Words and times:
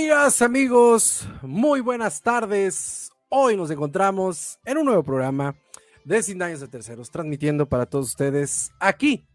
Amigas, 0.00 0.40
amigos, 0.40 1.28
muy 1.42 1.82
buenas 1.82 2.22
tardes. 2.22 3.12
Hoy 3.28 3.54
nos 3.54 3.70
encontramos 3.70 4.58
en 4.64 4.78
un 4.78 4.86
nuevo 4.86 5.02
programa 5.02 5.54
de 6.06 6.22
Sin 6.22 6.38
Daños 6.38 6.60
de 6.60 6.68
Terceros, 6.68 7.10
transmitiendo 7.10 7.68
para 7.68 7.84
todos 7.84 8.06
ustedes 8.06 8.72
aquí 8.80 9.26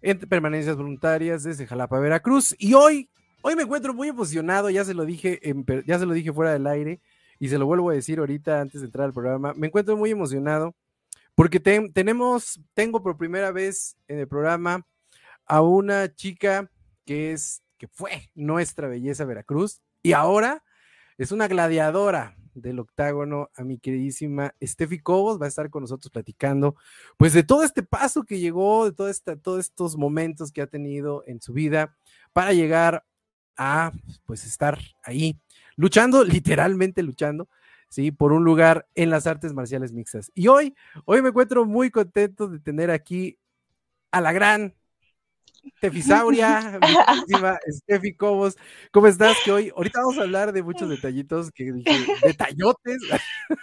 en 0.00 0.18
Permanencias 0.18 0.76
Voluntarias 0.76 1.42
desde 1.42 1.66
Jalapa, 1.66 2.00
Veracruz. 2.00 2.56
Y 2.58 2.72
hoy, 2.72 3.10
hoy 3.42 3.54
me 3.54 3.64
encuentro 3.64 3.92
muy 3.92 4.08
emocionado, 4.08 4.70
ya 4.70 4.82
se 4.82 4.94
lo 4.94 5.04
dije, 5.04 5.38
ya 5.86 5.98
se 5.98 6.06
lo 6.06 6.14
dije 6.14 6.32
fuera 6.32 6.54
del 6.54 6.66
aire 6.68 7.02
y 7.38 7.50
se 7.50 7.58
lo 7.58 7.66
vuelvo 7.66 7.90
a 7.90 7.94
decir 7.94 8.18
ahorita 8.18 8.62
antes 8.62 8.80
de 8.80 8.86
entrar 8.86 9.04
al 9.04 9.12
programa. 9.12 9.52
Me 9.54 9.66
encuentro 9.66 9.94
muy 9.98 10.10
emocionado 10.10 10.74
porque 11.34 11.60
tenemos, 11.60 12.58
tengo 12.72 13.02
por 13.02 13.18
primera 13.18 13.52
vez 13.52 13.98
en 14.08 14.20
el 14.20 14.26
programa 14.26 14.86
a 15.44 15.60
una 15.60 16.14
chica 16.14 16.70
que 17.04 17.32
es 17.32 17.61
que 17.82 17.88
fue 17.88 18.30
nuestra 18.36 18.86
belleza 18.86 19.24
Veracruz 19.24 19.82
y 20.04 20.12
ahora 20.12 20.62
es 21.18 21.32
una 21.32 21.48
gladiadora 21.48 22.36
del 22.54 22.78
octágono 22.78 23.50
a 23.56 23.64
mi 23.64 23.80
queridísima 23.80 24.54
Steffi 24.62 25.00
Cobos, 25.00 25.42
va 25.42 25.46
a 25.46 25.48
estar 25.48 25.68
con 25.68 25.82
nosotros 25.82 26.12
platicando 26.12 26.76
pues 27.16 27.32
de 27.32 27.42
todo 27.42 27.64
este 27.64 27.82
paso 27.82 28.22
que 28.22 28.38
llegó, 28.38 28.88
de 28.88 28.92
todos 28.92 29.58
estos 29.58 29.96
momentos 29.96 30.52
que 30.52 30.62
ha 30.62 30.68
tenido 30.68 31.24
en 31.26 31.42
su 31.42 31.54
vida 31.54 31.96
para 32.32 32.52
llegar 32.52 33.04
a 33.56 33.90
pues 34.26 34.46
estar 34.46 34.78
ahí 35.02 35.40
luchando, 35.74 36.22
literalmente 36.22 37.02
luchando, 37.02 37.48
¿sí? 37.88 38.12
Por 38.12 38.32
un 38.32 38.44
lugar 38.44 38.86
en 38.94 39.10
las 39.10 39.26
artes 39.26 39.54
marciales 39.54 39.92
mixtas. 39.92 40.30
Y 40.36 40.46
hoy, 40.46 40.76
hoy 41.04 41.20
me 41.20 41.30
encuentro 41.30 41.64
muy 41.64 41.90
contento 41.90 42.46
de 42.46 42.60
tener 42.60 42.92
aquí 42.92 43.40
a 44.12 44.20
la 44.20 44.30
gran 44.30 44.76
Tefisauria, 45.80 46.78
Steffi 47.68 48.14
Cobos, 48.14 48.56
¿cómo 48.90 49.06
estás? 49.06 49.36
Que 49.44 49.52
hoy, 49.52 49.72
ahorita 49.74 50.00
vamos 50.00 50.18
a 50.18 50.22
hablar 50.22 50.52
de 50.52 50.62
muchos 50.62 50.88
detallitos 50.88 51.50
que 51.50 51.72
dije, 51.72 52.06
detallotes, 52.22 52.98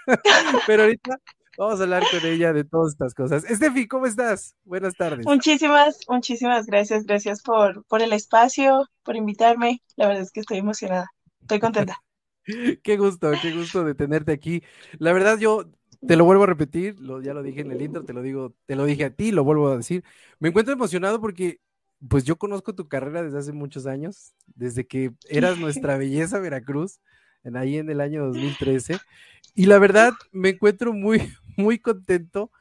pero 0.67 0.83
ahorita 0.83 1.17
vamos 1.57 1.79
a 1.79 1.83
hablar 1.83 2.03
con 2.09 2.29
ella 2.29 2.53
de 2.53 2.63
todas 2.63 2.93
estas 2.93 3.13
cosas. 3.13 3.43
Steffi, 3.43 3.87
¿cómo 3.87 4.05
estás? 4.05 4.55
Buenas 4.63 4.95
tardes. 4.95 5.25
Muchísimas, 5.25 5.99
muchísimas 6.07 6.65
gracias, 6.65 7.05
gracias 7.05 7.41
por, 7.41 7.83
por 7.85 8.01
el 8.01 8.13
espacio, 8.13 8.87
por 9.03 9.15
invitarme. 9.15 9.81
La 9.95 10.07
verdad 10.07 10.23
es 10.23 10.31
que 10.31 10.39
estoy 10.39 10.57
emocionada, 10.57 11.09
estoy 11.41 11.59
contenta. 11.59 12.01
qué 12.83 12.97
gusto, 12.97 13.31
qué 13.41 13.51
gusto 13.51 13.83
de 13.83 13.95
tenerte 13.95 14.31
aquí. 14.31 14.63
La 14.97 15.13
verdad, 15.13 15.37
yo 15.37 15.69
te 16.05 16.15
lo 16.15 16.25
vuelvo 16.25 16.43
a 16.43 16.47
repetir, 16.47 16.99
lo, 16.99 17.21
ya 17.21 17.33
lo 17.33 17.43
dije 17.43 17.61
en 17.61 17.71
el 17.71 17.81
intro, 17.81 18.05
te 18.05 18.13
lo 18.13 18.21
digo, 18.21 18.55
te 18.65 18.75
lo 18.75 18.85
dije 18.85 19.05
a 19.05 19.09
ti, 19.13 19.31
lo 19.31 19.43
vuelvo 19.43 19.69
a 19.69 19.77
decir. 19.77 20.03
Me 20.39 20.49
encuentro 20.49 20.73
emocionado 20.73 21.19
porque 21.19 21.59
pues 22.07 22.23
yo 22.23 22.37
conozco 22.37 22.73
tu 22.73 22.87
carrera 22.87 23.23
desde 23.23 23.39
hace 23.39 23.51
muchos 23.51 23.85
años, 23.85 24.33
desde 24.55 24.87
que 24.87 25.11
eras 25.27 25.57
nuestra 25.57 25.97
belleza 25.97 26.39
Veracruz, 26.39 26.99
en 27.43 27.57
ahí 27.57 27.77
en 27.77 27.89
el 27.89 28.01
año 28.01 28.25
2013. 28.25 28.97
Y 29.55 29.65
la 29.65 29.79
verdad, 29.79 30.13
me 30.31 30.49
encuentro 30.49 30.93
muy, 30.93 31.33
muy 31.57 31.79
contento 31.79 32.51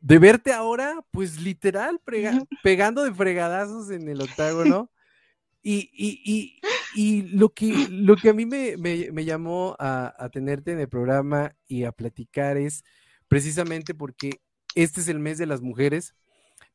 de 0.00 0.18
verte 0.18 0.52
ahora, 0.52 1.02
pues 1.10 1.40
literal, 1.40 2.00
pegando 2.62 3.04
de 3.04 3.14
fregadazos 3.14 3.90
en 3.90 4.08
el 4.08 4.20
octágono. 4.20 4.90
Y, 5.62 5.90
y, 5.94 6.60
y, 6.94 7.22
lo, 7.22 7.54
que, 7.54 7.86
lo 7.88 8.16
que 8.16 8.28
a 8.28 8.32
mí 8.34 8.44
me, 8.44 8.76
me, 8.76 9.24
llamó 9.24 9.76
a, 9.78 10.12
a 10.18 10.28
tenerte 10.28 10.72
en 10.72 10.80
el 10.80 10.88
programa 10.88 11.54
y 11.68 11.84
a 11.84 11.92
platicar 11.92 12.56
es 12.56 12.82
precisamente 13.28 13.94
porque 13.94 14.40
este 14.74 15.00
es 15.00 15.08
el 15.08 15.20
mes 15.20 15.38
de 15.38 15.46
las 15.46 15.62
mujeres, 15.62 16.14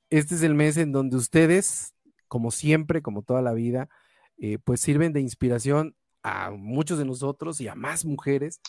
este 0.09 0.35
es 0.35 0.41
el 0.41 0.55
mes 0.55 0.78
en 0.78 0.94
donde 0.94 1.17
ustedes 1.17 1.94
como 2.28 2.52
siempre, 2.52 3.02
como 3.02 3.22
toda 3.22 3.42
la 3.42 3.54
vida, 3.54 3.90
eh, 4.38 4.58
pues 4.64 4.82
sirven 4.82 5.14
de 5.14 5.22
inspiración 5.22 5.96
a 6.24 6.52
muchos 6.52 6.98
de 6.98 7.06
nosotros 7.06 7.62
y 7.62 7.68
a 7.68 7.76
más 7.76 8.06
mujeres, 8.06 8.62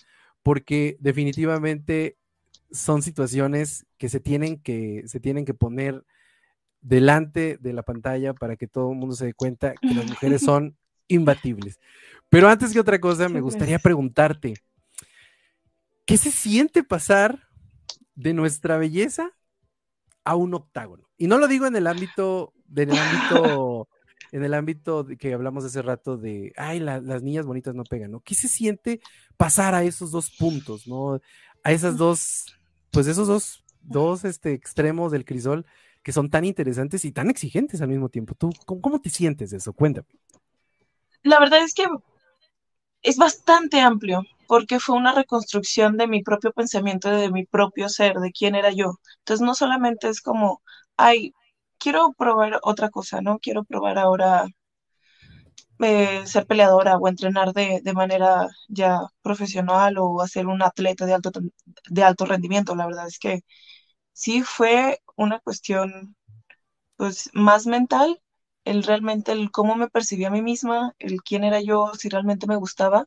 porque 0.43 0.97
definitivamente 1.01 2.17
son 2.71 3.03
situaciones 3.03 3.87
que 3.99 4.09
se 4.09 4.21
tienen 4.21 4.61
que, 4.61 5.03
se 5.07 5.21
tienen 5.21 5.45
que 5.45 5.55
poner 5.55 6.05
delante 6.81 7.59
de 7.61 7.73
la 7.73 7.83
pantalla 7.83 8.35
para 8.35 8.57
que 8.57 8.69
todo 8.69 8.93
el 8.93 8.99
mundo 8.99 9.15
se 9.15 9.27
dé 9.27 9.35
cuenta 9.35 9.75
que 9.75 9.95
las 9.95 10.07
mujeres 10.07 10.43
son 10.43 10.77
imbatibles. 11.09 11.81
Pero 12.29 12.49
antes 12.49 12.73
que 12.73 12.81
otra 12.81 13.01
cosa, 13.01 13.29
me 13.29 13.41
gustaría 13.41 13.79
preguntarte, 13.79 14.55
¿qué 16.05 16.17
se 16.17 16.31
siente 16.31 16.85
pasar 16.85 17.49
de 18.15 18.35
nuestra 18.35 18.77
belleza 18.79 19.38
a 20.29 20.37
un 20.37 20.55
octágono? 20.55 21.09
Y 21.17 21.27
no 21.27 21.39
lo 21.39 21.49
digo 21.49 21.67
en 21.67 21.77
el 21.77 21.87
ámbito 21.87 22.53
en 22.77 22.91
el 22.91 22.99
ámbito, 22.99 23.89
en 24.33 24.45
el 24.45 24.55
ámbito 24.55 25.07
que 25.19 25.33
hablamos 25.33 25.65
hace 25.65 25.83
rato 25.83 26.17
de, 26.17 26.53
ay, 26.57 26.81
las 26.81 27.23
niñas 27.23 27.47
bonitas 27.47 27.75
no 27.75 27.85
pegan, 27.85 28.11
¿no? 28.11 28.21
¿Qué 28.21 28.35
se 28.35 28.49
siente 28.49 29.01
pasar 29.37 29.75
a 29.75 29.85
esos 29.85 30.11
dos 30.11 30.31
puntos, 30.31 30.87
¿no? 30.87 31.21
A 31.65 31.73
esas 31.73 31.97
dos, 31.97 32.47
pues 32.91 33.07
esos 33.07 33.29
dos, 33.29 33.65
dos 33.81 34.25
este, 34.25 34.53
extremos 34.53 35.13
del 35.13 35.25
crisol 35.25 35.67
que 36.03 36.13
son 36.13 36.31
tan 36.31 36.45
interesantes 36.45 37.05
y 37.05 37.13
tan 37.13 37.29
exigentes 37.29 37.81
al 37.83 37.89
mismo 37.89 38.09
tiempo. 38.09 38.35
¿Tú 38.35 38.51
cómo, 38.65 38.81
cómo 38.81 39.01
te 39.01 39.11
sientes 39.11 39.51
de 39.51 39.59
eso? 39.59 39.73
Cuéntame. 39.73 40.09
La 41.23 41.41
verdad 41.41 41.63
es 41.63 41.75
que 41.75 41.87
es 43.03 43.17
bastante 43.17 43.81
amplio 43.81 44.23
porque 44.49 44.81
fue 44.81 44.97
una 44.97 45.15
reconstrucción 45.15 45.97
de 45.99 46.09
mi 46.09 46.23
propio 46.23 46.53
pensamiento, 46.53 47.11
de 47.11 47.31
mi 47.33 47.47
propio 47.47 47.89
ser, 47.91 48.17
de 48.17 48.33
quién 48.33 48.55
era 48.57 48.73
yo. 48.73 48.95
Entonces 49.21 49.47
no 49.47 49.55
solamente 49.55 50.09
es 50.09 50.23
como, 50.23 50.63
ay, 50.97 51.35
quiero 51.79 52.15
probar 52.15 52.61
otra 52.65 52.91
cosa, 52.91 53.21
¿no? 53.23 53.39
Quiero 53.41 53.65
probar 53.65 53.99
ahora 53.99 54.47
eh, 55.81 56.27
ser 56.27 56.47
peleadora 56.47 56.97
o 56.97 57.09
entrenar 57.09 57.53
de, 57.53 57.83
manera 57.95 58.49
ya 58.69 59.01
profesional 59.23 59.97
o 59.99 60.21
hacer 60.23 60.47
un 60.47 60.63
atleta 60.63 61.07
de 61.07 61.15
alto, 61.15 61.31
de 61.91 62.03
alto 62.05 62.27
rendimiento. 62.27 62.75
La 62.75 62.87
verdad 62.87 63.07
es 63.09 63.19
que 63.19 63.43
sí 64.13 64.43
fue 64.43 65.01
una 65.17 65.41
cuestión 65.41 66.17
pues 66.97 67.31
más 67.35 67.67
mental, 67.67 68.21
el 68.71 68.83
realmente 68.85 69.33
el 69.33 69.51
cómo 69.51 69.75
me 69.77 69.89
percibía 69.89 70.29
a 70.29 70.31
mí 70.31 70.43
misma, 70.43 70.95
el 70.99 71.23
quién 71.23 71.45
era 71.45 71.61
yo, 71.61 71.93
si 71.99 72.09
realmente 72.09 72.47
me 72.47 72.57
gustaba. 72.57 73.07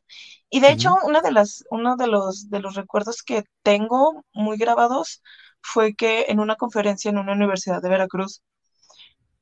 Y 0.50 0.60
de 0.60 0.72
hecho, 0.72 0.94
una 1.04 1.20
de 1.22 1.32
las, 1.32 1.64
uno 1.70 1.96
de 1.96 2.06
los, 2.08 2.50
de 2.50 2.60
los 2.60 2.74
recuerdos 2.76 3.22
que 3.22 3.44
tengo 3.62 4.24
muy 4.32 4.56
grabados 4.58 5.22
fue 5.62 5.94
que 5.94 6.26
en 6.28 6.40
una 6.40 6.56
conferencia 6.56 7.10
en 7.10 7.18
una 7.18 7.32
universidad 7.32 7.82
de 7.82 7.88
Veracruz, 7.90 8.42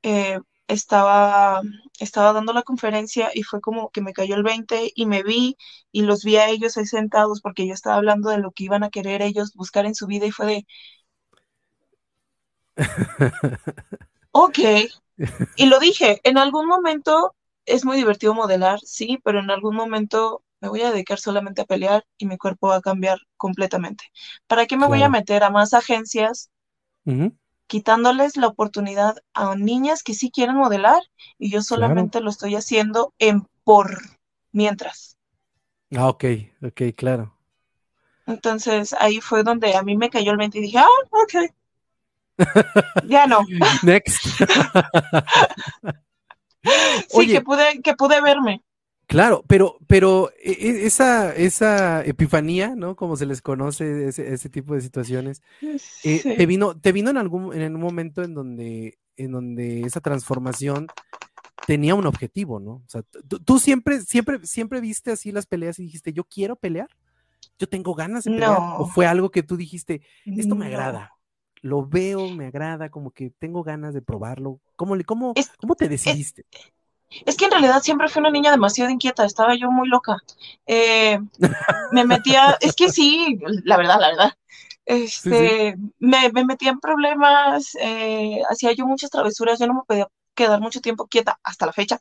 eh, 0.03 0.39
estaba, 0.69 1.63
estaba 1.99 2.33
dando 2.33 2.53
la 2.53 2.63
conferencia 2.63 3.31
y 3.35 3.43
fue 3.43 3.61
como 3.61 3.91
que 3.91 4.01
me 4.03 4.13
cayó 4.13 4.37
el 4.37 4.43
20 4.45 4.93
y 4.95 5.07
me 5.07 5.23
vi 5.23 5.57
y 5.93 6.03
los 6.03 6.23
vi 6.25 6.37
a 6.37 6.49
ellos 6.49 6.77
ahí 6.77 6.87
sentados 6.87 7.41
porque 7.41 7.67
yo 7.67 7.75
estaba 7.75 7.97
hablando 7.97 8.31
de 8.31 8.39
lo 8.39 8.53
que 8.53 8.65
iban 8.65 8.85
a 8.85 8.91
querer 8.91 9.21
ellos 9.23 9.53
buscar 9.55 9.87
en 9.87 9.95
su 9.95 10.07
vida 10.07 10.27
y 10.27 10.31
fue 10.33 10.47
de... 10.47 10.67
ok. 14.33 14.59
Y 15.57 15.67
lo 15.67 15.79
dije, 15.79 16.21
en 16.25 16.39
algún 16.39 16.67
momento 16.67 17.35
es 17.67 17.85
muy 17.85 17.97
divertido 17.97 18.35
modelar, 18.35 18.81
sí, 18.81 19.19
pero 19.23 19.41
en 19.41 19.51
algún 19.51 19.77
momento 19.77 20.43
me 20.61 20.69
voy 20.69 20.83
a 20.83 20.91
dedicar 20.91 21.19
solamente 21.19 21.63
a 21.63 21.67
pelear 21.67 22.05
y 22.19 22.27
mi 22.27 22.37
cuerpo 22.37 22.69
va 22.69 22.77
a 22.77 22.81
cambiar 22.83 23.19
completamente. 23.37 24.05
¿Para 24.47 24.67
qué 24.67 24.77
me 24.77 24.87
voy 24.87 25.03
a 25.03 25.09
meter 25.09 25.43
a 25.43 25.51
más 25.51 25.75
agencias 25.75 26.51
quitándoles 27.67 28.37
la 28.37 28.49
oportunidad 28.49 29.17
a 29.33 29.55
niñas 29.55 30.03
que 30.03 30.15
sí 30.15 30.33
quieren 30.33 30.57
modelar 30.57 31.03
y 31.39 31.51
yo 31.51 31.63
solamente 31.63 32.21
lo 32.21 32.29
estoy 32.29 32.57
haciendo 32.57 33.15
en 33.21 33.47
por 33.63 33.97
mientras. 34.51 35.17
Ah, 35.97 36.09
ok, 36.09 36.25
ok, 36.63 36.83
claro. 36.97 37.33
Entonces 38.27 38.93
ahí 38.99 39.21
fue 39.21 39.45
donde 39.45 39.75
a 39.77 39.83
mí 39.83 39.97
me 39.97 40.11
cayó 40.11 40.33
el 40.33 40.37
20 40.37 40.59
y 40.59 40.63
dije, 40.63 40.79
ah, 40.79 40.87
ok. 41.11 41.53
Ya 43.07 43.27
no. 43.27 43.41
Next. 43.83 44.23
sí, 47.09 47.27
que 47.27 47.41
pude, 47.41 47.81
que 47.83 47.95
pude 47.95 48.21
verme. 48.21 48.63
Claro, 49.07 49.43
pero, 49.49 49.79
pero 49.89 50.31
e, 50.41 50.53
e, 50.53 50.87
esa, 50.87 51.35
esa 51.35 52.05
epifanía, 52.05 52.77
¿no? 52.77 52.95
Como 52.95 53.17
se 53.17 53.27
les 53.27 53.43
conoce 53.43 54.07
ese, 54.07 54.33
ese 54.33 54.49
tipo 54.49 54.75
de 54.75 54.83
situaciones, 54.83 55.43
eh, 56.05 56.37
te 56.37 56.47
vino, 56.47 56.79
te 56.79 56.93
vino 56.93 57.11
en 57.11 57.17
algún, 57.17 57.53
en 57.53 57.75
un 57.75 57.81
momento 57.81 58.23
en 58.23 58.35
donde, 58.35 58.99
en 59.17 59.33
donde 59.33 59.81
esa 59.81 60.01
transformación 60.01 60.87
tenía 61.67 61.97
un 61.97 62.07
objetivo, 62.07 62.61
¿no? 62.61 62.73
O 62.73 62.85
sea, 62.87 63.03
tú, 63.45 63.59
siempre, 63.59 64.01
siempre, 64.01 64.47
siempre 64.47 64.81
viste 64.81 65.11
así 65.11 65.33
las 65.33 65.47
peleas 65.47 65.81
y 65.81 65.85
dijiste, 65.85 66.13
yo 66.13 66.23
quiero 66.25 66.55
pelear, 66.55 66.89
yo 67.59 67.69
tengo 67.69 67.95
ganas 67.95 68.25
de 68.25 68.31
pelear, 68.31 68.57
o 68.79 68.87
fue 68.87 69.07
algo 69.07 69.31
que 69.31 69.43
tú 69.43 69.57
dijiste, 69.57 70.03
esto 70.25 70.55
me 70.55 70.67
agrada, 70.67 71.13
lo 71.63 71.87
veo, 71.87 72.31
me 72.31 72.47
agrada, 72.47 72.91
como 72.91 73.11
que 73.11 73.31
tengo 73.39 73.63
ganas 73.63 73.95
de 73.95 74.03
probarlo. 74.03 74.61
¿Cómo, 74.77 74.97
cómo, 75.07 75.35
cómo 75.61 75.75
te 75.75 75.89
decidiste? 75.89 76.47
Es 77.27 77.37
que 77.37 77.47
en 77.47 77.51
realidad 77.51 77.83
siempre 77.83 78.09
fui 78.09 78.21
una 78.21 78.31
niña 78.31 78.51
demasiado 78.51 78.91
inquieta, 78.91 79.25
estaba 79.25 79.55
yo 79.57 79.71
muy 79.71 79.89
loca. 79.89 80.17
Eh, 80.67 81.19
me 81.93 82.05
metía, 82.05 82.57
es 82.61 82.75
que 82.75 82.89
sí, 82.91 83.39
la 83.65 83.77
verdad, 83.77 84.01
la 84.01 84.09
verdad. 84.09 84.33
Este, 84.87 85.77
Me, 86.01 86.33
metía 86.33 86.71
en 86.71 86.81
problemas, 86.81 87.77
eh, 87.81 88.41
hacía 88.51 88.73
yo 88.73 88.87
muchas 88.87 89.11
travesuras, 89.11 89.61
yo 89.61 89.69
no 89.69 89.75
me 89.75 89.83
podía 89.87 90.09
quedar 90.35 90.61
mucho 90.61 90.81
tiempo 90.81 91.07
quieta 91.07 91.39
hasta 91.45 91.67
la 91.67 91.73
fecha. 91.73 92.01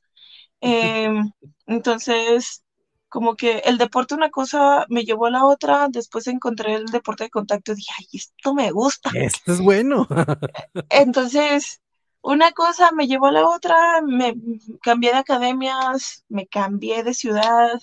Em, 0.59 1.31
entonces, 1.67 2.63
como 3.09 3.35
que 3.35 3.59
el 3.65 3.77
deporte 3.77 4.15
una 4.15 4.29
cosa 4.29 4.85
me 4.89 5.03
llevó 5.03 5.25
a 5.25 5.31
la 5.31 5.45
otra, 5.45 5.87
después 5.89 6.27
encontré 6.27 6.75
el 6.75 6.85
deporte 6.85 7.25
de 7.25 7.29
contacto 7.29 7.71
y 7.71 7.75
dije, 7.75 7.91
ay, 7.97 8.05
esto 8.13 8.53
me 8.53 8.71
gusta. 8.71 9.11
Esto 9.13 9.53
es 9.53 9.61
bueno. 9.61 10.07
Entonces, 10.89 11.81
una 12.21 12.51
cosa 12.51 12.91
me 12.91 13.07
llevó 13.07 13.27
a 13.27 13.31
la 13.31 13.47
otra, 13.47 14.01
me 14.01 14.35
cambié 14.81 15.11
de 15.11 15.17
academias, 15.17 16.23
me 16.29 16.47
cambié 16.47 17.03
de 17.03 17.13
ciudad 17.13 17.79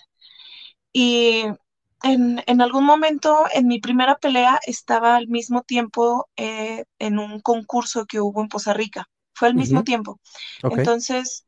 y 0.93 1.44
en, 2.02 2.61
algún 2.61 2.84
momento 2.84 3.46
en 3.52 3.67
mi 3.67 3.81
primera 3.81 4.17
pelea 4.19 4.61
estaba 4.67 5.17
al 5.17 5.29
mismo 5.29 5.62
tiempo 5.62 6.29
eh, 6.37 6.84
en 6.99 7.19
un 7.19 7.40
concurso 7.40 8.06
que 8.06 8.20
hubo 8.20 8.43
en 8.43 8.49
Poza 8.49 8.75
Rica, 8.75 9.08
fue 9.32 9.49
al 9.49 9.55
mismo 9.55 9.82
tiempo. 9.82 10.20
Entonces, 10.62 11.45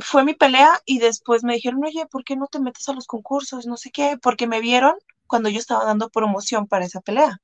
fue 0.00 0.24
mi 0.24 0.34
pelea 0.34 0.80
y 0.86 0.98
después 0.98 1.44
me 1.44 1.54
dijeron, 1.54 1.84
oye, 1.84 2.06
¿por 2.06 2.24
qué 2.24 2.36
no 2.36 2.46
te 2.46 2.60
metes 2.60 2.88
a 2.88 2.92
los 2.94 3.06
concursos? 3.06 3.66
No 3.66 3.76
sé 3.76 3.90
qué, 3.90 4.16
porque 4.20 4.46
me 4.46 4.60
vieron 4.60 4.94
cuando 5.26 5.48
yo 5.48 5.58
estaba 5.58 5.84
dando 5.84 6.10
promoción 6.10 6.66
para 6.66 6.84
esa 6.84 7.00
pelea. 7.00 7.38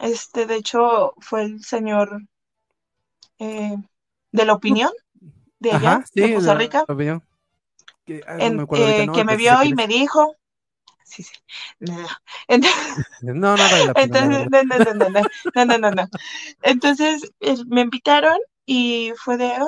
Este, 0.00 0.46
de 0.46 0.56
hecho, 0.56 1.14
fue 1.20 1.42
el 1.42 1.62
señor 1.62 2.22
eh, 3.38 3.76
de 4.32 4.44
la 4.44 4.52
opinión 4.54 4.90
de 5.60 5.72
allá, 5.72 6.04
de 6.14 6.34
Costa 6.34 6.54
Rica. 6.54 6.84
que, 8.70 9.10
que 9.12 9.24
me 9.24 9.36
vio 9.36 9.62
y 9.64 9.74
me 9.74 9.86
dijo. 9.86 10.36
Sí, 11.04 11.22
sí. 11.22 11.32
No, 11.80 11.96
no, 15.78 15.90
no, 15.90 16.08
Entonces, 16.62 17.30
me 17.66 17.80
invitaron 17.82 18.38
y 18.66 19.12
fue 19.16 19.36
de, 19.36 19.46
ah, 19.52 19.66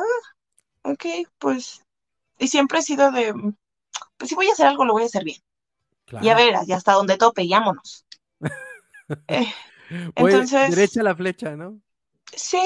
ok, 0.82 1.04
pues, 1.38 1.82
y 2.38 2.48
siempre 2.48 2.80
he 2.80 2.82
sido 2.82 3.10
de, 3.12 3.34
pues 4.16 4.28
si 4.28 4.34
voy 4.34 4.48
a 4.48 4.52
hacer 4.52 4.66
algo, 4.66 4.84
lo 4.84 4.92
voy 4.94 5.04
a 5.04 5.06
hacer 5.06 5.24
bien. 5.24 5.40
Y 6.22 6.28
a 6.28 6.34
ver, 6.34 6.54
ya 6.66 6.76
hasta 6.76 6.92
donde 6.92 7.16
tope, 7.16 7.46
vámonos. 7.48 8.04
eh, 9.28 9.52
entonces, 10.16 10.70
derecha 10.70 11.02
la 11.02 11.14
flecha, 11.14 11.56
¿no? 11.56 11.80
Sí, 12.34 12.60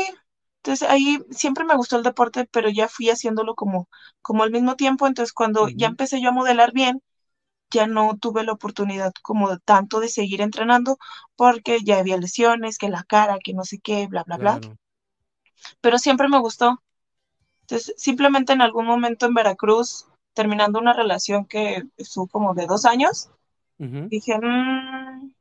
entonces 0.59 0.89
ahí 0.89 1.19
siempre 1.31 1.65
me 1.65 1.77
gustó 1.77 1.97
el 1.97 2.03
deporte, 2.03 2.47
pero 2.51 2.71
ya 2.71 2.89
fui 2.89 3.11
haciéndolo 3.11 3.55
como, 3.55 3.89
como 4.23 4.43
al 4.43 4.51
mismo 4.51 4.77
tiempo. 4.77 5.07
Entonces 5.07 5.33
cuando 5.33 5.69
ya 5.69 5.89
empecé 5.89 6.21
yo 6.23 6.31
a 6.31 6.33
modelar 6.33 6.73
bien, 6.73 7.03
ya 7.71 7.87
no 7.87 8.17
tuve 8.19 8.45
la 8.45 8.53
oportunidad 8.53 9.13
como 9.23 9.59
tanto 9.61 10.01
de 10.01 10.09
seguir 10.09 10.41
entrenando 10.43 10.99
porque 11.37 11.81
ya 11.85 11.99
había 11.99 12.19
lesiones, 12.19 12.79
que 12.79 12.89
la 12.91 13.05
cara, 13.05 13.39
que 13.43 13.55
no 13.55 13.65
sé 13.65 13.79
qué, 13.83 14.07
bla, 14.09 14.25
bla, 14.25 14.39
bla. 14.39 14.61
Pero 15.81 15.99
siempre 15.99 16.29
me 16.29 16.41
gustó. 16.41 16.83
Entonces, 17.75 17.95
simplemente 17.97 18.53
en 18.53 18.63
algún 18.63 18.87
momento 18.87 19.27
en 19.27 19.35
Veracruz, 19.35 20.07
terminando 20.33 20.79
una 20.79 20.93
relación 20.93 21.45
que 21.45 21.83
estuvo 21.97 22.29
como 22.29 22.55
de 22.55 22.67
dos 22.67 22.85
años, 22.85 23.31
dije, 23.79 24.39
mmm, 24.41 25.33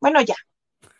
bueno, 0.00 0.20
ya, 0.22 0.36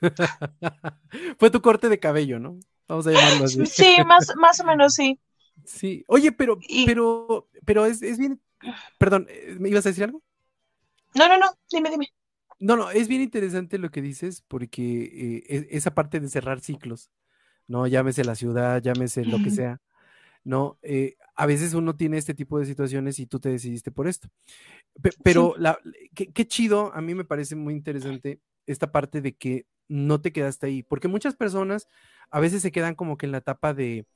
Fue 1.38 1.50
tu 1.50 1.60
corte 1.60 1.88
de 1.88 2.00
cabello, 2.00 2.40
¿no? 2.40 2.58
Vamos 2.88 3.06
a 3.06 3.12
llamarlo 3.12 3.44
así. 3.44 3.64
Sí, 3.66 3.96
más, 4.04 4.34
más 4.36 4.58
o 4.60 4.64
menos 4.64 4.94
sí. 4.94 5.18
Sí. 5.64 6.04
Oye, 6.06 6.30
pero, 6.32 6.58
pero, 6.86 7.48
pero 7.64 7.84
es, 7.84 8.00
bien. 8.16 8.40
Perdón, 8.96 9.26
eh, 9.28 9.56
¿me 9.58 9.68
ibas 9.68 9.84
a 9.86 9.88
decir 9.90 10.04
algo? 10.04 10.22
No, 11.14 11.28
no, 11.28 11.36
no, 11.36 11.46
dime, 11.70 11.90
dime. 11.90 12.06
No, 12.60 12.76
no, 12.76 12.90
es 12.90 13.08
bien 13.08 13.22
interesante 13.22 13.76
lo 13.76 13.90
que 13.90 14.00
dices 14.00 14.42
porque 14.46 15.02
eh, 15.02 15.44
e, 15.48 15.76
esa 15.76 15.94
parte 15.94 16.20
de 16.20 16.28
cerrar 16.28 16.60
ciclos, 16.60 17.10
¿no? 17.66 17.86
Llámese 17.86 18.24
la 18.24 18.36
ciudad, 18.36 18.80
llámese 18.80 19.24
lo 19.24 19.42
que 19.42 19.50
sea, 19.50 19.80
¿no? 20.48 20.78
Eh, 20.80 21.16
a 21.36 21.44
veces 21.44 21.74
uno 21.74 21.94
tiene 21.94 22.16
este 22.16 22.32
tipo 22.32 22.58
de 22.58 22.64
situaciones 22.64 23.18
y 23.18 23.26
tú 23.26 23.38
te 23.38 23.50
decidiste 23.50 23.90
por 23.90 24.08
esto. 24.08 24.28
pero 25.22 25.54
la, 25.58 25.78
qué, 26.14 26.46
chido, 26.46 26.90
a 26.94 27.02
mí 27.02 27.14
me 27.14 27.26
parece 27.26 27.54
muy 27.54 27.74
interesante 27.74 28.40
esta 28.66 28.90
parte 28.90 29.20
de 29.20 29.36
que 29.36 29.66
no 29.88 30.22
te 30.22 30.32
quedaste 30.32 30.66
ahí, 30.66 30.82
porque 30.82 31.06
muchas 31.06 31.36
personas 31.36 31.86
a 32.30 32.40
veces 32.40 32.62
se 32.62 32.72
quedan 32.72 32.94
como 32.94 33.18
que 33.18 33.26
en 33.26 33.32
la 33.32 33.38
etapa 33.38 33.74
de, 33.74 34.06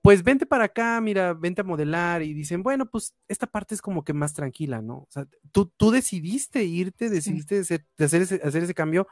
pues 0.00 0.22
vente 0.22 0.46
para 0.46 0.64
acá, 0.64 0.98
mira, 1.02 1.34
vente 1.34 1.60
a 1.60 1.64
modelar 1.64 2.22
y 2.22 2.32
dicen, 2.32 2.62
bueno, 2.62 2.86
pues 2.86 3.14
esta 3.28 3.46
parte 3.46 3.74
es 3.74 3.82
como 3.82 4.02
que 4.02 4.14
más 4.14 4.32
tranquila, 4.32 4.80
¿no? 4.80 5.00
O 5.00 5.08
sea, 5.10 5.26
tú, 5.52 5.70
tú 5.76 5.90
decidiste 5.90 6.64
irte, 6.64 7.10
decidiste 7.10 7.56
de 7.56 7.60
hacer, 8.04 8.22
ese, 8.22 8.40
hacer 8.42 8.62
ese 8.62 8.74
cambio, 8.74 9.06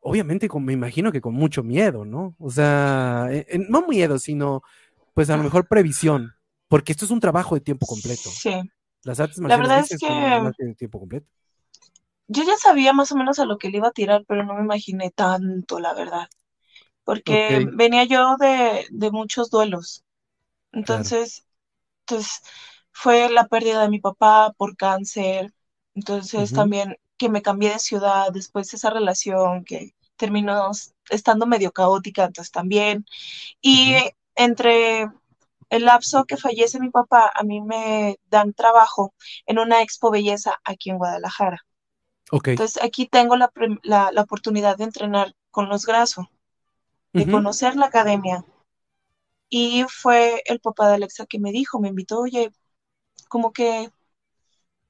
obviamente 0.00 0.48
con, 0.48 0.64
me 0.64 0.72
imagino 0.72 1.12
que 1.12 1.20
con 1.20 1.34
mucho 1.34 1.62
miedo, 1.62 2.06
¿no? 2.06 2.34
O 2.38 2.50
sea, 2.50 3.28
eh, 3.30 3.46
eh, 3.48 3.58
no 3.68 3.86
miedo, 3.86 4.18
sino 4.18 4.62
pues 5.16 5.30
a 5.30 5.36
lo 5.38 5.42
mejor 5.42 5.66
previsión, 5.66 6.34
porque 6.68 6.92
esto 6.92 7.06
es 7.06 7.10
un 7.10 7.20
trabajo 7.20 7.54
de 7.54 7.62
tiempo 7.62 7.86
completo. 7.86 8.28
Sí. 8.30 8.52
Las 9.02 9.18
artes 9.18 9.38
La 9.38 9.56
verdad 9.56 9.80
es 9.80 9.98
que... 9.98 10.06
de 10.06 10.74
tiempo 10.74 11.00
completo 11.00 11.26
yo 12.28 12.42
ya 12.44 12.56
sabía 12.56 12.92
más 12.92 13.12
o 13.12 13.16
menos 13.16 13.38
a 13.38 13.44
lo 13.44 13.58
que 13.58 13.70
le 13.70 13.78
iba 13.78 13.88
a 13.88 13.92
tirar, 13.92 14.24
pero 14.26 14.44
no 14.44 14.54
me 14.54 14.62
imaginé 14.62 15.10
tanto, 15.10 15.78
la 15.78 15.94
verdad. 15.94 16.28
Porque 17.04 17.66
venía 17.72 18.04
yo 18.04 18.36
de, 18.36 19.10
muchos 19.12 19.50
duelos. 19.50 20.04
Entonces, 20.72 21.46
entonces, 22.00 22.40
pues, 22.42 22.52
fue 22.90 23.30
la 23.30 23.46
pérdida 23.46 23.82
de 23.82 23.88
mi 23.88 24.00
papá 24.00 24.52
por 24.56 24.76
cáncer. 24.76 25.52
Entonces, 25.94 26.52
también 26.52 26.96
que 27.16 27.28
me 27.28 27.42
cambié 27.42 27.70
de 27.70 27.78
ciudad, 27.78 28.32
después 28.32 28.74
esa 28.74 28.90
relación 28.90 29.64
que 29.64 29.94
terminó 30.16 30.70
estando 31.08 31.46
medio 31.46 31.72
caótica, 31.72 32.24
entonces 32.24 32.50
también. 32.50 33.06
Y 33.60 33.94
entre 34.36 35.08
el 35.70 35.84
lapso 35.84 36.24
que 36.24 36.36
fallece 36.36 36.78
mi 36.78 36.90
papá, 36.90 37.30
a 37.34 37.42
mí 37.42 37.60
me 37.60 38.18
dan 38.26 38.52
trabajo 38.52 39.14
en 39.46 39.58
una 39.58 39.82
expo 39.82 40.10
belleza 40.10 40.56
aquí 40.64 40.90
en 40.90 40.98
Guadalajara. 40.98 41.64
Entonces 42.30 42.82
aquí 42.82 43.06
tengo 43.06 43.36
la, 43.36 43.50
oportunidad 44.18 44.76
de 44.76 44.84
entrenar 44.84 45.34
con 45.50 45.68
los 45.68 45.86
grasos, 45.86 46.26
de 47.12 47.30
conocer 47.30 47.76
la 47.76 47.86
academia. 47.86 48.44
Y 49.48 49.84
fue 49.88 50.42
el 50.44 50.60
papá 50.60 50.88
de 50.88 50.94
Alexa 50.96 51.26
que 51.26 51.38
me 51.38 51.52
dijo, 51.52 51.80
me 51.80 51.88
invitó, 51.88 52.20
oye, 52.20 52.50
como 53.28 53.52
que, 53.52 53.90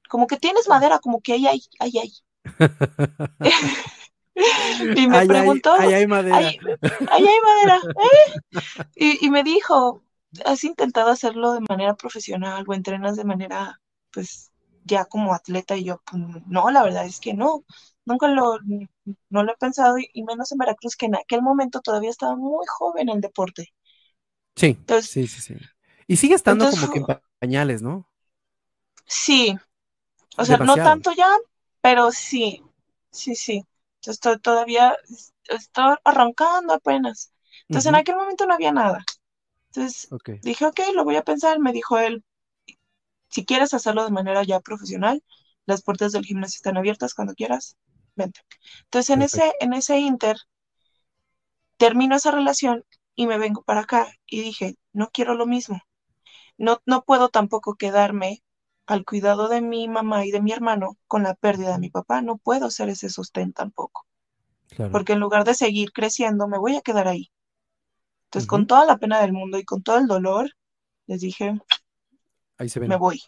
como 0.09 0.25
que 0.25 0.37
tienes 0.37 0.67
madera, 0.67 0.99
como 0.99 1.21
que 1.21 1.33
ahí 1.33 1.47
hay, 1.47 1.61
ahí 1.79 1.93
hay. 1.99 2.13
y 4.95 5.07
me 5.07 5.25
preguntó, 5.25 5.73
ahí, 5.73 5.93
hay 5.93 6.07
madera. 6.07 6.37
Ahí, 6.37 6.57
hay 7.09 7.39
madera. 7.41 7.81
¿eh? 7.85 8.59
Y, 8.95 9.25
y 9.25 9.29
me 9.29 9.43
dijo, 9.43 10.03
¿has 10.45 10.63
intentado 10.63 11.09
hacerlo 11.09 11.53
de 11.53 11.61
manera 11.67 11.95
profesional 11.95 12.65
o 12.67 12.73
entrenas 12.73 13.15
de 13.15 13.23
manera, 13.23 13.81
pues, 14.11 14.51
ya 14.83 15.05
como 15.05 15.33
atleta 15.33 15.75
y 15.75 15.85
yo, 15.85 16.01
pues, 16.09 16.23
no, 16.47 16.69
la 16.71 16.83
verdad 16.83 17.05
es 17.05 17.19
que 17.19 17.33
no, 17.33 17.63
nunca 18.05 18.27
lo, 18.27 18.57
no 19.29 19.43
lo 19.43 19.51
he 19.51 19.57
pensado 19.57 19.97
y, 19.97 20.23
menos 20.23 20.51
en 20.51 20.57
Veracruz, 20.57 20.95
que 20.95 21.07
en 21.07 21.15
aquel 21.15 21.41
momento 21.41 21.81
todavía 21.81 22.09
estaba 22.09 22.35
muy 22.35 22.65
joven 22.67 23.09
el 23.09 23.21
deporte. 23.21 23.73
Sí, 24.55 24.77
sí, 25.01 25.27
sí, 25.27 25.41
sí. 25.41 25.55
Y 26.07 26.15
sigue 26.15 26.35
estando 26.35 26.69
como 26.69 26.91
que 26.91 26.99
en 26.99 27.05
pañales, 27.39 27.81
¿no? 27.81 28.09
Sí, 29.05 29.55
o 30.37 30.45
sea, 30.45 30.57
no 30.57 30.75
tanto 30.75 31.11
ya, 31.13 31.29
pero 31.81 32.11
sí, 32.11 32.63
sí, 33.11 33.35
sí. 33.35 33.63
Estoy 34.07 34.39
todavía, 34.39 34.95
estoy 35.49 35.95
arrancando 36.03 36.73
apenas. 36.73 37.31
Entonces 37.67 37.89
en 37.89 37.95
aquel 37.95 38.15
momento 38.15 38.45
no 38.45 38.53
había 38.53 38.71
nada. 38.71 39.03
Entonces 39.67 40.09
dije, 40.41 40.65
ok, 40.65 40.79
lo 40.93 41.03
voy 41.03 41.15
a 41.17 41.23
pensar. 41.23 41.59
Me 41.59 41.71
dijo 41.73 41.97
él, 41.99 42.23
si 43.29 43.45
quieres 43.45 43.73
hacerlo 43.73 44.03
de 44.03 44.11
manera 44.11 44.43
ya 44.43 44.59
profesional, 44.59 45.23
las 45.65 45.81
puertas 45.83 46.11
del 46.11 46.25
gimnasio 46.25 46.57
están 46.57 46.77
abiertas 46.77 47.13
cuando 47.13 47.33
quieras, 47.35 47.77
vente. 48.15 48.41
Entonces 48.85 49.09
en 49.11 49.21
ese, 49.21 49.53
en 49.59 49.73
ese 49.73 49.99
inter, 49.99 50.37
termino 51.77 52.15
esa 52.15 52.31
relación 52.31 52.83
y 53.15 53.27
me 53.27 53.37
vengo 53.37 53.63
para 53.63 53.81
acá 53.81 54.07
y 54.25 54.41
dije, 54.41 54.75
no 54.93 55.09
quiero 55.11 55.33
lo 55.35 55.45
mismo. 55.45 55.81
no, 56.57 56.81
no 56.85 57.03
puedo 57.03 57.29
tampoco 57.29 57.75
quedarme 57.75 58.43
al 58.87 59.05
cuidado 59.05 59.49
de 59.49 59.61
mi 59.61 59.87
mamá 59.87 60.25
y 60.25 60.31
de 60.31 60.41
mi 60.41 60.51
hermano 60.51 60.97
con 61.07 61.23
la 61.23 61.35
pérdida 61.35 61.73
de 61.73 61.79
mi 61.79 61.89
papá. 61.89 62.21
No 62.21 62.37
puedo 62.37 62.71
ser 62.71 62.89
ese 62.89 63.09
sostén 63.09 63.53
tampoco. 63.53 64.05
Porque 64.91 65.13
en 65.13 65.19
lugar 65.19 65.43
de 65.43 65.53
seguir 65.53 65.91
creciendo, 65.91 66.47
me 66.47 66.57
voy 66.57 66.75
a 66.75 66.81
quedar 66.81 67.07
ahí. 67.07 67.31
Entonces, 68.25 68.47
con 68.47 68.67
toda 68.67 68.85
la 68.85 68.97
pena 68.97 69.21
del 69.21 69.33
mundo 69.33 69.57
y 69.57 69.63
con 69.63 69.81
todo 69.81 69.97
el 69.97 70.07
dolor, 70.07 70.51
les 71.05 71.21
dije, 71.21 71.59
ahí 72.57 72.69
se 72.69 72.79
me 72.79 72.97
voy. 72.97 73.21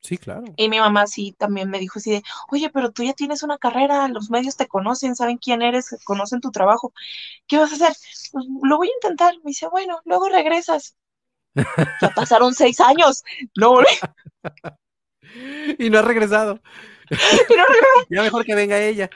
Sí, 0.00 0.16
claro. 0.16 0.44
Y 0.56 0.68
mi 0.70 0.80
mamá 0.80 1.06
sí 1.06 1.34
también 1.38 1.68
me 1.68 1.78
dijo 1.78 1.98
así 1.98 2.10
de, 2.10 2.22
oye, 2.50 2.70
pero 2.70 2.90
tú 2.90 3.02
ya 3.02 3.12
tienes 3.12 3.42
una 3.42 3.58
carrera, 3.58 4.08
los 4.08 4.30
medios 4.30 4.56
te 4.56 4.66
conocen, 4.66 5.14
saben 5.14 5.36
quién 5.36 5.60
eres, 5.60 5.94
conocen 6.04 6.40
tu 6.40 6.50
trabajo. 6.50 6.94
¿Qué 7.46 7.58
vas 7.58 7.72
a 7.72 7.74
hacer? 7.74 7.92
Pues 8.32 8.46
lo 8.62 8.78
voy 8.78 8.88
a 8.88 8.94
intentar. 8.94 9.34
Me 9.44 9.50
dice, 9.50 9.68
bueno, 9.68 10.00
luego 10.04 10.28
regresas. 10.30 10.96
ya 11.54 12.10
pasaron 12.14 12.54
seis 12.54 12.80
años. 12.80 13.22
No 13.54 13.74
y 15.78 15.90
no 15.90 15.98
ha 15.98 16.02
regresado. 16.02 16.60
ya 18.10 18.22
mejor 18.22 18.44
que 18.44 18.54
venga 18.54 18.78
ella. 18.78 19.10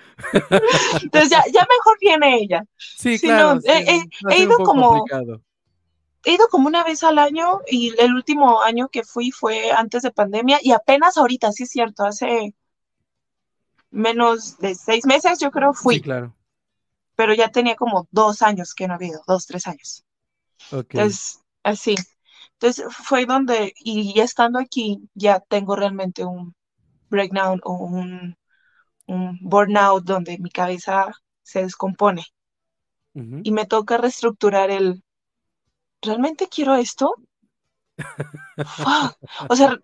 Entonces 1.03 1.31
ya, 1.31 1.45
ya 1.53 1.67
mejor 1.71 1.99
viene 2.01 2.39
ella. 2.39 2.65
Sí, 2.77 3.19
claro. 3.19 3.61
he, 3.65 4.39
ido 4.39 4.57
como 4.59 5.05
he 6.25 6.33
ido 6.33 6.49
como 6.49 6.67
una 6.67 6.83
vez 6.85 7.05
al 7.05 7.19
año 7.19 7.61
y 7.67 7.95
el 7.99 8.15
último 8.15 8.63
año 8.63 8.89
que 8.89 9.05
fui 9.05 9.31
fue 9.31 9.71
antes 9.71 10.03
de 10.03 10.11
pandemia 10.11 10.59
y 10.63 10.73
apenas 10.73 11.17
ahorita, 11.17 11.53
sí 11.53 11.65
es 11.65 11.71
cierto, 11.71 12.05
hace 12.05 12.55
menos 13.91 14.59
de 14.59 14.75
seis 14.75 15.07
meses 15.07 15.39
yo 15.39 15.51
creo 15.51 15.73
fui. 15.73 15.97
Sí, 15.97 16.01
claro. 16.01 16.35
Pero 17.17 17.33
ya 17.35 17.49
tenía 17.51 17.77
como 17.77 18.09
dos 18.11 18.43
años 18.43 18.75
que 18.75 18.89
no 18.89 18.95
había 18.95 19.11
ido, 19.11 19.23
dos, 19.27 19.47
tres 19.47 19.67
años. 19.69 20.05
Entonces, 20.73 21.41
así. 21.63 21.95
Entonces 22.59 22.87
fue 22.97 23.27
donde, 23.27 23.73
y 23.79 24.15
ya 24.15 24.25
estando 24.25 24.59
aquí, 24.59 25.09
ya 25.15 25.41
tengo 25.41 25.77
realmente 25.77 26.25
un 26.25 26.55
breakdown 27.11 27.61
o 27.65 27.75
un, 27.75 28.37
un 29.07 29.39
burnout 29.43 30.05
donde 30.05 30.39
mi 30.39 30.51
cabeza 30.51 31.13
se 31.43 31.63
descompone. 31.63 32.25
Y 33.45 33.53
me 33.53 33.65
toca 33.65 33.97
reestructurar 33.97 34.73
el, 34.73 35.05
¿realmente 36.03 36.49
quiero 36.49 36.77
esto? 36.77 37.15
O 39.49 39.57
sea, 39.57 39.79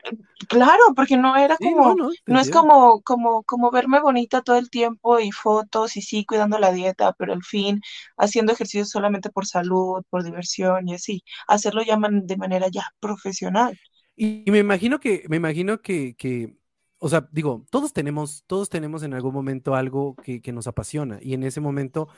claro, 0.49 0.83
porque 0.97 1.17
no 1.17 1.37
era 1.37 1.57
como, 1.57 1.95
no, 2.27 2.41
es 2.41 2.51
como, 2.51 3.03
como, 3.03 3.43
como 3.45 3.71
verme 3.71 4.01
bonita 4.01 4.43
todo 4.43 4.57
el 4.57 4.71
tiempo 4.71 5.21
y 5.21 5.31
fotos 5.31 5.97
y 5.97 6.03
sí 6.03 6.25
cuidando 6.25 6.59
la 6.59 6.73
dieta, 6.73 7.13
pero 7.13 7.33
al 7.33 7.45
fin 7.45 7.81
haciendo 8.17 8.53
ejercicio 8.53 8.85
solamente 8.85 9.31
por 9.31 9.47
salud, 9.47 10.03
por 10.11 10.25
diversión 10.25 10.89
y 10.89 10.95
así, 10.95 11.25
hacerlo 11.47 11.83
ya 11.83 11.99
de 12.01 12.37
manera 12.37 12.69
ya 12.69 12.85
profesional. 13.01 13.79
Y, 14.17 14.45
me 14.51 14.59
imagino 14.59 15.01
que, 15.01 15.25
me 15.29 15.37
imagino 15.37 15.81
que, 15.81 16.15
que, 16.17 16.57
o 16.99 17.09
sea, 17.09 17.29
digo, 17.33 17.65
todos 17.71 17.93
tenemos, 17.93 18.45
todos 18.47 18.69
tenemos 18.69 19.03
en 19.03 19.15
algún 19.15 19.33
momento 19.33 19.75
algo 19.75 20.17
que, 20.17 20.43
nos 20.53 20.67
apasiona 20.67 21.19
y 21.23 21.35
en 21.35 21.45
ese 21.45 21.61
momento, 21.61 22.09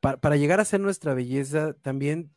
para 0.00 0.36
llegar 0.36 0.60
a 0.60 0.64
ser 0.64 0.80
nuestra 0.80 1.12
belleza, 1.12 1.74
también 1.74 2.30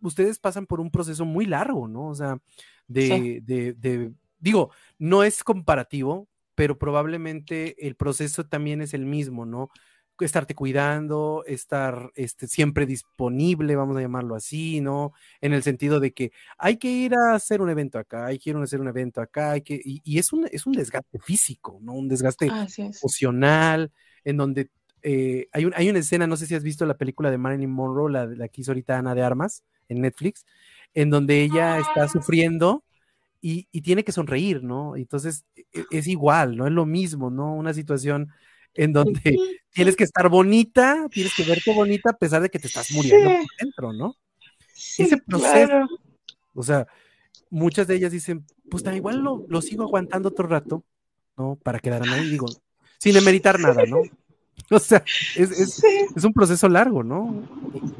ustedes 0.00 0.38
pasan 0.38 0.66
por 0.66 0.80
un 0.80 0.90
proceso 0.90 1.24
muy 1.24 1.46
largo, 1.46 1.88
¿no? 1.88 2.08
O 2.08 2.14
sea, 2.14 2.38
de, 2.86 3.40
de, 3.44 4.12
digo, 4.38 4.70
no 4.98 5.24
es 5.24 5.42
comparativo, 5.42 6.28
pero 6.54 6.78
probablemente 6.78 7.86
el 7.86 7.96
proceso 7.96 8.46
también 8.46 8.80
es 8.82 8.94
el 8.94 9.06
mismo, 9.06 9.46
¿no? 9.46 9.70
Estarte 10.20 10.54
cuidando, 10.54 11.42
estar 11.46 12.12
este, 12.14 12.46
siempre 12.46 12.86
disponible, 12.86 13.74
vamos 13.74 13.96
a 13.96 14.00
llamarlo 14.00 14.36
así, 14.36 14.80
¿no? 14.80 15.12
En 15.40 15.52
el 15.52 15.64
sentido 15.64 15.98
de 15.98 16.12
que 16.12 16.30
hay 16.56 16.76
que 16.76 16.88
ir 16.88 17.14
a 17.14 17.34
hacer 17.34 17.60
un 17.60 17.70
evento 17.70 17.98
acá, 17.98 18.26
hay 18.26 18.38
que 18.38 18.50
ir 18.50 18.56
a 18.56 18.62
hacer 18.62 18.80
un 18.80 18.88
evento 18.88 19.20
acá, 19.20 19.52
hay 19.52 19.62
que, 19.62 19.80
y, 19.82 20.18
es, 20.18 20.32
un, 20.32 20.46
es 20.52 20.66
un 20.66 20.72
desgaste 20.74 21.18
físico, 21.18 21.78
¿no? 21.82 21.94
Un 21.94 22.06
desgaste 22.08 22.48
emocional, 22.78 23.90
en 24.22 24.36
donde 24.36 24.70
eh, 25.04 25.48
hay, 25.52 25.66
un, 25.66 25.74
hay 25.76 25.90
una 25.90 25.98
escena, 25.98 26.26
no 26.26 26.36
sé 26.36 26.46
si 26.46 26.54
has 26.54 26.62
visto 26.62 26.86
la 26.86 26.96
película 26.96 27.30
de 27.30 27.36
Marilyn 27.36 27.70
Monroe, 27.70 28.10
la, 28.10 28.24
la 28.24 28.48
que 28.48 28.62
hizo 28.62 28.72
ahorita 28.72 28.98
Ana 28.98 29.14
de 29.14 29.22
Armas, 29.22 29.62
en 29.88 30.00
Netflix, 30.00 30.46
en 30.94 31.10
donde 31.10 31.42
ella 31.42 31.78
está 31.78 32.04
ah. 32.04 32.08
sufriendo 32.08 32.82
y, 33.40 33.64
tiene 33.82 34.04
que 34.04 34.12
sonreír, 34.12 34.62
¿no? 34.64 34.96
Entonces 34.96 35.44
e, 35.56 35.84
es 35.90 36.06
igual, 36.06 36.56
¿no? 36.56 36.66
Es 36.66 36.72
lo 36.72 36.86
mismo, 36.86 37.28
¿no? 37.30 37.54
Una 37.54 37.74
situación 37.74 38.30
en 38.72 38.94
donde 38.94 39.20
tienes 39.74 39.96
que 39.96 40.04
estar 40.04 40.30
bonita, 40.30 41.06
tienes 41.10 41.34
que 41.34 41.44
verte 41.44 41.74
bonita 41.74 42.10
a 42.10 42.16
pesar 42.16 42.40
de 42.40 42.48
que 42.48 42.58
te 42.58 42.68
estás 42.68 42.90
muriendo 42.92 43.28
por 43.28 43.46
dentro, 43.60 43.92
¿no? 43.92 44.16
Ese 44.74 45.18
proceso, 45.18 45.86
o 46.54 46.62
sea, 46.62 46.86
muchas 47.50 47.86
de 47.86 47.96
ellas 47.96 48.12
dicen, 48.12 48.46
pues 48.70 48.82
tan 48.82 48.96
igual 48.96 49.18
lo, 49.18 49.44
lo 49.46 49.60
sigo 49.60 49.84
aguantando 49.84 50.30
otro 50.30 50.48
rato, 50.48 50.82
¿no? 51.36 51.56
Para 51.62 51.80
quedar 51.80 52.02
ahí, 52.08 52.30
digo, 52.30 52.46
sin 52.98 53.16
emeritar 53.16 53.60
nada, 53.60 53.84
¿no? 53.86 53.98
O 54.70 54.78
sea, 54.78 55.04
es, 55.36 55.82
un 56.24 56.32
proceso 56.32 56.68
largo, 56.68 57.02
¿no? 57.02 57.42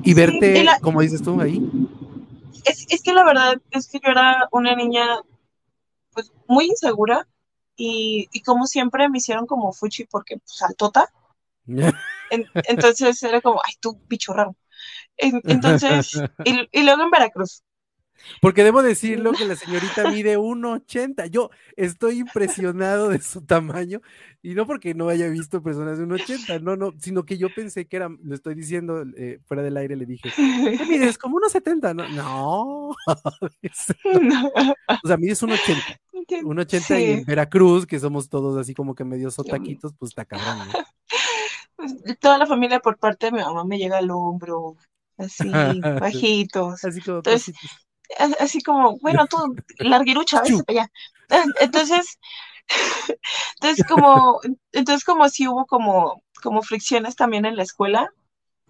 Y 0.03 0.15
verte, 0.15 0.67
como 0.81 1.03
dices 1.03 1.23
tú, 1.23 1.41
ahí. 1.41 1.61
Es, 2.65 2.87
es, 2.89 3.03
que 3.03 3.13
la 3.13 3.25
verdad 3.25 3.61
es 3.71 3.89
que 3.89 4.01
yo 4.03 4.11
era 4.11 4.49
una 4.51 4.75
niña, 4.75 5.07
pues, 6.13 6.33
muy 6.49 6.67
insegura 6.67 7.29
y, 7.77 8.29
como 8.45 8.67
siempre 8.67 9.09
me 9.09 9.19
hicieron 9.19 9.47
como 9.47 9.73
fuchi 9.73 10.05
porque, 10.05 10.39
pues, 10.39 10.57
saltota. 10.57 11.13
entonces 12.31 13.23
era 13.23 13.41
como, 13.41 13.61
ay, 13.65 13.75
tú, 13.81 14.01
bicho 14.09 14.33
raro. 14.33 14.57
Entonces, 15.17 16.13
y, 16.45 16.69
y 16.73 16.83
luego 16.83 17.03
en 17.03 17.11
Veracruz, 17.11 17.63
porque 18.41 18.65
debo 18.65 18.83
decirlo 18.83 19.33
que 19.33 19.45
la 19.45 19.57
señorita 19.57 20.11
mide 20.11 20.39
1,80. 20.39 21.27
Yo 21.29 21.51
estoy 21.77 22.19
impresionado 22.19 23.09
de 23.09 23.21
su 23.21 23.43
tamaño 23.43 24.01
y 24.43 24.55
no 24.55 24.67
porque 24.67 24.95
no 24.95 25.09
haya 25.09 25.29
visto 25.29 25.63
personas 25.63 25.99
de 25.99 26.07
1,80, 26.07 26.61
no, 26.61 26.77
no, 26.77 26.93
sino 26.99 27.25
que 27.25 27.39
yo 27.39 27.49
pensé 27.55 27.87
que 27.87 27.97
era, 27.97 28.09
lo 28.23 28.35
estoy 28.35 28.55
diciendo 28.55 29.05
eh, 29.17 29.41
fuera 29.47 29.63
del 29.63 29.77
aire, 29.77 29.97
le 29.97 30.07
dije, 30.07 30.31
¿qué 30.35 30.87
mides? 30.87 31.19
Como 31.19 31.39
1,70, 31.39 31.95
¿no? 31.95 32.05
No. 32.15 32.91
o 35.03 35.09
sea, 35.09 35.17
mides 35.17 35.43
1,80. 35.43 35.99
1,80 36.27 37.01
y 37.01 37.11
en 37.13 37.25
Veracruz, 37.25 37.87
que 37.87 37.99
somos 37.99 38.29
todos 38.29 38.57
así 38.59 38.75
como 38.75 38.95
que 38.95 39.05
medio 39.05 39.31
sotaquitos, 39.31 39.93
pues 39.99 40.11
está 40.11 40.25
cabrón. 40.25 40.69
Pues, 41.77 41.97
toda 42.21 42.39
la 42.39 42.47
familia 42.47 42.79
por 42.79 42.99
parte 42.99 43.27
de 43.27 43.33
mi 43.33 43.39
mamá 43.41 43.65
me 43.65 43.79
llega 43.79 43.99
al 43.99 44.09
hombro, 44.09 44.77
así, 45.19 45.51
bajitos. 45.81 46.85
Así 46.85 47.01
como 47.01 47.17
Entonces, 47.17 47.53
así 48.41 48.63
como, 48.63 48.99
bueno, 48.99 49.27
tú, 49.27 49.57
larguirucha, 49.79 50.43
ves 50.43 50.63
allá. 50.67 50.91
Entonces, 51.61 52.19
entonces 53.61 53.87
como, 53.87 54.41
entonces 54.73 55.05
como 55.05 55.29
si 55.29 55.49
hubo 55.49 55.67
como, 55.67 56.23
como 56.43 56.63
fricciones 56.63 57.17
también 57.17 57.45
en 57.45 57.57
la 57.57 57.63
escuela. 57.63 58.09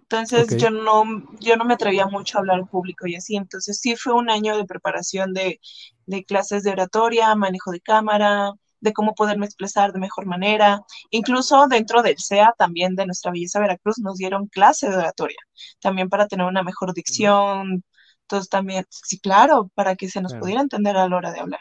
Entonces 0.02 0.56
yo 0.58 0.70
no, 0.70 1.04
yo 1.40 1.56
no 1.56 1.64
me 1.64 1.74
atrevía 1.74 2.06
mucho 2.06 2.36
a 2.36 2.40
hablar 2.40 2.58
en 2.58 2.66
público 2.66 3.06
y 3.06 3.16
así. 3.16 3.36
Entonces 3.36 3.80
sí 3.80 3.96
fue 3.96 4.12
un 4.12 4.30
año 4.30 4.56
de 4.56 4.66
preparación 4.66 5.32
de, 5.32 5.60
de 6.06 6.24
clases 6.24 6.62
de 6.62 6.70
oratoria, 6.70 7.34
manejo 7.34 7.70
de 7.72 7.80
cámara, 7.80 8.52
de 8.84 8.92
cómo 8.92 9.14
poderme 9.14 9.46
expresar 9.46 9.92
de 9.92 9.98
mejor 9.98 10.26
manera. 10.26 10.82
Incluso 11.10 11.66
dentro 11.68 12.02
del 12.02 12.18
SEA, 12.18 12.54
también 12.56 12.94
de 12.94 13.06
nuestra 13.06 13.32
belleza 13.32 13.58
Veracruz, 13.58 13.98
nos 13.98 14.18
dieron 14.18 14.46
clase 14.46 14.90
de 14.90 14.96
oratoria, 14.96 15.38
también 15.80 16.08
para 16.10 16.28
tener 16.28 16.46
una 16.46 16.62
mejor 16.62 16.92
dicción, 16.92 17.82
entonces 18.25 18.49
también, 18.49 18.87
sí, 18.90 19.19
claro, 19.21 19.71
para 19.75 19.97
que 19.97 20.09
se 20.09 20.21
nos 20.23 20.35
pudiera 20.35 20.61
entender 20.61 20.97
a 20.97 21.09
la 21.09 21.16
hora 21.16 21.33
de 21.33 21.40
hablar. 21.40 21.61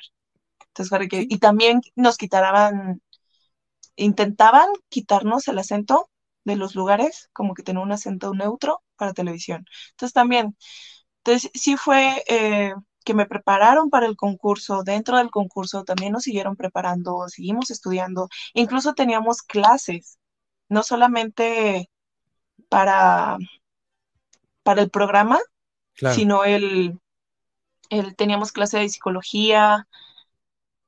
Entonces, 0.70 0.90
para 0.90 1.08
que, 1.08 1.26
y 1.30 1.38
también 1.40 1.82
nos 1.96 2.18
quitaran, 2.18 3.02
intentaban 3.96 4.70
quitarnos 4.90 5.48
el 5.48 5.60
acento 5.60 6.10
de 6.46 6.56
los 6.56 6.76
lugares, 6.76 7.30
como 7.34 7.54
que 7.54 7.64
tener 7.64 7.82
un 7.84 7.92
acento 7.92 8.34
neutro 8.34 8.82
para 8.98 9.14
televisión. 9.14 9.66
Entonces 9.92 10.14
también, 10.14 10.58
entonces 11.24 11.52
sí 11.54 11.78
fue 11.78 12.24
eh, 12.28 12.74
que 13.06 13.14
me 13.14 13.26
prepararon 13.28 13.90
para 13.90 14.08
el 14.08 14.16
concurso, 14.18 14.84
dentro 14.84 15.18
del 15.18 15.32
concurso 15.32 15.84
también 15.84 16.14
nos 16.14 16.24
siguieron 16.24 16.56
preparando, 16.56 17.28
seguimos 17.30 17.72
estudiando, 17.72 18.30
incluso 18.54 18.94
teníamos 18.94 19.42
clases, 19.42 20.20
no 20.70 20.84
solamente 20.84 21.90
para, 22.70 23.38
para 24.64 24.82
el 24.82 24.90
programa, 24.90 25.40
sino 25.96 26.44
el, 26.44 27.00
el, 27.90 28.16
teníamos 28.16 28.52
clase 28.52 28.80
de 28.80 28.90
psicología, 28.90 29.88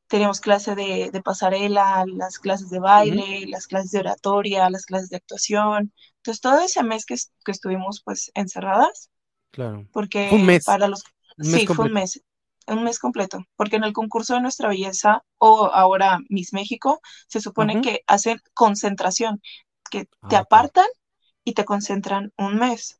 teníamos 0.07 0.39
clase 0.39 0.75
de, 0.75 1.21
pasarela, 1.23 2.05
las 2.07 2.39
clases 2.39 2.69
de 2.69 2.79
baile, 2.79 3.45
las 3.47 3.67
clases 3.67 3.91
de 3.91 3.99
oratoria, 3.99 4.69
las 4.69 4.85
clases 4.85 5.09
de 5.09 5.17
actuación. 5.17 5.93
Entonces, 6.17 6.41
todo 6.41 6.59
ese 6.59 6.83
mes 6.83 7.05
que, 7.05 7.15
estuvimos 7.47 8.01
pues 8.03 8.31
encerradas, 8.33 9.09
claro. 9.51 9.87
porque 9.91 10.29
un 10.31 10.45
mes. 10.45 10.65
para 10.65 10.87
los... 10.87 11.03
sí, 11.39 11.65
fue 11.67 11.85
un 11.85 11.93
mes, 11.93 12.23
un 12.67 12.83
mes 12.83 12.99
completo, 12.99 13.43
porque 13.55 13.77
en 13.77 13.83
el 13.83 13.93
concurso 13.93 14.35
de 14.35 14.41
Nuestra 14.41 14.69
Belleza 14.69 15.23
o 15.37 15.65
ahora 15.65 16.19
Miss 16.29 16.53
México 16.53 17.01
se 17.27 17.41
supone 17.41 17.81
que 17.81 18.01
hacen 18.07 18.39
concentración, 18.53 19.41
que 19.89 20.05
te 20.29 20.35
ah, 20.35 20.39
apartan 20.39 20.87
y 21.43 21.53
te 21.53 21.65
concentran 21.65 22.31
un 22.37 22.57
mes 22.57 22.99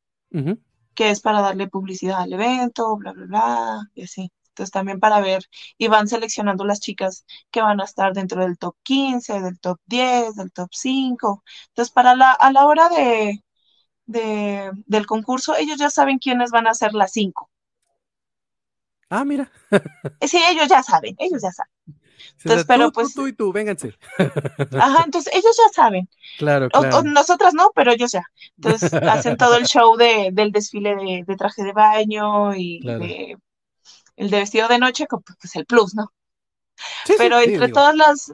que 0.96 1.10
es 1.12 1.22
para 1.22 1.42
darle 1.42 1.68
publicidad 1.68 2.22
al 2.22 2.34
evento, 2.34 2.98
bla, 2.98 3.14
bla, 3.14 3.26
bla, 3.26 3.92
y 3.96 4.04
así. 4.04 4.32
Entonces 4.50 4.72
también 4.72 5.00
para 5.02 5.20
ver, 5.22 5.44
y 5.78 5.88
van 5.90 6.08
seleccionando 6.08 6.66
las 6.66 6.80
chicas 6.80 7.26
que 7.52 7.62
van 7.62 7.82
a 7.82 7.84
estar 7.86 8.14
dentro 8.14 8.42
del 8.42 8.58
top 8.58 8.76
15, 8.84 9.42
del 9.42 9.60
top 9.60 9.80
10, 9.86 10.36
del 10.36 10.52
top 10.54 10.70
5. 10.74 11.44
Entonces 11.70 11.92
para 11.94 12.16
la, 12.16 12.32
a 12.32 12.52
la 12.52 12.66
hora 12.66 12.90
de, 12.90 13.44
de, 14.08 14.72
del 14.88 15.06
concurso, 15.08 15.56
ellos 15.58 15.78
ya 15.80 15.90
saben 15.92 16.20
quiénes 16.20 16.52
van 16.52 16.68
a 16.68 16.74
ser 16.76 16.94
las 16.94 17.12
5. 17.14 17.50
Ah, 19.10 19.24
mira. 19.26 19.50
Sí, 20.22 20.38
ellos 20.50 20.68
ya 20.68 20.84
saben, 20.84 21.16
ellos 21.20 21.42
ya 21.42 21.52
saben. 21.52 21.72
Entonces, 22.44 22.66
pero 22.66 22.92
tú, 22.92 22.94
pues. 22.94 23.14
Tú, 23.14 23.28
y 23.28 23.34
tú, 23.34 23.52
vénganse. 23.52 23.98
Ajá, 24.78 25.04
entonces 25.06 25.34
ellos 25.34 25.56
ya 25.58 25.70
saben. 25.74 26.10
Claro, 26.38 26.72
claro. 26.72 27.00
o 27.00 27.04
nosotras 27.04 27.54
no, 27.54 27.72
pero 27.76 27.92
ellos 27.92 28.12
ya. 28.12 28.24
Entonces 28.58 28.94
hacen 29.06 29.38
todo 29.38 29.56
el 29.58 29.66
show 29.66 29.96
de, 29.98 30.30
del 30.34 30.52
desfile 30.52 30.96
de, 30.96 31.24
de 31.26 31.36
traje 31.36 31.64
de 31.64 31.74
baño 31.74 32.54
y 32.56 32.80
Claro. 32.80 33.00
de 33.00 33.38
el 34.18 34.30
de 34.32 34.40
vestido 34.40 34.68
de 34.68 34.80
noche, 34.80 35.08
pues 35.10 35.56
el 35.56 35.66
plus, 35.66 35.96
¿no? 35.96 36.14
Sí, 37.04 37.14
Pero 37.16 37.40
sí, 37.42 37.54
entre 37.54 37.70
todas 37.70 37.96
las, 37.96 38.34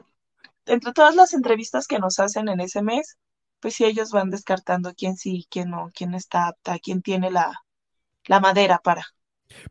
entre 0.66 0.92
todas 0.92 1.14
las 1.16 1.34
entrevistas 1.34 1.86
que 1.88 1.98
nos 2.00 2.18
hacen 2.20 2.48
en 2.48 2.60
ese 2.60 2.82
mes, 2.82 3.18
pues 3.60 3.74
sí 3.74 3.84
ellos 3.84 4.10
van 4.12 4.30
descartando 4.30 4.94
quién 4.96 5.16
sí, 5.16 5.46
quién 5.50 5.70
no, 5.70 5.90
quién 5.94 6.14
está 6.14 6.48
apta, 6.48 6.78
quién 6.80 7.02
tiene 7.02 7.30
la, 7.30 7.52
la 8.26 8.40
madera 8.40 8.78
para. 8.78 9.04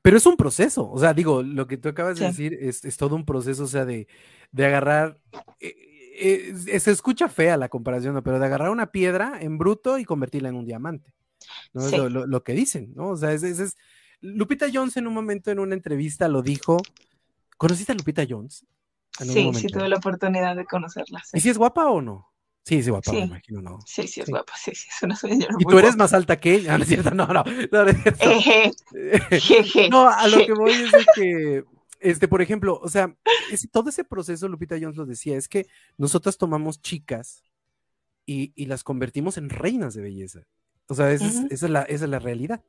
Pero 0.01 0.17
es 0.17 0.25
un 0.25 0.38
proceso, 0.38 0.89
o 0.89 1.00
sea, 1.00 1.13
digo, 1.13 1.43
lo 1.43 1.67
que 1.67 1.77
tú 1.77 1.89
acabas 1.89 2.17
de 2.19 2.25
decir 2.27 2.57
es, 2.59 2.83
es 2.85 2.97
todo 2.97 3.15
un 3.15 3.25
proceso, 3.25 3.63
o 3.63 3.67
sea, 3.67 3.85
de, 3.85 4.07
de 4.51 4.65
agarrar, 4.65 5.19
eh, 5.59 5.75
eh, 6.19 6.53
eh, 6.67 6.79
se 6.79 6.91
escucha 6.91 7.27
fea 7.29 7.57
la 7.57 7.69
comparación, 7.69 8.13
¿no? 8.13 8.23
pero 8.23 8.39
de 8.39 8.45
agarrar 8.45 8.69
una 8.69 8.91
piedra 8.91 9.38
en 9.41 9.57
bruto 9.57 9.97
y 9.97 10.05
convertirla 10.05 10.50
en 10.50 10.55
un 10.55 10.65
diamante, 10.65 11.13
¿no? 11.73 11.85
Es 11.85 11.91
lo, 11.97 12.09
lo- 12.09 12.27
lo 12.27 12.43
que 12.43 12.53
dicen, 12.53 12.93
¿no? 12.95 13.09
O 13.09 13.17
sea, 13.17 13.31
es, 13.33 13.43
es- 13.43 13.75
Lupita 14.21 14.67
Jones 14.71 14.97
en 14.97 15.07
un 15.07 15.13
momento 15.13 15.50
en 15.51 15.59
una 15.59 15.73
entrevista 15.73 16.27
lo 16.27 16.41
dijo, 16.43 16.77
¿conociste 17.57 17.91
a 17.91 17.95
Lupita 17.95 18.23
Jones? 18.29 18.65
Sí, 19.33 19.41
sí 19.61 19.67
tuve 19.67 19.89
la 19.89 19.97
oportunidad 19.97 20.55
de 20.55 20.65
conocerla. 20.65 21.21
Sí, 21.23 21.38
¿Y 21.38 21.41
si 21.41 21.50
es 21.50 21.57
guapa 21.57 21.89
o 21.89 22.01
no? 22.01 22.30
Sí, 22.63 22.84
sí, 22.84 22.89
guapa, 22.91 23.12
me 23.13 23.22
imagino, 23.22 23.62
¿no? 23.62 23.80
sí, 23.86 24.08
sí 24.08 24.20
es 24.22 24.27
Sí. 24.27 24.32
guapa, 24.32 24.53
sí, 24.56 24.72
sí, 24.75 24.88
es 24.96 25.01
una 25.03 25.15
señora 25.15 25.56
Y 25.60 25.65
tú 25.65 25.80
eres 25.80 25.91
guapa. 25.96 26.03
más 26.03 26.13
alta 26.13 26.39
que 26.39 26.53
ella, 26.56 26.77
no 26.77 26.84
es 26.84 26.89
cierto, 26.89 27.12
no, 27.12 27.25
no, 27.27 27.44
no, 27.44 27.86
no 27.86 27.91
No, 29.89 30.08
a 30.10 30.27
lo 30.27 30.46
que 30.46 30.53
voy 30.53 30.72
es 30.72 30.91
de 30.91 31.06
que, 31.15 31.63
este, 32.00 32.27
por 32.27 32.41
ejemplo, 32.41 32.80
o 32.82 32.89
sea, 32.89 33.15
todo 33.72 33.89
ese 33.89 34.03
proceso, 34.03 34.48
Lupita 34.48 34.77
Jones 34.80 34.98
lo 34.98 35.06
decía, 35.06 35.38
es 35.38 35.48
que 35.48 35.65
nosotras 35.98 36.38
tomamos 36.38 36.82
chicas 36.82 37.44
y, 38.25 38.53
y 38.55 38.66
las 38.66 38.83
convertimos 38.83 39.38
en 39.38 39.50
reinas 39.50 39.94
de 39.94 40.03
belleza. 40.03 40.42
O 40.88 40.94
sea, 40.96 41.12
esa, 41.12 41.25
es, 41.25 41.35
Ujú. 41.35 41.48
esa 41.50 41.66
es 41.66 41.72
la, 41.72 41.81
esa 41.83 42.05
es 42.05 42.12
la 42.12 42.20
realidad, 42.20 42.64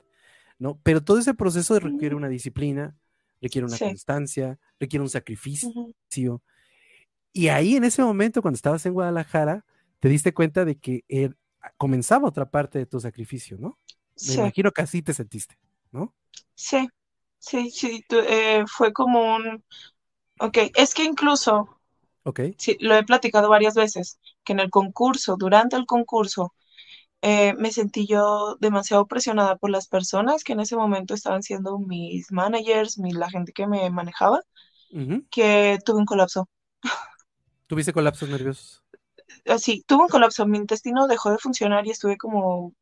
¿no? 0.59 0.81
Pero 0.83 1.03
todo 1.03 1.19
ese 1.19 1.35
proceso 1.35 1.79
requiere 1.79 2.15
Ujú. 2.15 2.19
una 2.19 2.29
disciplina, 2.29 2.97
requiere 3.41 3.67
una 3.67 3.77
Sí. 3.77 3.85
constancia, 3.85 4.59
requiere 4.81 5.03
un 5.03 5.11
sacrificio. 5.11 6.43
Y 7.33 7.49
ahí 7.49 7.77
en 7.77 7.85
ese 7.85 8.03
momento, 8.03 8.43
cuando 8.43 8.57
estabas 8.57 8.85
en 8.87 8.93
Guadalajara, 8.93 9.65
te 10.03 10.11
diste 10.11 10.35
cuenta 10.35 10.67
de 10.67 10.79
que 10.79 11.05
eh, 11.11 11.31
comenzaba 11.79 12.29
otra 12.29 12.51
parte 12.51 12.81
de 12.81 12.87
tu 12.87 13.01
sacrificio, 13.01 13.59
¿no? 13.59 13.79
Me 14.21 14.35
Sí. 14.35 14.43
imagino 14.43 14.73
que 14.73 14.83
así 14.83 15.03
te 15.03 15.15
sentiste, 15.15 15.59
¿no? 15.93 16.15
Sí, 16.55 16.89
sí, 17.39 17.71
sí, 17.71 18.05
eh, 18.11 18.65
fue 18.67 18.93
como 18.93 19.37
un... 19.37 19.65
Ok, 20.41 20.59
es 20.77 20.95
que 20.95 21.05
incluso, 21.05 21.81
Ok. 22.25 22.41
sí, 22.57 22.77
lo 22.81 22.97
he 22.97 23.05
platicado 23.05 23.49
varias 23.51 23.75
veces, 23.77 24.21
que 24.45 24.53
en 24.55 24.61
el 24.61 24.71
concurso, 24.71 25.37
durante 25.39 25.77
el 25.77 25.87
concurso, 25.87 26.55
eh, 27.23 27.55
me 27.57 27.73
sentí 27.73 28.07
yo 28.09 28.57
demasiado 28.61 29.07
presionada 29.07 29.57
por 29.57 29.71
las 29.71 29.89
personas 29.89 30.45
que 30.45 30.55
en 30.55 30.61
ese 30.61 30.77
momento 30.77 31.15
estaban 31.15 31.43
siendo 31.45 31.79
mis 31.79 32.33
managers, 32.33 32.99
mi, 32.99 33.13
la 33.13 33.31
gente 33.31 33.53
que 33.53 33.67
me 33.69 33.91
manejaba, 33.91 34.41
que 35.31 35.79
tuve 35.85 35.99
un 36.01 36.07
colapso. 36.07 36.49
¿Tuviste 37.67 37.93
colapsos 37.93 38.29
nerviosos? 38.29 38.82
Así, 39.47 39.83
tuve 39.87 40.03
un 40.03 40.09
colapso, 40.09 40.47
mi 40.47 40.59
intestino 40.59 41.07
dejó 41.07 41.31
de 41.31 41.39
funcionar 41.39 41.87
y 41.87 41.91
estuve 41.91 42.17
como, 42.17 42.75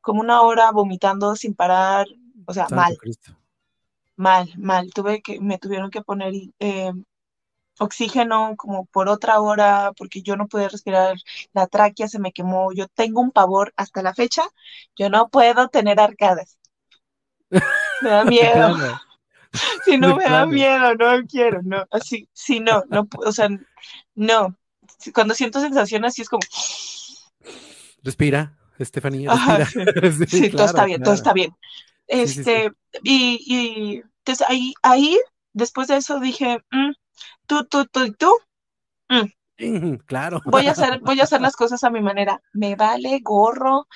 como 0.00 0.20
una 0.20 0.42
hora 0.42 0.70
vomitando 0.72 1.36
sin 1.36 1.54
parar, 1.54 2.06
o 2.46 2.52
sea, 2.52 2.68
Santo 2.68 2.76
mal. 2.76 2.96
Cristo. 2.98 3.36
Mal, 4.16 4.52
mal. 4.56 4.90
Tuve 4.92 5.22
que, 5.22 5.40
me 5.40 5.58
tuvieron 5.58 5.90
que 5.90 6.02
poner 6.02 6.32
eh, 6.58 6.92
oxígeno 7.78 8.54
como 8.56 8.86
por 8.86 9.08
otra 9.08 9.40
hora 9.40 9.92
porque 9.96 10.22
yo 10.22 10.36
no 10.36 10.48
pude 10.48 10.68
respirar, 10.68 11.16
la 11.52 11.66
tráquea 11.66 12.08
se 12.08 12.18
me 12.18 12.32
quemó. 12.32 12.72
Yo 12.72 12.88
tengo 12.88 13.20
un 13.20 13.30
pavor 13.30 13.72
hasta 13.76 14.02
la 14.02 14.14
fecha, 14.14 14.42
yo 14.96 15.10
no 15.10 15.28
puedo 15.28 15.68
tener 15.68 16.00
arcadas. 16.00 16.58
Me 18.02 18.10
da 18.10 18.24
miedo. 18.24 18.76
Si 19.86 19.96
no 19.96 20.16
me 20.16 20.24
da 20.24 20.44
miedo, 20.44 20.94
no 20.96 21.26
quiero, 21.26 21.62
no. 21.62 21.86
Así, 21.90 22.28
sí, 22.34 22.60
no, 22.60 22.84
no, 22.90 23.08
o 23.24 23.32
sea, 23.32 23.48
no. 24.14 24.54
Cuando 25.14 25.34
siento 25.34 25.60
sensación 25.60 26.04
así 26.04 26.22
es 26.22 26.28
como, 26.28 26.42
Respira, 28.02 28.56
Estefanía, 28.78 29.32
ajá, 29.32 29.60
sí, 30.26 30.50
todo 30.50 30.66
está 30.66 30.84
claro, 30.84 30.86
bien, 30.86 31.02
todo 31.02 31.14
está 31.14 31.32
bien. 31.32 31.50
Sí, 32.22 32.32
sí, 32.32 32.44
sí. 32.44 32.62
Este, 32.62 32.72
y, 33.02 33.38
y 33.46 34.02
entonces 34.18 34.46
ahí, 34.48 34.74
ahí, 34.82 35.18
después 35.52 35.88
de 35.88 35.96
eso 35.98 36.20
dije, 36.20 36.58
mm, 36.70 36.92
tú, 37.46 37.64
tú, 37.66 37.86
tú 37.86 38.04
y 38.04 38.12
tú, 38.12 38.30
Ujú, 39.58 39.98
Claro. 40.06 40.40
voy 40.44 40.66
a 40.68 40.72
hacer, 40.72 41.00
voy 41.02 41.20
a 41.20 41.24
hacer 41.24 41.40
las 41.40 41.56
cosas 41.56 41.84
a 41.84 41.90
mi 41.90 42.00
manera. 42.00 42.42
Me 42.52 42.76
vale 42.76 43.20
gorro 43.22 43.86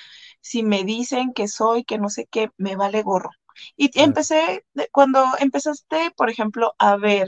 si 0.41 0.63
me 0.63 0.83
dicen 0.83 1.33
que 1.33 1.47
soy, 1.47 1.83
que 1.83 1.97
no 1.97 2.09
sé 2.09 2.27
qué, 2.29 2.49
me 2.57 2.75
vale 2.75 3.01
gorro. 3.03 3.29
Y 3.75 3.91
empecé, 3.99 4.65
cuando 4.91 5.23
empezaste, 5.39 6.11
por 6.15 6.29
ejemplo, 6.29 6.73
a 6.79 6.95
ver 6.97 7.27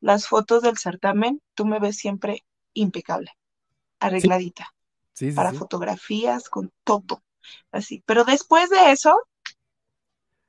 las 0.00 0.26
fotos 0.28 0.62
del 0.62 0.78
certamen, 0.78 1.40
tú 1.54 1.66
me 1.66 1.80
ves 1.80 1.96
siempre 1.96 2.44
impecable, 2.74 3.30
arregladita, 4.00 4.74
Sí, 5.12 5.30
sí, 5.30 5.36
para 5.36 5.52
fotografías, 5.52 6.48
con 6.48 6.72
todo, 6.82 7.22
así. 7.72 8.02
Pero 8.06 8.24
después 8.24 8.70
de 8.70 8.92
eso, 8.92 9.16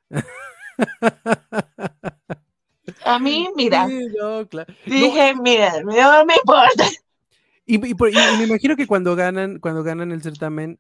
a 3.06 3.20
mí, 3.20 3.50
mira, 3.56 3.88
Sí, 3.88 4.08
no, 4.20 4.48
claro. 4.48 4.74
No, 4.86 4.96
dije, 4.96 5.36
mira, 5.36 5.82
no 5.82 6.26
me 6.26 6.36
importa. 6.36 6.88
y, 7.66 7.78
me 7.78 8.44
imagino 8.44 8.76
que 8.76 8.88
cuando 8.88 9.16
ganan, 9.16 9.60
cuando 9.60 9.84
ganan 9.84 10.12
el 10.12 10.22
certamen, 10.22 10.80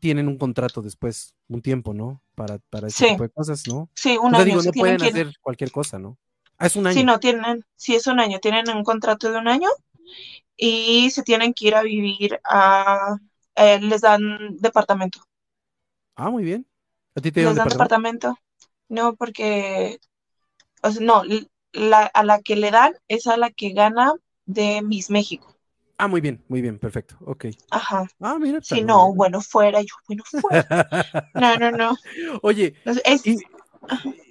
tienen 0.00 0.28
un 0.28 0.38
contrato 0.38 0.82
después, 0.82 1.34
un 1.48 1.62
tiempo, 1.62 1.94
¿no? 1.94 2.22
Para, 2.34 2.58
para 2.70 2.88
ese 2.88 3.04
Sí. 3.04 3.10
tipo 3.12 3.22
de 3.22 3.30
cosas, 3.30 3.66
¿no? 3.66 3.88
Sí, 3.94 4.16
O 4.16 4.22
un 4.22 4.32
sea, 4.32 4.40
año, 4.40 4.46
digo, 4.46 4.62
no 4.62 4.72
pueden 4.72 4.98
que 4.98 5.08
hacer 5.08 5.32
cualquier 5.40 5.70
cosa, 5.70 5.98
¿no? 5.98 6.18
Ah, 6.58 6.66
es 6.66 6.76
un 6.76 6.86
año. 6.86 6.94
Sí, 6.94 7.04
no, 7.04 7.18
tienen, 7.18 7.64
sí 7.76 7.94
es 7.94 8.06
un 8.06 8.20
año, 8.20 8.38
tienen 8.40 8.68
un 8.70 8.82
contrato 8.82 9.30
de 9.30 9.38
un 9.38 9.48
año 9.48 9.68
y 10.56 11.10
se 11.10 11.22
tienen 11.22 11.54
que 11.54 11.68
ir 11.68 11.74
a 11.76 11.82
vivir 11.82 12.40
a, 12.44 13.16
eh, 13.56 13.80
les 13.80 14.02
dan 14.02 14.56
departamento, 14.58 15.20
Ah, 16.14 16.30
muy 16.30 16.44
bien. 16.44 16.66
¿A 17.14 17.20
ti 17.20 17.32
te 17.32 17.42
les 17.42 17.54
dan 17.54 17.54
departamento? 17.54 17.96
departamento, 17.96 18.36
no, 18.88 19.14
porque, 19.16 19.98
o 20.82 20.90
sea, 20.92 21.04
no, 21.06 21.22
la, 21.72 22.06
a 22.06 22.24
la 22.24 22.42
que 22.42 22.56
le 22.56 22.70
dan 22.72 22.94
es 23.08 23.26
a 23.28 23.36
la 23.38 23.50
que 23.50 23.70
gana 23.72 24.14
de 24.46 24.82
Miss 24.82 25.10
México, 25.10 25.56
Ah, 25.98 26.08
muy 26.08 26.20
bien, 26.20 26.44
muy 26.48 26.60
bien, 26.62 26.78
perfecto. 26.78 27.16
Ok. 27.20 27.46
ajá, 27.70 28.06
Ah, 28.20 28.38
mira. 28.38 28.60
sí, 28.60 28.82
no, 28.82 29.12
bien. 29.12 29.16
bueno, 29.16 29.40
fuera, 29.42 29.80
yo, 29.82 29.94
bueno, 30.08 30.24
fuera, 30.40 30.64
no, 31.34 31.56
no, 31.58 31.72
no, 31.72 31.96
Oye, 32.42 32.74
es, 32.84 33.00
es- 33.04 33.24
y, 33.24 33.36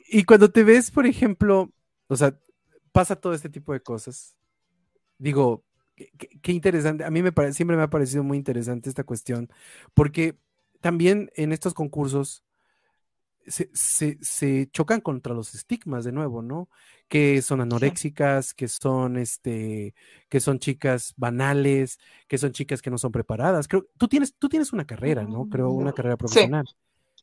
y 0.10 0.24
cuando 0.24 0.52
te 0.52 0.64
ves, 0.64 0.92
por 0.92 1.06
ejemplo, 1.06 1.72
o 2.08 2.16
sea, 2.16 2.38
pasa 2.92 3.16
todo 3.16 3.34
este 3.34 3.50
tipo 3.50 3.74
de 3.74 3.82
cosas, 3.82 4.36
digo, 5.20 5.65
qué, 5.96 6.52
interesante, 6.52 7.04
a 7.06 7.12
mí 7.12 7.24
me 7.24 7.32
parece, 7.32 7.56
siempre 7.56 7.78
me 7.78 7.84
ha 7.84 7.90
parecido 7.90 8.24
muy 8.24 8.38
interesante 8.38 8.90
esta 8.90 9.04
cuestión, 9.04 9.50
porque 9.94 10.38
también 10.82 11.32
en 11.36 11.52
estos 11.54 11.74
concursos 11.74 12.44
se, 13.48 13.70
se- 13.74 14.18
se 14.22 14.68
chocan 14.72 15.02
contra 15.02 15.34
los 15.36 15.54
estigmas 15.54 16.04
de 16.04 16.12
nuevo, 16.12 16.42
¿no? 16.42 16.68
Que 17.08 17.42
son 17.44 17.62
anoréxicas, 17.62 18.54
que 18.56 18.68
son 18.68 19.18
este, 19.18 19.94
que 20.30 20.40
son 20.40 20.58
chicas 20.60 21.14
banales, 21.16 22.00
que 22.28 22.38
son 22.40 22.52
chicas 22.54 22.82
que 22.82 22.90
no 22.90 22.98
son 22.98 23.12
preparadas. 23.12 23.68
Creo, 23.68 23.86
tú 23.98 24.08
tienes, 24.08 24.34
tú 24.36 24.50
tienes 24.50 24.74
una 24.74 24.86
carrera, 24.86 25.24
¿no? 25.24 25.48
Creo, 25.48 25.70
una 25.70 25.94
carrera 25.94 26.18
profesional. 26.18 26.68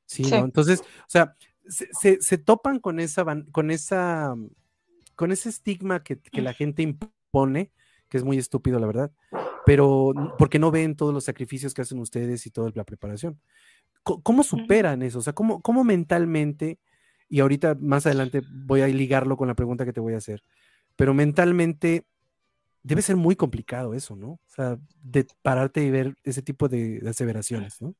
Sí, 0.06 0.24
Sí. 0.24 0.30
¿no? 0.30 0.44
Entonces, 0.44 0.80
o 0.80 0.84
sea, 1.08 1.36
se, 1.68 2.20
se- 2.20 2.38
topan 2.38 2.78
con 2.80 3.00
esa, 3.00 3.24
con 3.50 3.70
esa, 3.70 4.34
con 5.16 5.32
ese 5.32 5.48
estigma 5.48 6.02
que, 6.02 6.18
que 6.18 6.42
la 6.42 6.52
gente 6.54 6.82
impone, 6.82 7.70
que 8.12 8.18
es 8.18 8.24
muy 8.24 8.36
estúpido, 8.36 8.78
la 8.78 8.86
verdad, 8.86 9.10
pero 9.64 10.12
porque 10.36 10.58
no 10.58 10.70
ven 10.70 10.96
todos 10.96 11.14
los 11.14 11.24
sacrificios 11.24 11.72
que 11.72 11.80
hacen 11.80 11.98
ustedes 11.98 12.46
y 12.46 12.50
toda 12.50 12.70
la 12.74 12.84
preparación. 12.84 13.40
¿Cómo 14.02 14.42
superan 14.42 15.00
eso? 15.00 15.20
O 15.20 15.22
sea, 15.22 15.32
¿cómo, 15.32 15.62
cómo 15.62 15.82
mentalmente, 15.82 16.78
y 17.30 17.40
ahorita 17.40 17.74
más 17.80 18.04
adelante 18.04 18.42
voy 18.66 18.82
a 18.82 18.86
ligarlo 18.88 19.38
con 19.38 19.48
la 19.48 19.54
pregunta 19.54 19.86
que 19.86 19.94
te 19.94 20.00
voy 20.00 20.12
a 20.12 20.18
hacer, 20.18 20.44
pero 20.94 21.14
mentalmente 21.14 22.04
debe 22.82 23.00
ser 23.00 23.16
muy 23.16 23.34
complicado 23.34 23.94
eso, 23.94 24.14
¿no? 24.14 24.32
O 24.32 24.48
sea, 24.48 24.78
de 25.02 25.26
pararte 25.40 25.82
y 25.82 25.90
ver 25.90 26.14
ese 26.22 26.42
tipo 26.42 26.68
de, 26.68 27.00
de 27.00 27.08
aseveraciones, 27.08 27.80
¿no? 27.80 27.94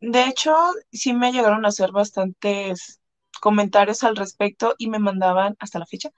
de 0.00 0.24
hecho, 0.26 0.54
sí 0.90 1.12
me 1.12 1.32
llegaron 1.32 1.66
a 1.66 1.68
hacer 1.68 1.92
bastantes 1.92 3.00
comentarios 3.42 4.04
al 4.04 4.16
respecto 4.16 4.74
y 4.78 4.88
me 4.88 4.98
mandaban 4.98 5.54
hasta 5.58 5.78
la 5.78 5.86
fecha 5.86 6.10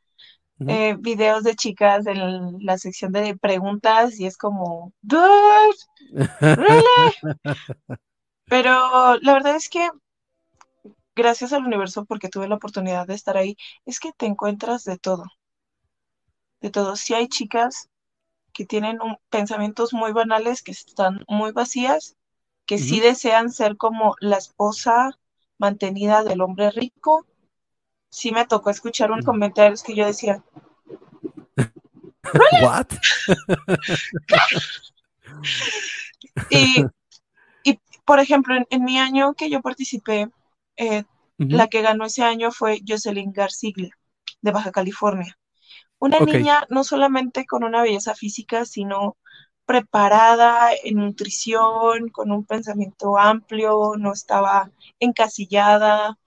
eh, 0.67 0.97
videos 0.99 1.45
de 1.45 1.55
chicas 1.55 2.07
en 2.07 2.65
la 2.65 2.79
sección 2.79 3.13
de 3.13 3.37
preguntas 3.37 4.19
y 4.19 4.27
es 4.27 4.37
como, 4.37 4.93
Pero 8.47 9.19
la 9.19 9.33
verdad 9.35 9.57
es 9.57 9.69
que 9.69 9.91
gracias 11.15 11.53
al 11.53 11.65
universo 11.65 12.05
porque 12.07 12.29
tuve 12.29 12.49
la 12.49 12.55
oportunidad 12.55 13.07
de 13.07 13.15
estar 13.15 13.37
ahí, 13.37 13.57
es 13.85 14.01
que 14.01 14.13
te 14.13 14.27
encuentras 14.27 14.85
de 14.85 14.99
todo. 14.99 15.25
De 16.61 16.71
todo. 16.71 16.97
Si 16.97 17.15
hay 17.15 17.29
chicas 17.29 17.89
que 18.53 18.65
tienen 18.65 18.99
pensamientos 19.31 19.93
muy 19.93 20.13
banales, 20.13 20.63
que 20.63 20.73
están 20.73 21.25
muy 21.29 21.53
vacías, 21.53 22.17
que 22.67 22.79
sí 22.79 23.01
desean 23.01 23.51
ser 23.51 23.77
como 23.77 24.15
la 24.21 24.37
esposa 24.37 25.19
mantenida 25.59 26.23
del 26.23 26.41
hombre 26.41 26.71
rico. 26.71 27.27
Sí 28.11 28.33
me 28.33 28.47
tocó 28.47 28.71
escuchar 28.71 29.11
un 29.11 29.23
comentario 29.23 29.77
que 29.85 29.95
yo 29.95 30.07
decía. 30.07 30.43
¿What? 32.63 32.87
y, 36.51 36.85
por 38.05 38.21
ejemplo, 38.21 38.55
en, 38.71 38.85
mi 38.85 38.99
año 38.99 39.35
que 39.35 39.51
yo 39.51 39.61
participé, 39.61 40.31
eh, 40.77 41.05
la 41.39 41.69
que 41.69 41.83
ganó 41.83 42.07
ese 42.07 42.23
año 42.23 42.51
fue 42.51 42.81
Jocelyn 42.87 43.33
Garciglia, 43.33 43.97
de 44.41 44.51
Baja 44.51 44.73
California. 44.73 45.39
Una 45.99 46.19
niña 46.21 46.65
no 46.71 46.85
solamente 46.85 47.45
con 47.45 47.65
una 47.65 47.83
belleza 47.83 48.15
física, 48.15 48.65
sino 48.65 49.17
preparada 49.67 50.71
en 50.83 50.97
nutrición, 50.97 52.09
con 52.09 52.33
un 52.33 52.47
pensamiento 52.47 53.19
amplio, 53.19 53.93
no 53.99 54.13
estaba 54.13 54.71
encasillada, 54.99 56.19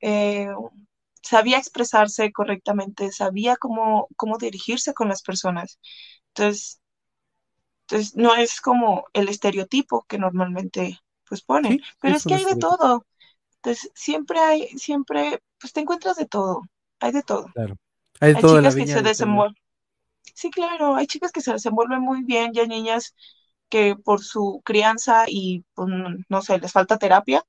eh, 0.00 0.48
sabía 1.28 1.58
expresarse 1.58 2.32
correctamente, 2.32 3.12
sabía 3.12 3.56
cómo, 3.56 4.08
cómo 4.16 4.38
dirigirse 4.38 4.94
con 4.94 5.08
las 5.08 5.22
personas. 5.22 5.78
Entonces, 6.28 6.80
entonces, 7.82 8.16
no 8.16 8.34
es 8.34 8.60
como 8.60 9.06
el 9.12 9.28
estereotipo 9.28 10.04
que 10.08 10.18
normalmente 10.18 11.00
pues 11.28 11.42
ponen, 11.42 11.80
pero 12.00 12.16
es, 12.16 12.24
que 12.24 12.34
hay 12.34 12.44
de 12.44 12.56
todo. 12.56 13.06
Entonces, 13.56 13.90
siempre 13.94 14.38
hay, 14.38 14.68
siempre, 14.78 15.42
pues 15.60 15.72
te 15.74 15.80
encuentras 15.80 16.16
de 16.16 16.26
todo, 16.26 16.62
hay 17.00 17.12
de 17.12 17.22
todo. 17.22 17.46
Claro. 17.52 17.76
Hay, 18.20 18.32
de 18.32 18.40
chicas 18.40 18.74
que 18.74 18.86
se 18.86 19.02
desenvuelven. 19.02 19.62
Sí, 20.34 20.50
claro, 20.50 20.96
hay 20.96 21.06
chicas 21.06 21.32
que 21.32 21.42
se 21.42 21.52
desenvuelven 21.52 22.00
muy 22.00 22.24
bien 22.24 22.52
y 22.54 22.60
hay 22.60 22.68
niñas 22.68 23.14
que 23.68 23.96
por 23.96 24.22
su 24.22 24.62
crianza 24.64 25.24
y, 25.26 25.64
pues, 25.74 25.88
no 26.28 26.42
sé, 26.42 26.58
les 26.58 26.72
falta 26.72 26.96
terapia, 26.96 27.44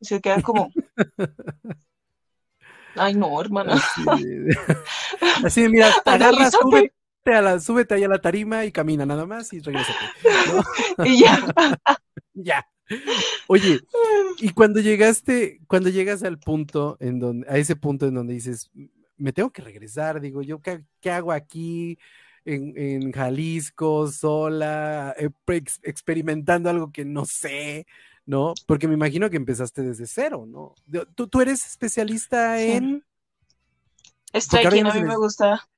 se 0.00 0.20
quedan 0.20 0.42
como... 0.42 0.70
Ay, 2.96 3.14
no, 3.14 3.40
hermana. 3.40 3.80
Así, 5.44 5.68
mira, 5.68 5.92
agarra, 6.04 6.50
súbete, 6.50 6.92
a 7.26 7.42
la, 7.42 7.60
súbete 7.60 7.94
ahí 7.94 8.04
a 8.04 8.08
la 8.08 8.20
tarima 8.20 8.64
y 8.64 8.72
camina 8.72 9.06
nada 9.06 9.26
más 9.26 9.52
y 9.52 9.60
regresa. 9.60 9.94
y 11.04 11.20
ya. 11.20 11.38
ya. 12.34 12.66
Oye, 13.46 13.80
y 14.38 14.50
cuando 14.50 14.80
llegaste, 14.80 15.60
cuando 15.68 15.90
llegas 15.90 16.24
al 16.24 16.38
punto 16.38 16.96
en 16.98 17.20
donde, 17.20 17.48
a 17.48 17.56
ese 17.56 17.76
punto 17.76 18.06
en 18.06 18.14
donde 18.14 18.34
dices, 18.34 18.70
me 19.16 19.32
tengo 19.32 19.50
que 19.50 19.62
regresar, 19.62 20.20
digo 20.20 20.42
yo, 20.42 20.60
¿qué, 20.60 21.10
hago 21.10 21.30
aquí 21.30 21.98
en, 22.44 23.12
Jalisco, 23.12 24.08
sola, 24.08 25.14
eh, 25.18 25.30
experimentando 25.82 26.68
algo 26.68 26.90
que 26.90 27.04
no 27.04 27.26
sé, 27.26 27.86
¿no? 28.30 28.54
Porque 28.66 28.88
me 28.88 28.94
imagino 28.94 29.28
que 29.28 29.36
empezaste 29.36 29.82
desde 29.82 30.06
cero, 30.06 30.46
¿no? 30.46 30.74
¿Tú, 31.14 31.28
tú 31.28 31.40
eres 31.40 31.66
especialista 31.66 32.60
en... 32.62 33.04
Striking, 34.32 34.86
a 34.86 34.94
mí 34.94 35.02
me 35.02 35.16
gusta. 35.16 35.68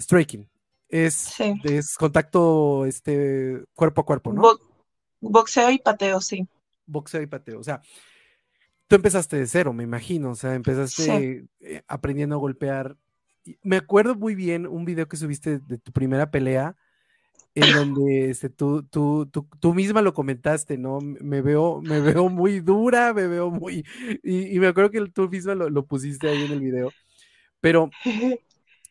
Striking. 0.00 0.48
Es, 0.88 1.34
es 1.64 1.94
contacto 1.98 2.86
este, 2.86 3.62
cuerpo 3.74 4.00
a 4.00 4.06
cuerpo, 4.06 4.32
¿no? 4.32 4.42
boxeo 5.20 5.70
y 5.70 5.78
pateo, 5.78 6.20
sí 6.20 6.48
boxeo 6.88 7.22
y 7.22 7.26
pateo. 7.26 7.60
O 7.60 7.62
sea, 7.62 7.80
tú 8.88 8.96
empezaste 8.96 9.36
de 9.36 9.46
cero, 9.46 9.72
me 9.72 9.84
imagino. 9.84 10.30
O 10.30 10.34
sea, 10.34 10.54
empezaste 10.54 11.46
eh, 11.60 11.82
aprendiendo 11.86 12.34
a 12.34 12.38
golpear. 12.38 12.96
Me 13.62 13.76
acuerdo 13.76 14.14
muy 14.14 14.34
bien 14.34 14.66
un 14.66 14.84
video 14.84 15.08
que 15.08 15.16
subiste 15.16 15.58
de 15.60 15.78
tu 15.78 15.92
primera 15.92 16.30
pelea, 16.30 16.76
en 17.60 17.74
donde 17.74 18.30
este, 18.30 18.48
tú, 18.48 18.82
tú, 18.84 19.26
tú, 19.26 19.74
misma 19.74 20.02
lo 20.02 20.14
comentaste, 20.14 20.78
¿no? 20.78 21.00
Me 21.00 21.42
veo, 21.42 21.80
me 21.82 22.00
veo 22.00 22.28
muy 22.28 22.60
dura, 22.60 23.12
me 23.12 23.26
veo 23.26 23.50
muy. 23.50 23.84
Y, 24.22 24.58
me 24.58 24.68
acuerdo 24.68 24.90
que 24.90 25.00
tú 25.08 25.28
misma 25.28 25.54
lo, 25.54 25.68
lo, 25.68 25.84
pusiste 25.86 26.28
ahí 26.28 26.44
en 26.44 26.52
el 26.52 26.60
video. 26.60 26.92
Pero, 27.60 27.90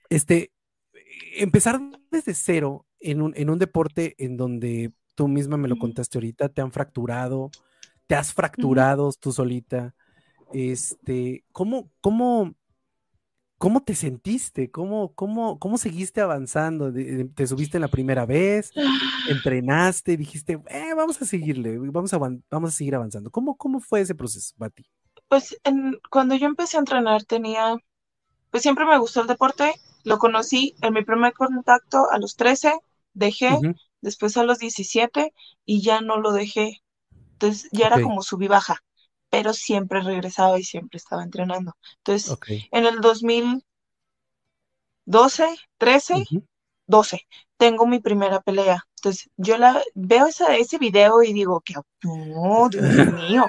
este, 0.10 0.52
empezar 1.38 1.80
desde 2.12 2.34
cero 2.34 2.86
en 3.00 3.22
un, 3.22 3.34
en 3.36 3.50
un 3.50 3.60
deporte 3.60 4.16
en 4.18 4.38
donde 4.38 4.92
tú 5.16 5.28
misma 5.28 5.58
me 5.58 5.68
lo 5.68 5.78
contaste 5.78 6.18
ahorita, 6.18 6.50
te 6.50 6.62
han 6.62 6.72
fracturado, 6.72 7.50
te 8.06 8.16
has 8.16 8.34
fracturado 8.34 9.12
tú 9.20 9.32
solita. 9.32 9.96
Este, 10.54 11.44
¿cómo, 11.52 11.90
cómo, 12.02 12.56
cómo 13.58 13.82
te 13.82 13.96
sentiste? 13.96 14.72
¿Cómo, 14.72 15.14
cómo, 15.14 15.60
cómo 15.60 15.78
seguiste 15.78 16.22
avanzando? 16.22 16.92
¿Te 16.94 17.48
subiste 17.48 17.80
la 17.80 17.88
primera 17.88 18.26
vez? 18.26 18.72
¿Entrenaste? 19.30 20.18
¿Dijiste, 20.18 20.60
eh, 20.70 20.94
vamos 20.96 21.22
a 21.22 21.26
seguirle, 21.26 21.78
vamos 21.78 22.14
a, 22.14 22.18
vamos 22.18 22.70
a 22.70 22.76
seguir 22.76 22.96
avanzando? 22.96 23.32
¿Cómo, 23.32 23.56
cómo 23.58 23.80
fue 23.80 24.02
ese 24.02 24.16
proceso, 24.16 24.54
Bati? 24.58 24.86
Pues 25.28 25.60
cuando 26.10 26.36
yo 26.36 26.48
empecé 26.48 26.78
a 26.78 26.82
entrenar 26.82 27.24
tenía, 27.26 27.76
pues 28.52 28.64
siempre 28.64 28.86
me 28.86 28.98
gustó 28.98 29.22
el 29.22 29.28
deporte, 29.28 29.74
lo 30.04 30.18
conocí 30.20 30.76
en 30.82 30.94
mi 30.94 31.04
primer 31.04 31.34
contacto 31.34 32.10
a 32.10 32.18
los 32.18 32.36
13, 32.36 32.80
dejé, 33.14 33.60
después 34.02 34.38
a 34.38 34.44
los 34.44 34.60
17 34.60 35.34
y 35.66 35.82
ya 35.82 36.02
no 36.02 36.18
lo 36.18 36.32
dejé. 36.32 36.82
Entonces 37.34 37.70
ya 37.72 37.88
era 37.88 38.02
como 38.02 38.22
subí 38.22 38.48
baja, 38.48 38.82
pero 39.30 39.54
siempre 39.54 40.02
regresaba 40.02 40.60
y 40.60 40.64
siempre 40.64 40.98
estaba 40.98 41.24
entrenando. 41.24 41.76
Entonces, 41.98 42.38
en 42.72 42.86
el 42.86 43.02
2012, 43.02 45.56
13, 45.78 46.26
12, 46.88 47.28
tengo 47.58 47.86
mi 47.86 48.00
primera 48.00 48.42
pelea. 48.42 48.84
Entonces, 48.98 49.30
yo 49.38 49.58
la 49.58 49.82
veo 49.94 50.28
ese 50.28 50.78
video 50.80 51.24
y 51.24 51.34
digo 51.34 51.62
que, 51.62 51.76
oh, 52.06 52.70
Dios 52.70 53.14
mío, 53.14 53.46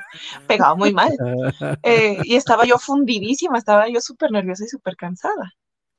pegaba 0.47 0.75
muy 0.75 0.93
mal. 0.93 1.17
Eh, 1.83 2.19
y 2.25 2.37
estaba 2.37 2.65
yo 2.65 2.79
fundidísima, 2.79 3.59
estaba 3.59 3.89
yo 3.89 4.01
súper 4.01 4.31
nerviosa 4.31 4.65
y 4.65 4.69
súper 4.69 4.97
cansada. 4.97 5.53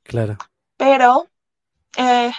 Claro. 0.03 0.37
Pero 0.77 1.27
eh, 1.97 2.31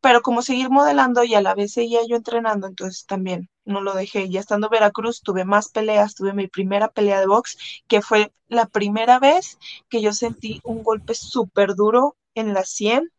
pero 0.00 0.20
como 0.20 0.42
seguir 0.42 0.70
modelando 0.70 1.24
y 1.24 1.34
a 1.34 1.40
la 1.40 1.54
vez 1.54 1.72
seguía 1.72 2.00
yo 2.06 2.16
entrenando, 2.16 2.66
entonces 2.66 3.06
también 3.06 3.48
no 3.64 3.80
lo 3.80 3.94
dejé. 3.94 4.28
Ya 4.28 4.40
estando 4.40 4.66
en 4.66 4.72
Veracruz 4.72 5.22
tuve 5.22 5.44
más 5.44 5.68
peleas, 5.68 6.14
tuve 6.14 6.32
mi 6.32 6.48
primera 6.48 6.88
pelea 6.88 7.20
de 7.20 7.26
box, 7.26 7.56
que 7.88 8.02
fue 8.02 8.32
la 8.48 8.66
primera 8.66 9.18
vez 9.18 9.58
que 9.88 10.02
yo 10.02 10.12
sentí 10.12 10.60
un 10.64 10.82
golpe 10.82 11.14
súper 11.14 11.74
duro 11.74 12.16
en 12.34 12.54
la 12.54 12.64
sien 12.64 13.10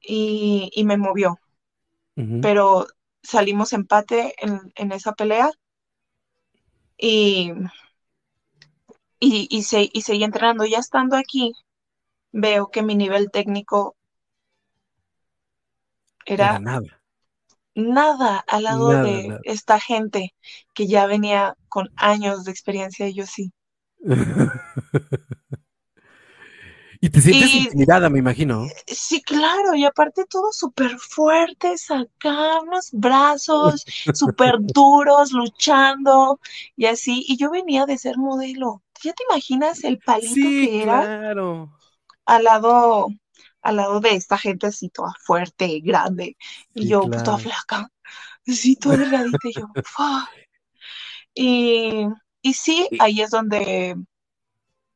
y, 0.00 0.70
me 0.84 0.96
movió. 0.96 1.38
Pero 2.42 2.86
salimos 3.22 3.72
empate 3.72 4.34
en, 4.38 4.92
esa 4.92 5.14
pelea 5.14 5.50
y, 6.96 7.52
y, 9.18 9.48
y, 9.50 9.90
y 9.92 10.02
seguí 10.02 10.24
entrenando. 10.24 10.64
Ya 10.64 10.78
estando 10.78 11.16
aquí, 11.16 11.54
veo 12.30 12.68
que 12.68 12.82
mi 12.82 12.94
nivel 12.94 13.30
técnico 13.30 13.96
era, 16.26 16.58
nada. 16.58 17.03
Nada 17.74 18.44
al 18.46 18.62
lado 18.64 19.02
de 19.02 19.38
esta 19.42 19.80
gente 19.80 20.34
que 20.74 20.86
ya 20.86 21.06
venía 21.06 21.56
con 21.68 21.90
años 21.96 22.44
de 22.44 22.52
experiencia 22.52 23.08
y 23.08 23.14
yo 23.14 23.26
sí. 23.26 23.52
y 27.00 27.10
te 27.10 27.20
sientes 27.20 27.52
intimidada, 27.52 28.08
me 28.10 28.20
imagino. 28.20 28.68
Sí, 28.86 29.20
claro, 29.22 29.74
y 29.74 29.84
aparte 29.84 30.24
todos 30.26 30.56
súper 30.56 30.98
fuertes 30.98 31.90
acá, 31.90 32.60
unos 32.60 32.90
brazos 32.92 33.84
súper 34.14 34.54
duros, 34.60 35.32
luchando 35.32 36.38
y 36.76 36.86
así. 36.86 37.24
Y 37.26 37.36
yo 37.36 37.50
venía 37.50 37.86
de 37.86 37.98
ser 37.98 38.18
modelo. 38.18 38.82
¿Ya 39.02 39.12
te 39.12 39.24
imaginas 39.28 39.82
el 39.82 39.98
palito 39.98 40.34
que 40.34 40.82
era? 40.82 41.02
Claro. 41.02 41.76
Al 42.24 42.44
lado 42.44 43.08
al 43.64 43.76
lado 43.76 44.00
de 44.00 44.14
esta 44.14 44.38
gente 44.38 44.68
así 44.68 44.90
toda 44.90 45.12
fuerte, 45.20 45.80
grande, 45.80 46.36
y 46.74 46.88
yo 46.88 47.02
pues, 47.02 47.22
toda 47.24 47.38
flaca, 47.38 47.88
así 48.46 48.76
toda 48.76 48.98
delgadita, 48.98 49.48
y 49.48 49.52
yo, 49.54 49.68
y, 51.34 52.06
y 52.42 52.54
sí, 52.54 52.88
ahí 53.00 53.22
es 53.22 53.30
donde 53.30 53.96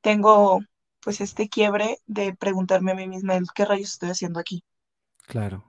tengo 0.01 0.61
pues 1.01 1.21
este 1.21 1.49
quiebre 1.49 1.99
de 2.07 2.35
preguntarme 2.35 2.93
a 2.93 2.95
mí 2.95 3.09
misma, 3.09 3.39
¿qué 3.55 3.65
rayos 3.65 3.91
estoy 3.91 4.11
haciendo 4.11 4.41
aquí? 4.41 4.63
Claro. 5.27 5.65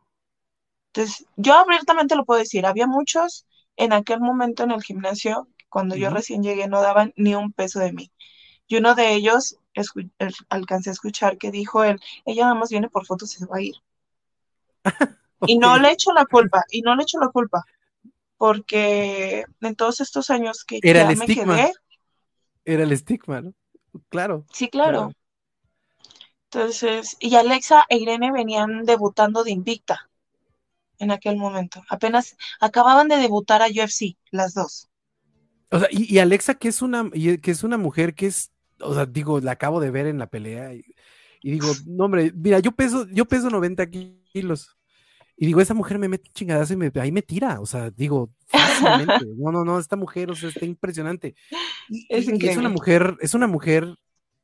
Entonces, 0.93 1.25
yo 1.37 1.53
abiertamente 1.53 2.15
lo 2.15 2.25
puedo 2.25 2.39
decir, 2.39 2.65
había 2.65 2.87
muchos 2.87 3.45
en 3.75 3.93
aquel 3.93 4.19
momento 4.19 4.63
en 4.63 4.71
el 4.71 4.83
gimnasio, 4.83 5.47
cuando 5.69 5.95
yo 5.95 6.09
recién 6.09 6.43
llegué, 6.43 6.67
no 6.67 6.81
daban 6.81 7.13
ni 7.15 7.35
un 7.35 7.53
peso 7.53 7.79
de 7.79 7.93
mí. 7.93 8.11
Y 8.67 8.77
uno 8.77 8.95
de 8.95 9.13
ellos, 9.13 9.57
alcancé 10.49 10.89
a 10.89 10.93
escuchar 10.93 11.37
que 11.37 11.51
dijo 11.51 11.83
él, 11.83 11.99
ella 12.25 12.43
nada 12.43 12.55
más 12.55 12.69
viene 12.69 12.89
por 12.89 13.05
fotos 13.05 13.33
y 13.35 13.39
se 13.39 13.45
va 13.45 13.57
a 13.57 13.61
ir. 13.61 13.75
Y 15.47 15.57
no 15.57 15.77
le 15.77 15.91
echo 15.91 16.11
la 16.11 16.25
culpa, 16.25 16.65
y 16.69 16.81
no 16.81 16.97
le 16.97 17.03
echo 17.03 17.17
la 17.17 17.29
culpa, 17.29 17.63
porque 18.37 19.45
en 19.61 19.75
todos 19.75 20.01
estos 20.01 20.29
años 20.29 20.65
que 20.65 20.79
Era 20.83 21.03
ya 21.03 21.11
el 21.11 21.17
me 21.17 21.25
estigma. 21.25 21.55
quedé. 21.55 21.73
Era 22.65 22.83
el 22.83 22.91
estigma, 22.91 23.41
¿no? 23.41 23.53
Claro. 24.09 24.45
Sí, 24.51 24.67
claro. 24.67 25.13
Entonces, 26.51 27.15
y 27.19 27.35
Alexa 27.35 27.85
e 27.89 27.97
Irene 27.97 28.31
venían 28.31 28.83
debutando 28.83 29.43
de 29.43 29.51
invicta 29.51 30.09
en 30.97 31.11
aquel 31.11 31.37
momento. 31.37 31.83
Apenas 31.89 32.35
acababan 32.59 33.07
de 33.07 33.17
debutar 33.17 33.61
a 33.61 33.67
UFC, 33.67 34.17
las 34.31 34.53
dos. 34.53 34.89
O 35.71 35.79
sea, 35.79 35.87
y, 35.91 36.17
Alexa, 36.19 36.55
que 36.55 36.67
es 36.67 36.81
una, 36.81 37.09
que 37.11 37.51
es 37.51 37.63
una 37.63 37.77
mujer 37.77 38.15
que 38.15 38.27
es, 38.27 38.51
o 38.81 38.93
sea, 38.93 39.05
digo, 39.05 39.39
la 39.39 39.51
acabo 39.51 39.79
de 39.79 39.91
ver 39.91 40.07
en 40.07 40.17
la 40.17 40.27
pelea 40.27 40.73
y, 40.73 40.83
digo, 41.41 41.67
no, 41.87 42.05
hombre, 42.05 42.31
mira, 42.35 42.59
yo 42.59 42.71
peso, 42.71 43.07
yo 43.11 43.25
peso 43.25 43.49
90 43.49 43.87
kilos. 43.89 44.75
Y 45.37 45.45
digo, 45.45 45.61
esa 45.61 45.73
mujer 45.73 45.97
me 45.99 46.09
mete 46.09 46.29
chingadas 46.33 46.69
y 46.71 46.75
me, 46.75 46.91
ahí 46.95 47.13
me 47.13 47.21
tira. 47.21 47.61
O 47.61 47.65
sea, 47.65 47.89
digo, 47.91 48.29
fácilmente. 48.47 49.25
No, 49.37 49.51
no, 49.51 49.63
no, 49.63 49.79
esta 49.79 49.95
mujer, 49.95 50.29
o 50.31 50.35
sea, 50.35 50.49
está 50.49 50.65
impresionante. 50.65 51.35
es, 52.09 52.27
es 52.27 52.57
una 52.57 52.69
mujer, 52.69 53.15
es 53.21 53.33
una 53.33 53.47
mujer 53.47 53.95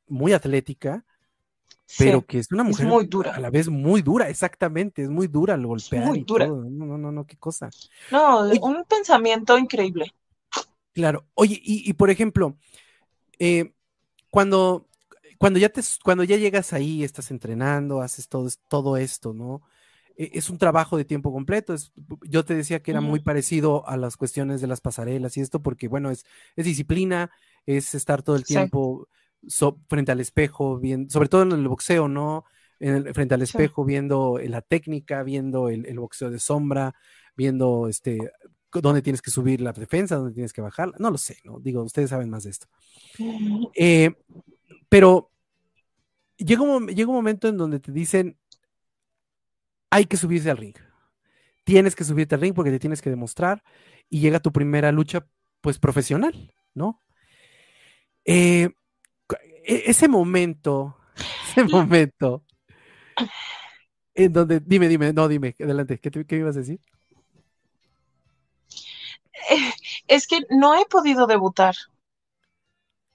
muy 0.08 0.32
atlética, 0.32 1.04
pero 1.98 2.26
que 2.26 2.40
es 2.40 2.52
una 2.52 2.64
mujer 2.64 2.88
muy 2.88 3.06
dura. 3.06 3.36
a 3.36 3.40
la 3.40 3.50
vez 3.50 3.70
muy 3.70 4.02
dura, 4.02 4.30
exactamente, 4.30 5.04
es 5.04 5.10
muy 5.10 5.28
dura 5.28 5.54
al 5.54 5.66
golpear. 5.66 6.06
muy 6.06 6.24
dura. 6.24 6.48
No, 6.48 6.64
no, 6.64 6.98
no, 6.98 7.12
no, 7.12 7.26
qué 7.26 7.38
cosa. 7.38 7.70
No, 8.12 8.42
un 8.62 8.86
pensamiento 8.86 9.58
increíble. 9.58 10.14
Claro, 10.94 11.26
oye, 11.34 11.60
y, 11.62 11.92
por 11.94 12.10
ejemplo, 12.10 12.58
eh, 13.38 13.74
cuando, 14.36 14.90
cuando, 15.38 15.60
ya 15.60 15.70
te, 15.70 15.82
cuando 16.04 16.26
ya 16.26 16.36
llegas 16.36 16.74
ahí, 16.74 17.06
estás 17.06 17.32
entrenando, 17.32 18.02
haces 18.02 18.28
todo, 18.28 18.50
todo 18.68 18.98
esto, 18.98 19.34
¿no? 19.34 19.62
E, 20.18 20.32
es 20.34 20.50
un 20.50 20.58
trabajo 20.58 20.98
de 20.98 21.06
tiempo 21.06 21.32
completo. 21.32 21.74
Es, 21.74 21.94
yo 22.28 22.44
te 22.44 22.54
decía 22.54 22.82
que 22.82 22.92
era 22.92 23.00
muy 23.00 23.22
parecido 23.22 23.88
a 23.88 23.96
las 23.96 24.18
cuestiones 24.18 24.60
de 24.60 24.68
las 24.68 24.82
pasarelas 24.82 25.38
y 25.38 25.40
esto, 25.40 25.62
porque 25.62 25.88
bueno, 25.88 26.12
es, 26.12 26.26
es 26.58 26.66
disciplina, 26.66 27.32
es 27.66 27.96
estar 27.96 28.24
todo 28.24 28.36
el 28.36 28.44
tiempo 28.44 29.08
frente 29.88 30.12
al 30.12 30.20
espejo, 30.20 30.80
bien, 30.80 31.10
sobre 31.10 31.30
todo 31.30 31.44
en 31.44 31.54
el 31.54 31.70
boxeo, 31.70 32.10
¿no? 32.10 32.44
frente 33.14 33.36
al 33.36 33.42
espejo, 33.42 33.86
viendo 33.86 34.38
la 34.44 34.62
técnica, 34.62 35.24
viendo 35.24 35.70
el, 35.70 35.98
boxeo 35.98 36.30
de 36.30 36.40
sombra, 36.40 36.94
viendo 37.38 37.88
este 37.88 38.18
dónde 38.82 39.02
tienes 39.02 39.22
que 39.22 39.32
subir 39.32 39.62
la 39.62 39.74
defensa, 39.74 40.16
dónde 40.16 40.34
tienes 40.34 40.54
que 40.54 40.62
bajar, 40.62 40.92
no 41.00 41.12
lo 41.12 41.18
sé, 41.18 41.38
¿no? 41.44 41.60
Digo, 41.60 41.84
ustedes 41.84 42.10
saben 42.10 42.30
más 42.30 42.44
de 42.44 42.50
esto. 42.50 42.68
Eh, 43.76 44.14
pero 44.90 45.32
llega 46.38 46.62
un, 46.62 46.88
llega 46.88 47.10
un 47.10 47.16
momento 47.16 47.48
en 47.48 47.58
donde 47.58 47.80
te 47.80 47.92
dicen, 47.92 48.38
hay 49.90 50.06
que 50.06 50.18
subirse 50.18 50.50
al 50.50 50.58
ring. 50.58 50.76
Tienes 51.64 51.96
que 51.96 52.04
subirte 52.04 52.36
al 52.36 52.42
ring 52.42 52.54
porque 52.54 52.72
te 52.72 52.80
tienes 52.80 53.02
que 53.02 53.10
demostrar 53.10 53.64
y 54.10 54.20
llega 54.20 54.40
tu 54.40 54.52
primera 54.52 54.92
lucha, 54.92 55.28
pues 55.62 55.80
profesional, 55.80 56.54
¿no? 56.74 57.02
Eh, 58.26 58.70
e-, 59.66 59.84
ese 59.88 60.08
momento, 60.08 60.98
ese 61.50 61.64
momento, 61.64 62.44
en 64.14 64.34
donde, 64.34 64.60
dime, 64.60 64.88
dime, 64.88 65.14
no, 65.14 65.28
dime, 65.28 65.56
adelante, 65.60 66.00
¿qué, 66.00 66.12
qué 66.26 66.36
ibas 66.38 66.56
a 66.56 66.60
decir? 66.60 66.80
Es 70.08 70.28
que 70.28 70.42
no 70.50 70.76
he 70.76 70.86
podido 70.86 71.28
debutar. 71.28 71.76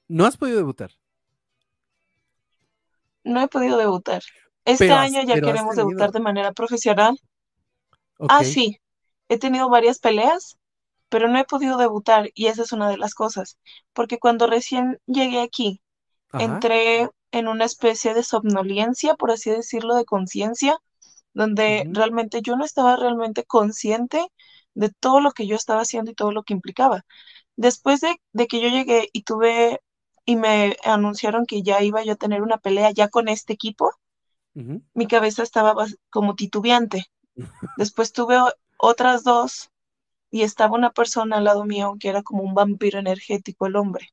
¿No 0.09 0.27
has 0.27 0.37
podido 0.37 0.59
debutar? 0.59 0.91
No 3.25 3.41
he 3.41 3.49
podido 3.49 3.79
debutar. 3.79 4.23
Este 4.65 4.91
año 4.93 5.23
ya 5.23 5.41
queremos 5.41 5.77
debutar 5.77 6.13
de 6.13 6.21
manera 6.21 6.53
profesional. 6.53 7.19
Ah, 8.29 8.45
sí. 8.45 8.79
He 9.29 9.39
tenido 9.39 9.69
varias 9.69 9.99
peleas, 9.99 10.59
pero 11.09 11.29
no 11.29 11.39
he 11.39 11.45
podido 11.45 11.79
debutar 11.79 12.31
y 12.35 12.47
esa 12.47 12.63
es 12.63 12.73
una 12.73 12.89
de 12.89 12.99
las 12.99 13.15
cosas. 13.15 13.59
Porque 13.93 14.19
cuando 14.19 14.47
recién 14.47 14.99
llegué 15.07 15.41
aquí, 15.41 15.81
entré 16.33 17.09
en 17.33 17.49
una 17.49 17.65
especie 17.65 18.15
de 18.15 18.23
somnolencia, 18.23 19.15
por 19.15 19.31
así 19.31 19.51
decirlo, 19.51 19.95
de 19.95 20.05
conciencia, 20.05 20.79
donde 21.33 21.85
realmente 21.93 22.43
yo 22.43 22.57
no 22.57 22.65
estaba 22.65 22.97
realmente 22.97 23.45
consciente 23.45 24.27
de 24.75 24.91
todo 24.91 25.21
lo 25.21 25.33
que 25.33 25.47
yo 25.47 25.57
estaba 25.57 25.83
haciendo 25.83 26.11
y 26.11 26.15
todo 26.15 26.33
lo 26.33 26.43
que 26.43 26.55
implicaba. 26.55 27.05
Después 27.57 28.01
de, 28.01 28.47
que 28.47 28.61
yo 28.61 28.69
llegué 28.69 29.09
y 29.13 29.23
tuve 29.23 29.81
y 30.25 30.37
me 30.37 30.77
anunciaron 30.85 31.47
que 31.47 31.63
ya 31.63 31.83
iba 31.83 32.03
yo 32.05 32.13
a 32.13 32.17
tener 32.17 32.43
una 32.43 32.59
pelea 32.59 32.91
ya 32.91 33.09
con 33.09 33.29
este 33.29 33.53
equipo, 33.53 33.93
mi 34.55 35.07
cabeza 35.07 35.43
estaba 35.43 35.75
como 36.11 36.35
titubeante. 36.35 37.07
Después 37.77 38.13
tuve 38.13 38.39
otras 38.77 39.25
dos 39.25 39.71
y 40.31 40.43
estaba 40.43 40.77
una 40.77 40.91
persona 40.91 41.37
al 41.37 41.45
lado 41.45 41.65
mío 41.65 41.97
que 41.99 42.09
era 42.09 42.23
como 42.23 42.43
un 42.43 42.55
vampiro 42.55 42.99
energético, 42.99 43.67
el 43.67 43.77
hombre. 43.77 44.09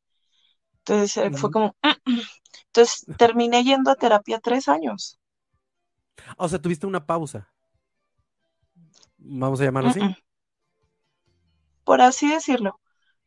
Entonces 0.80 1.18
eh, 1.18 1.32
fue 1.32 1.52
como, 1.52 1.76
entonces 2.68 3.06
terminé 3.18 3.64
yendo 3.64 3.92
a 3.92 3.96
terapia 3.96 4.40
tres 4.40 4.68
años. 4.68 5.20
O 6.38 6.48
sea, 6.48 6.62
tuviste 6.62 6.88
una 6.88 7.06
pausa. 7.06 7.52
Vamos 9.18 9.60
a 9.62 9.66
llamarlo 9.66 9.90
así. 9.90 10.02
Por 11.88 12.02
así 12.02 12.28
decirlo. 12.28 12.82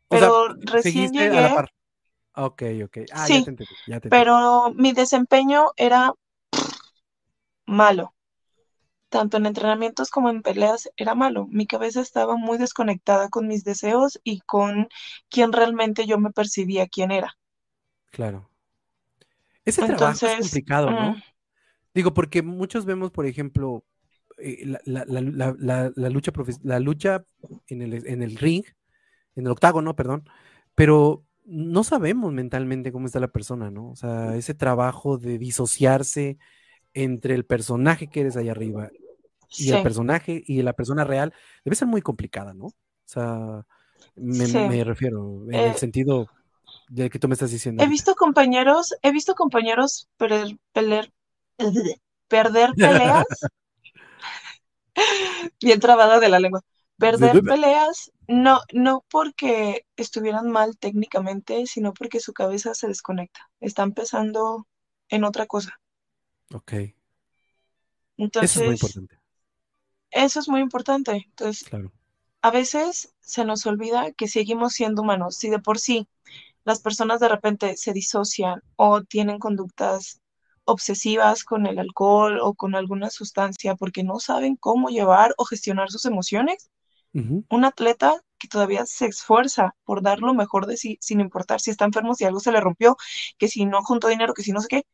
Pero 0.09 0.49
recién 0.61 1.11
llegué. 1.13 1.39
A 1.39 1.41
la 1.41 1.55
par. 1.55 1.73
Ok, 2.35 2.63
ok. 2.85 2.99
Ah, 3.11 3.27
sí, 3.27 3.43
pero 4.11 4.75
mi 4.75 4.93
desempeño 4.93 5.69
era 5.79 6.13
malo. 7.65 8.15
Tanto 9.09 9.39
en 9.39 9.47
entrenamientos 9.47 10.11
como 10.11 10.29
en 10.29 10.43
peleas 10.43 10.91
era 10.99 11.15
malo. 11.15 11.47
Mi 11.47 11.67
cabeza 11.67 12.03
estaba 12.03 12.37
muy 12.37 12.59
desconectada 12.59 13.31
con 13.31 13.49
mis 13.49 13.65
deseos 13.65 14.21
y 14.25 14.41
con 14.41 14.89
quién 15.31 15.53
realmente 15.53 16.07
yo 16.07 16.19
me 16.19 16.31
percibía 16.31 16.87
quién 16.87 17.13
era. 17.13 17.39
Claro. 18.11 18.51
Ese 19.65 19.87
trabajo 19.87 20.27
es 20.27 20.37
complicado, 20.39 20.91
¿no? 20.91 21.13
Mm. 21.13 21.23
Digo, 21.95 22.13
porque 22.13 22.43
muchos 22.43 22.85
vemos, 22.85 23.11
por 23.11 23.25
ejemplo, 23.25 23.85
eh, 24.43 24.79
la, 24.85 26.11
lucha 26.11 26.33
la 26.63 26.81
lucha 26.81 27.25
en 27.69 27.83
el, 27.83 28.07
en 28.07 28.23
el 28.23 28.37
ring, 28.37 28.65
en 29.37 29.47
el 29.47 29.53
octágono, 29.53 29.95
perdón, 29.97 30.25
pero 30.75 31.25
no 31.45 31.85
sabemos 31.85 32.33
mentalmente 32.33 32.93
cómo 32.93 33.07
está 33.07 33.21
la 33.21 33.29
persona, 33.29 33.71
¿no? 33.71 33.91
O 33.91 33.97
sea, 33.97 34.37
ese 34.37 34.55
trabajo 34.55 35.19
de 35.19 35.39
disociarse 35.39 36.39
entre 36.95 37.35
el 37.35 37.45
personaje 37.45 38.09
que 38.09 38.21
eres 38.21 38.37
allá 38.37 38.53
arriba 38.53 38.91
y 39.57 39.71
el 39.73 39.83
personaje 39.83 40.43
y 40.47 40.63
la 40.63 40.75
persona 40.75 41.05
real 41.05 41.35
debe 41.65 41.77
ser 41.77 41.89
muy 41.89 42.03
complicada, 42.03 42.55
¿no? 42.55 42.67
O 42.67 42.75
sea, 43.05 43.67
me, 44.15 44.85
refiero 44.85 45.45
en 45.49 45.55
el 45.55 45.71
eh, 45.73 45.75
sentido 45.75 46.29
de 46.89 47.11
que 47.11 47.19
tú 47.19 47.29
me 47.29 47.35
estás 47.35 47.51
diciendo. 47.51 47.83
He 47.83 47.89
visto 47.89 48.15
compañeros, 48.15 48.95
he 49.03 49.11
visto 49.11 49.35
compañeros 49.35 50.09
perder, 50.17 50.57
perder 50.73 51.11
peleas. 52.77 53.25
Bien 55.61 55.81
trabada 55.81 56.21
de 56.21 56.29
la 56.29 56.41
lengua. 56.41 56.63
Perder 56.99 57.43
peleas, 57.43 58.13
no, 58.29 58.61
no 58.73 59.05
porque 59.11 59.87
estuvieran 59.97 60.51
mal 60.51 60.77
técnicamente, 60.77 61.67
sino 61.67 61.95
porque 61.95 62.21
su 62.21 62.35
cabeza 62.35 62.75
se 62.75 62.89
desconecta. 62.89 63.51
Están 63.61 63.93
pensando 63.93 64.67
en 65.09 65.25
otra 65.25 65.47
cosa. 65.47 65.81
Ok. 66.53 66.73
Entonces, 68.19 68.51
eso 68.51 68.61
es 68.61 68.67
muy 68.67 68.75
importante. 68.75 69.19
Eso 70.11 70.41
es 70.41 70.49
muy 70.49 70.61
importante. 70.61 71.13
Entonces, 71.13 71.69
claro. 71.69 71.91
a 72.43 72.51
veces 72.51 73.15
se 73.21 73.47
nos 73.47 73.65
olvida 73.65 74.13
que 74.13 74.29
seguimos 74.29 74.75
siendo 74.75 75.01
humanos. 75.01 75.37
Si 75.37 75.49
de 75.49 75.59
por 75.59 75.79
sí 75.79 76.07
las 76.65 76.81
personas 76.81 77.21
de 77.21 77.29
repente 77.29 77.77
se 77.77 77.93
disocian 77.93 78.63
o 78.77 79.03
tienen 79.03 79.39
conductas 79.39 80.20
obsesivas 80.71 81.45
con 81.45 81.67
el 81.67 81.79
alcohol 81.79 82.39
o 82.43 82.55
con 82.55 82.75
alguna 82.75 83.11
sustancia 83.11 83.75
porque 83.77 84.05
no 84.05 84.21
saben 84.21 84.57
cómo 84.57 84.89
llevar 84.91 85.35
o 85.39 85.45
gestionar 85.45 85.91
sus 85.91 86.05
emociones. 86.07 86.71
Un 87.49 87.65
atleta 87.65 88.15
que 88.39 88.49
todavía 88.49 88.87
se 88.87 89.07
esfuerza 89.07 89.75
por 89.85 90.03
dar 90.03 90.21
lo 90.21 90.35
mejor 90.35 90.67
de 90.67 90.77
sí, 90.77 90.99
sin 91.01 91.21
importar 91.21 91.61
si 91.61 91.71
está 91.71 91.85
enfermo, 91.85 92.15
si 92.15 92.25
algo 92.25 92.41
se 92.41 92.53
le 92.53 92.61
rompió, 92.61 92.97
que 93.39 93.49
si 93.49 93.67
no 93.67 93.83
juntó 93.83 94.09
dinero, 94.09 94.35
que 94.35 94.43
si 94.43 94.53
no 94.53 94.61
sé 94.61 94.69
qué, 94.69 94.87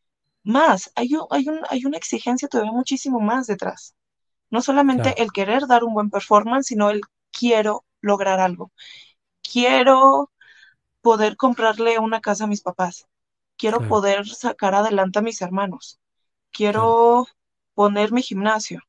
más, 0.45 0.91
hay, 0.97 1.11
hay, 1.31 1.49
un, 1.49 1.61
hay 1.69 1.85
una 1.87 1.99
exigencia 1.99 2.49
todavía 2.49 2.73
muchísimo 2.73 3.21
más 3.21 3.47
detrás. 3.47 3.95
No 4.51 4.63
solamente 4.63 5.23
el 5.23 5.33
querer 5.33 5.67
dar 5.67 5.85
un 5.85 5.95
buen 5.95 6.11
performance, 6.11 6.69
sino 6.69 6.91
el 6.91 7.03
quiero 7.33 7.85
lograr 8.01 8.41
algo. 8.41 8.73
Quiero 9.43 10.31
poder 11.03 11.37
comprarle 11.37 11.99
una 11.99 12.21
casa 12.21 12.45
a 12.45 12.49
mis 12.49 12.63
papás, 12.63 13.07
quiero 13.57 13.81
poder 13.81 14.27
sacar 14.29 14.75
adelante 14.75 15.19
a 15.19 15.23
mis 15.23 15.41
hermanos, 15.43 16.01
quiero 16.53 17.27
poner 17.75 18.13
mi 18.13 18.23
gimnasio, 18.23 18.81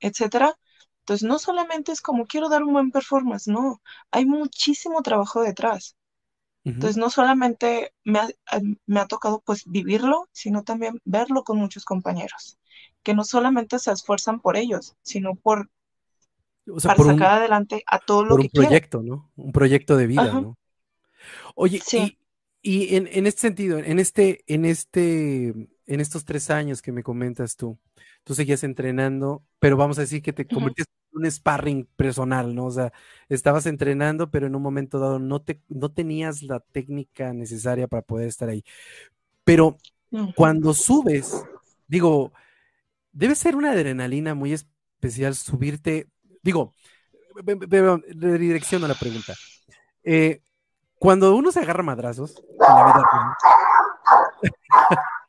etcétera. 0.00 0.56
Entonces, 1.00 1.28
no 1.28 1.38
solamente 1.38 1.92
es 1.92 2.00
como 2.02 2.26
quiero 2.26 2.48
dar 2.48 2.62
un 2.64 2.74
buen 2.74 2.90
performance, 2.92 3.48
no, 3.48 3.82
hay 4.10 4.26
muchísimo 4.26 5.02
trabajo 5.02 5.42
detrás. 5.42 5.96
Entonces, 6.64 6.96
no 6.98 7.10
solamente 7.10 7.92
me 8.04 8.18
ha, 8.20 8.28
me 8.86 9.00
ha 9.00 9.06
tocado 9.06 9.40
pues 9.44 9.64
vivirlo, 9.66 10.28
sino 10.32 10.64
también 10.64 11.00
verlo 11.04 11.44
con 11.44 11.58
muchos 11.58 11.84
compañeros, 11.84 12.58
que 13.02 13.14
no 13.14 13.24
solamente 13.24 13.78
se 13.78 13.92
esfuerzan 13.92 14.40
por 14.40 14.56
ellos, 14.56 14.96
sino 15.02 15.36
por, 15.36 15.70
para 16.82 16.98
sacar 16.98 17.30
adelante 17.38 17.82
a 17.86 17.98
todo 17.98 18.24
lo 18.24 18.36
por 18.36 18.40
que 18.40 18.46
un 18.46 18.50
proyecto, 18.50 19.02
¿no? 19.02 19.30
Un 19.36 19.52
proyecto 19.52 19.96
de 19.96 20.06
vida, 20.06 20.22
Ajá. 20.22 20.40
¿no? 20.40 20.56
Oye, 21.54 21.80
Sí. 21.84 22.18
Y, 22.66 22.96
en, 22.96 23.08
en 23.12 23.28
este 23.28 23.42
sentido, 23.42 23.78
en 23.78 24.00
este, 24.00 24.42
en 24.48 24.64
este, 24.64 25.50
en 25.86 26.00
estos 26.00 26.24
tres 26.24 26.50
años 26.50 26.82
que 26.82 26.90
me 26.90 27.04
comentas 27.04 27.54
tú, 27.54 27.78
tú 28.24 28.34
seguías 28.34 28.64
entrenando, 28.64 29.44
pero 29.60 29.76
vamos 29.76 29.98
a 29.98 30.00
decir 30.00 30.20
que 30.20 30.32
te 30.32 30.48
convertiste 30.48 30.90
en 31.12 31.18
un 31.20 31.30
sparring 31.30 31.86
personal, 31.94 32.56
¿no? 32.56 32.66
O 32.66 32.70
sea, 32.72 32.92
estabas 33.28 33.66
entrenando, 33.66 34.32
pero 34.32 34.48
en 34.48 34.56
un 34.56 34.62
momento 34.62 34.98
dado 34.98 35.20
no 35.20 35.42
te, 35.42 35.60
no 35.68 35.92
tenías 35.92 36.42
la 36.42 36.58
técnica 36.58 37.32
necesaria 37.32 37.86
para 37.86 38.02
poder 38.02 38.26
estar 38.26 38.48
ahí. 38.48 38.64
Pero 39.44 39.78
cuando 40.34 40.74
subes, 40.74 41.44
digo, 41.86 42.32
debe 43.12 43.36
ser 43.36 43.54
una 43.54 43.70
adrenalina 43.70 44.34
muy 44.34 44.54
especial 44.54 45.36
subirte, 45.36 46.08
digo, 46.42 46.72
redirecciono 47.44 48.88
la 48.88 48.94
pregunta. 48.94 49.34
Eh, 50.02 50.40
cuando 50.98 51.34
uno 51.36 51.52
se 51.52 51.60
agarra 51.60 51.82
madrazos 51.82 52.42
en 52.48 52.58
la 52.58 52.84
vida 52.84 53.02
real, 53.12 53.34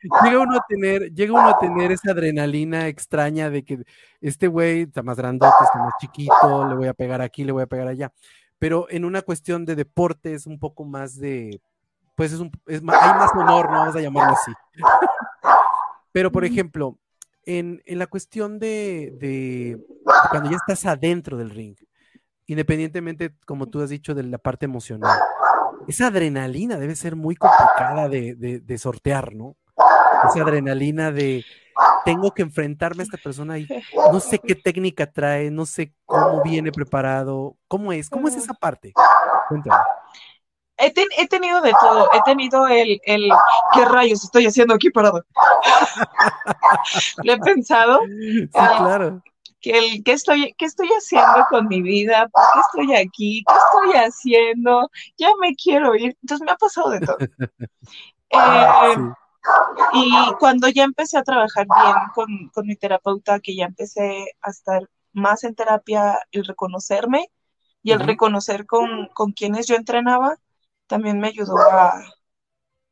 llega 0.23 0.39
uno 0.39 0.57
a 0.57 0.65
tener, 0.67 1.13
llega 1.13 1.33
uno 1.33 1.49
a 1.49 1.59
tener 1.59 1.91
esa 1.91 2.11
adrenalina 2.11 2.87
extraña 2.87 3.49
de 3.49 3.63
que 3.63 3.83
este 4.21 4.47
güey 4.47 4.83
está 4.83 5.03
más 5.03 5.17
grandote, 5.17 5.63
está 5.63 5.79
más 5.79 5.93
chiquito, 5.99 6.67
le 6.67 6.75
voy 6.75 6.87
a 6.87 6.93
pegar 6.93 7.21
aquí, 7.21 7.43
le 7.43 7.51
voy 7.51 7.63
a 7.63 7.67
pegar 7.67 7.87
allá. 7.87 8.11
Pero 8.59 8.87
en 8.89 9.05
una 9.05 9.21
cuestión 9.21 9.65
de 9.65 9.75
deporte 9.75 10.33
es 10.33 10.47
un 10.47 10.59
poco 10.59 10.83
más 10.83 11.17
de, 11.17 11.61
pues 12.15 12.33
es 12.33 12.39
un, 12.39 12.51
es 12.65 12.81
más, 12.81 13.01
hay 13.01 13.13
más 13.13 13.31
honor, 13.35 13.71
¿no? 13.71 13.79
Vamos 13.79 13.95
a 13.95 14.01
llamarlo 14.01 14.33
así. 14.33 14.51
Pero, 16.11 16.31
por 16.31 16.45
ejemplo, 16.45 16.97
en, 17.45 17.83
en 17.85 17.99
la 17.99 18.07
cuestión 18.07 18.57
de, 18.57 19.13
de 19.19 19.79
cuando 20.31 20.49
ya 20.49 20.57
estás 20.57 20.85
adentro 20.87 21.37
del 21.37 21.51
ring, 21.51 21.75
independientemente, 22.47 23.35
como 23.45 23.67
tú 23.67 23.81
has 23.81 23.91
dicho, 23.91 24.15
de 24.15 24.23
la 24.23 24.39
parte 24.39 24.65
emocional, 24.65 25.19
esa 25.87 26.07
adrenalina 26.07 26.77
debe 26.77 26.95
ser 26.95 27.15
muy 27.15 27.35
complicada 27.35 28.07
de, 28.09 28.35
de- 28.35 28.59
de 28.59 28.77
sortear, 28.77 29.33
¿no? 29.33 29.55
Esa 30.29 30.41
adrenalina 30.43 31.11
de 31.11 31.43
tengo 32.05 32.31
que 32.33 32.41
enfrentarme 32.41 33.03
a 33.03 33.05
esta 33.05 33.17
persona 33.17 33.59
y 33.59 33.67
no 34.11 34.19
sé 34.19 34.39
qué 34.39 34.55
técnica 34.55 35.11
trae, 35.11 35.51
no 35.51 35.65
sé 35.65 35.93
cómo 36.05 36.41
viene 36.41 36.71
preparado, 36.71 37.55
cómo 37.67 37.91
es, 37.93 38.09
cómo 38.09 38.27
es 38.27 38.35
esa 38.35 38.53
parte. 38.53 38.93
Cuéntame. 39.49 39.75
He, 40.79 40.91
ten- 40.91 41.07
he 41.17 41.27
tenido 41.27 41.61
de 41.61 41.71
todo. 41.79 42.09
He 42.13 42.21
tenido 42.23 42.67
el, 42.67 42.99
el 43.03 43.29
¿qué 43.73 43.85
rayos 43.85 44.23
estoy 44.23 44.45
haciendo 44.45 44.73
aquí 44.75 44.89
parado? 44.89 45.23
Le 47.23 47.33
he 47.33 47.37
pensado 47.39 47.99
Sí, 48.05 48.47
claro. 48.51 49.21
que 49.59 49.71
el 49.77 50.03
¿qué 50.03 50.11
estoy, 50.13 50.53
qué 50.57 50.65
estoy 50.65 50.87
haciendo 50.89 51.45
con 51.49 51.67
mi 51.67 51.81
vida? 51.81 52.27
¿Por 52.31 52.43
qué 52.53 52.59
estoy 52.59 52.95
aquí? 52.95 53.43
¿Qué 53.47 53.53
estoy 53.85 53.99
haciendo? 53.99 54.89
Ya 55.17 55.29
me 55.39 55.53
quiero 55.55 55.95
ir. 55.95 56.15
Entonces 56.21 56.45
me 56.45 56.51
ha 56.51 56.55
pasado 56.57 56.89
de 56.91 56.99
todo. 57.01 57.17
Eh, 58.29 58.95
Sí. 58.95 59.01
y 59.93 60.33
cuando 60.39 60.67
ya 60.67 60.83
empecé 60.83 61.17
a 61.17 61.23
trabajar 61.23 61.65
bien 61.65 61.95
con, 62.13 62.49
con 62.53 62.67
mi 62.67 62.75
terapeuta, 62.75 63.39
que 63.39 63.55
ya 63.55 63.63
empecé 63.65 64.33
a 64.41 64.49
estar 64.49 64.81
más 65.13 65.45
en 65.45 65.55
terapia, 65.55 66.19
el 66.31 66.43
reconocerme 66.45 67.31
y 67.81 67.93
el 67.93 68.01
reconocer 68.01 68.65
con, 68.65 69.07
con 69.13 69.31
quienes 69.31 69.65
yo 69.67 69.75
entrenaba, 69.75 70.35
también 70.87 71.19
me 71.21 71.29
ayudó 71.29 71.57
a, 71.57 71.93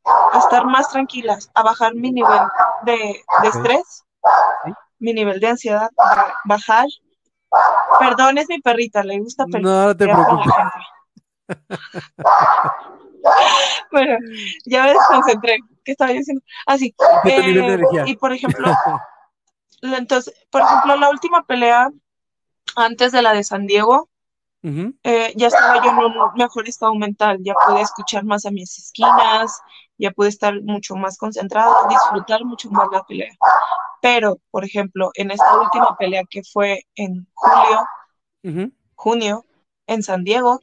a 0.06 0.40
estar 0.40 0.66
más 0.66 0.90
tranquilas, 0.90 1.52
a 1.54 1.64
bajar 1.64 1.94
mi 1.94 2.12
nivel 2.14 2.40
de, 2.84 3.22
de 3.42 3.48
estrés, 3.50 4.06
Sí. 4.64 4.72
mi 5.00 5.14
nivel 5.14 5.42
de 5.42 5.48
ansiedad, 5.50 5.90
ba- 5.98 6.34
bajar. 6.46 6.88
Perdón, 8.00 8.38
es 8.38 8.50
mi 8.50 8.60
perrita, 8.62 9.04
le 9.04 9.20
gusta 9.20 9.46
No, 9.48 9.60
no 9.60 9.96
te 9.96 10.06
pelear 10.06 10.16
preocupes. 10.16 10.54
Bueno, 13.92 14.18
ya 14.66 14.84
me 14.84 14.90
desconcentré. 14.90 15.58
¿Qué 15.84 15.92
estaba 15.94 16.12
diciendo? 16.12 16.44
Ah, 16.66 16.78
sí. 16.78 16.94
De 17.24 17.32
tu 17.32 17.42
nivel 17.42 17.68
de 17.68 17.78
Eh, 18.02 18.04
y 18.08 18.16
por 18.18 18.34
ejemplo, 18.34 18.68
entonces, 19.82 20.34
por 20.50 20.62
ejemplo, 20.62 20.96
la 20.96 21.10
última 21.10 21.44
pelea 21.44 21.90
antes 22.76 23.12
de 23.12 23.22
la 23.22 23.34
de 23.34 23.44
San 23.44 23.66
Diego, 23.66 24.10
eh, 25.04 25.32
ya 25.36 25.48
estaba 25.48 25.84
yo 25.84 25.92
en 25.92 25.98
un 25.98 26.14
mejor 26.36 26.68
estado 26.68 26.96
mental, 26.96 27.38
ya 27.42 27.54
pude 27.68 27.82
escuchar 27.82 28.24
más 28.26 28.48
a 28.48 28.52
mis 28.52 28.76
esquinas, 28.80 29.62
ya 30.00 30.10
pude 30.10 30.30
estar 30.30 30.60
mucho 30.64 30.96
más 30.96 31.20
concentrada, 31.20 31.88
disfrutar 31.88 32.44
mucho 32.44 32.72
más 32.72 32.88
la 32.92 33.04
pelea. 33.04 33.32
Pero, 34.06 34.38
por 34.52 34.64
ejemplo, 34.64 35.10
en 35.16 35.32
esta 35.32 35.60
última 35.60 35.98
pelea 35.98 36.22
que 36.30 36.44
fue 36.44 36.84
en 36.94 37.28
julio, 37.34 38.70
junio, 38.94 39.46
en 39.88 40.04
San 40.04 40.24
Diego, 40.24 40.62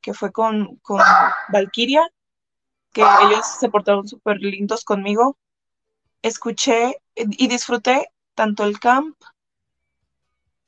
que 0.00 0.14
fue 0.14 0.32
con, 0.32 0.76
con 0.76 0.98
Valkyria, 1.52 2.08
que 2.94 3.02
ellos 3.02 3.44
se 3.58 3.68
portaron 3.68 4.08
súper 4.08 4.38
lindos 4.38 4.82
conmigo, 4.82 5.36
escuché 6.22 7.02
y 7.14 7.48
disfruté 7.48 8.08
tanto 8.34 8.64
el 8.64 8.80
camp 8.80 9.14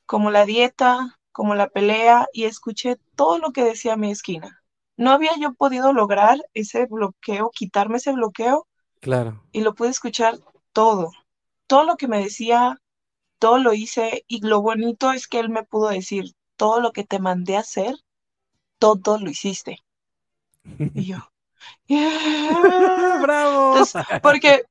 como 0.05 0.29
la 0.29 0.45
dieta, 0.45 1.17
como 1.31 1.55
la 1.55 1.67
pelea, 1.67 2.27
y 2.31 2.43
escuché 2.43 2.97
todo 3.15 3.39
lo 3.39 3.49
que 3.53 3.63
decía 3.63 3.97
mi 3.97 4.11
esquina. 4.11 4.61
No 4.97 5.09
había 5.09 5.31
yo 5.39 5.55
podido 5.55 5.93
lograr 5.93 6.37
ese 6.53 6.85
bloqueo, 6.85 7.49
quitarme 7.49 7.97
ese 7.97 8.13
bloqueo, 8.13 8.67
Claro. 9.01 9.41
y 9.51 9.61
lo 9.61 9.73
pude 9.73 9.89
escuchar 9.89 10.35
todo. 10.73 11.09
Todo 11.73 11.83
lo 11.85 11.97
que 11.97 12.07
me 12.07 12.19
decía, 12.23 12.77
todo 13.39 13.57
lo 13.59 13.73
hice, 13.73 14.25
y 14.27 14.41
lo 14.47 14.61
bonito 14.61 15.11
es 15.13 15.27
que 15.27 15.39
él 15.39 15.49
me 15.49 15.63
pudo 15.65 15.89
decir, 15.89 16.25
todo 16.57 16.81
lo 16.81 16.93
que 16.93 17.05
te 17.05 17.19
mandé 17.19 17.57
a 17.57 17.61
hacer, 17.61 17.95
todo 18.79 19.19
lo 19.19 19.29
hiciste. 19.31 19.79
Y 20.95 21.05
yo, 21.07 21.17
"Yeah". 21.87 23.17
¡Bravo! 23.19 23.63
Entonces, 23.65 23.95
porque, 24.21 24.63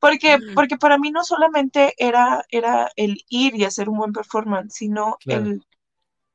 porque, 0.00 0.38
porque 0.54 0.76
para 0.78 0.98
mí 0.98 1.10
no 1.10 1.24
solamente 1.24 1.94
era, 1.98 2.44
era 2.50 2.90
el 2.96 3.24
ir 3.28 3.56
y 3.56 3.64
hacer 3.64 3.88
un 3.88 3.98
buen 3.98 4.12
performance, 4.12 4.74
sino 4.74 5.18
Claro. 5.18 5.50
el, 5.50 5.64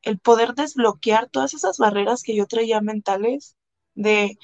el 0.04 0.20
poder 0.20 0.56
desbloquear 0.56 1.30
todas 1.30 1.54
esas 1.56 1.78
barreras 1.80 2.24
que 2.24 2.36
yo 2.36 2.48
traía 2.48 2.82
mentales 2.82 3.58
de 3.96 4.38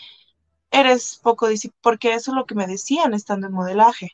eres 0.71 1.19
poco 1.23 1.47
disciplinada, 1.49 1.81
porque 1.83 2.13
eso 2.15 2.31
es 2.31 2.35
lo 2.37 2.45
que 2.45 2.55
me 2.55 2.67
decían 2.67 3.13
estando 3.15 3.47
en 3.47 3.53
modelaje. 3.53 4.11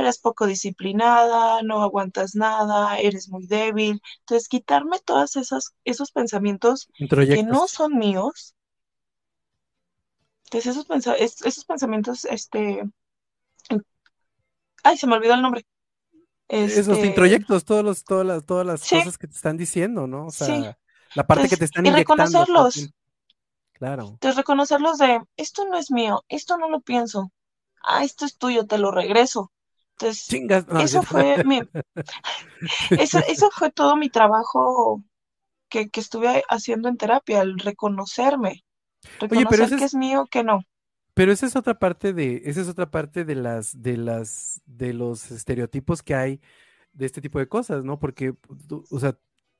Eres 0.00 0.18
poco 0.18 0.46
disciplinada, 0.46 1.62
no 1.62 1.82
aguantas 1.82 2.34
nada, 2.36 2.98
eres 3.00 3.28
muy 3.30 3.46
débil. 3.48 4.00
Entonces, 4.20 4.48
quitarme 4.48 5.00
todos 5.00 5.36
esos, 5.36 5.74
esos 5.84 6.12
pensamientos 6.12 6.88
que 7.28 7.42
no 7.42 7.66
son 7.68 7.98
míos. 7.98 8.54
Entonces, 10.46 10.76
esos, 10.76 11.06
es- 11.20 11.42
esos 11.42 11.64
pensamientos, 11.64 12.24
este, 12.24 12.82
ay, 14.84 14.96
se 14.96 15.06
me 15.06 15.14
olvidó 15.16 15.34
el 15.34 15.42
nombre. 15.42 15.66
Esos 16.64 17.02
Este, 17.02 17.04
introyectos, 17.04 17.64
todos 17.64 17.84
los, 17.84 18.04
todas 18.04 18.26
las, 18.26 18.44
todas 18.46 18.66
las 18.66 18.84
sí, 18.84 18.96
cosas 18.96 19.18
que 19.18 19.28
te 19.28 19.34
están 19.36 19.56
diciendo, 19.56 20.06
¿no? 20.06 20.26
O 20.26 20.30
sí. 20.30 20.52
sea, 20.52 20.78
la 21.14 21.26
parte 21.26 21.48
que 21.48 21.56
te 21.56 21.64
están 21.64 21.86
y 21.86 21.90
todo 21.90 21.96
el 21.96 22.04
reconocerlos. 22.04 22.92
Claro. 23.72 24.20
Entonces, 24.20 24.36
reconocerlos 24.36 24.98
de, 24.98 25.22
esto 25.38 25.64
no 25.64 25.78
es 25.78 25.90
mío, 25.90 26.22
esto 26.28 26.58
no 26.58 26.68
lo 26.68 26.80
pienso. 26.80 27.32
Ah, 27.82 28.04
esto 28.04 28.26
es 28.26 28.36
tuyo, 28.38 28.66
te 28.66 28.78
lo 28.78 28.90
regreso. 28.90 29.52
Entonces, 29.98 30.26
Chingas. 30.26 30.66
No, 30.68 30.80
eso 30.80 31.02
fue 31.02 31.42
mi, 31.44 31.60
eso, 32.90 33.18
eso 33.28 33.50
fue 33.50 33.70
todo 33.70 33.96
mi 33.96 34.10
trabajo 34.10 35.02
que, 35.68 35.88
que 35.88 36.00
estuve 36.00 36.44
haciendo 36.48 36.88
en 36.88 36.96
terapia, 36.98 37.40
el 37.42 37.58
reconocerme, 37.58 38.64
Oye, 39.30 39.46
pero 39.48 39.64
esa 39.64 39.78
que 39.78 39.84
es, 39.84 39.94
es 39.94 39.94
mío, 39.94 40.26
que 40.30 40.44
no. 40.44 40.60
pero 41.14 41.32
esa 41.32 41.46
es 41.46 41.56
otra 41.56 41.78
parte 41.78 42.12
de, 42.12 42.42
esa 42.44 42.60
es 42.60 42.68
otra 42.68 42.90
parte 42.90 43.24
de 43.24 43.34
las, 43.36 43.80
de 43.82 43.96
las, 43.96 44.60
de 44.66 44.92
los 44.92 45.30
estereotipos 45.30 46.02
que 46.02 46.14
hay 46.14 46.40
de 46.92 47.06
este 47.06 47.20
tipo 47.20 47.38
de 47.38 47.48
cosas, 47.48 47.84
¿no? 47.84 47.98
Porque, 47.98 48.34
o 48.90 49.00
sea, 49.00 49.18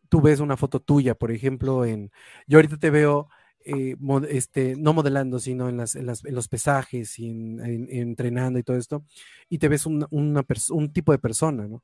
tú 0.09 0.20
ves 0.20 0.41
una 0.41 0.57
foto 0.57 0.80
tuya, 0.80 1.14
por 1.14 1.30
ejemplo, 1.30 1.84
en, 1.84 2.11
yo 2.47 2.59
ahorita 2.59 2.78
te 2.78 2.91
veo, 2.91 3.28
eh, 3.67 3.97
este, 4.31 4.77
no 4.77 4.95
modelando, 4.95 5.39
sino 5.41 5.69
en 5.69 5.77
las, 5.79 5.97
en 5.97 6.07
las, 6.07 6.25
en 6.25 6.35
los 6.35 6.49
pesajes 6.49 7.19
y 7.19 7.31
en, 7.31 7.61
en- 7.64 7.89
entrenando 7.91 8.59
y 8.59 8.62
todo 8.62 8.77
esto, 8.79 9.05
y 9.49 9.59
te 9.59 9.69
ves 9.69 9.87
una 9.87 10.07
un 10.11 10.93
tipo 10.93 11.12
de 11.12 11.19
persona, 11.19 11.67
¿no? 11.69 11.83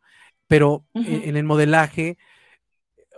Pero 0.49 0.87
en, 1.03 1.31
en 1.31 1.37
el 1.37 1.45
modelaje, 1.45 2.19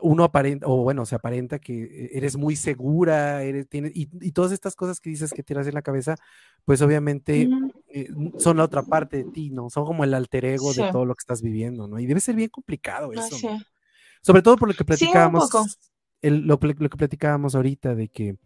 uno 0.03 0.25
aparenta, 0.25 0.67
o 0.67 0.83
bueno, 0.83 1.07
se 1.07 1.15
aparenta 1.15 1.59
que 1.59 2.11
eres 2.13 2.37
muy 2.37 2.57
segura, 2.57 3.43
eres, 3.43 3.69
tienes, 3.69 3.93
y, 3.95 4.09
y 4.21 4.33
todas 4.33 4.53
estas 4.53 4.77
cosas 4.77 5.01
que 5.01 5.11
dices 5.11 5.33
que 5.33 5.43
tiras 5.43 5.67
en 5.67 5.75
la 5.75 5.83
cabeza, 5.83 6.17
pues 6.65 6.83
obviamente 6.83 7.55
eh, 7.89 8.09
son 8.37 8.57
la 8.59 8.65
otra 8.65 8.83
parte 8.83 9.17
de 9.19 9.25
ti, 9.25 9.51
¿no? 9.51 9.71
Son 9.71 9.85
como 9.87 10.05
el 10.05 10.13
alter 10.15 10.45
ego 10.47 10.75
Sí, 10.75 10.83
de 10.83 10.85
todo 10.85 11.05
lo 11.07 11.15
que 11.15 11.21
estás 11.21 11.43
viviendo, 11.43 11.89
¿no? 11.89 11.99
Y 12.01 12.07
debe 12.07 12.21
ser 12.21 12.35
bien 12.37 12.51
complicado 12.51 13.13
eso. 13.13 13.47
Sobre 14.23 14.43
todo 14.43 14.59
por 14.59 14.69
lo 14.69 14.75
que 14.77 14.85
Sí, 14.91 15.09
platicábamos, 15.09 15.63
el- 16.27 16.47
lo, 16.47 16.59
que 16.59 16.75
platicábamos 16.75 17.55
ahorita 17.55 17.95
de 17.95 18.09
que 18.09 18.37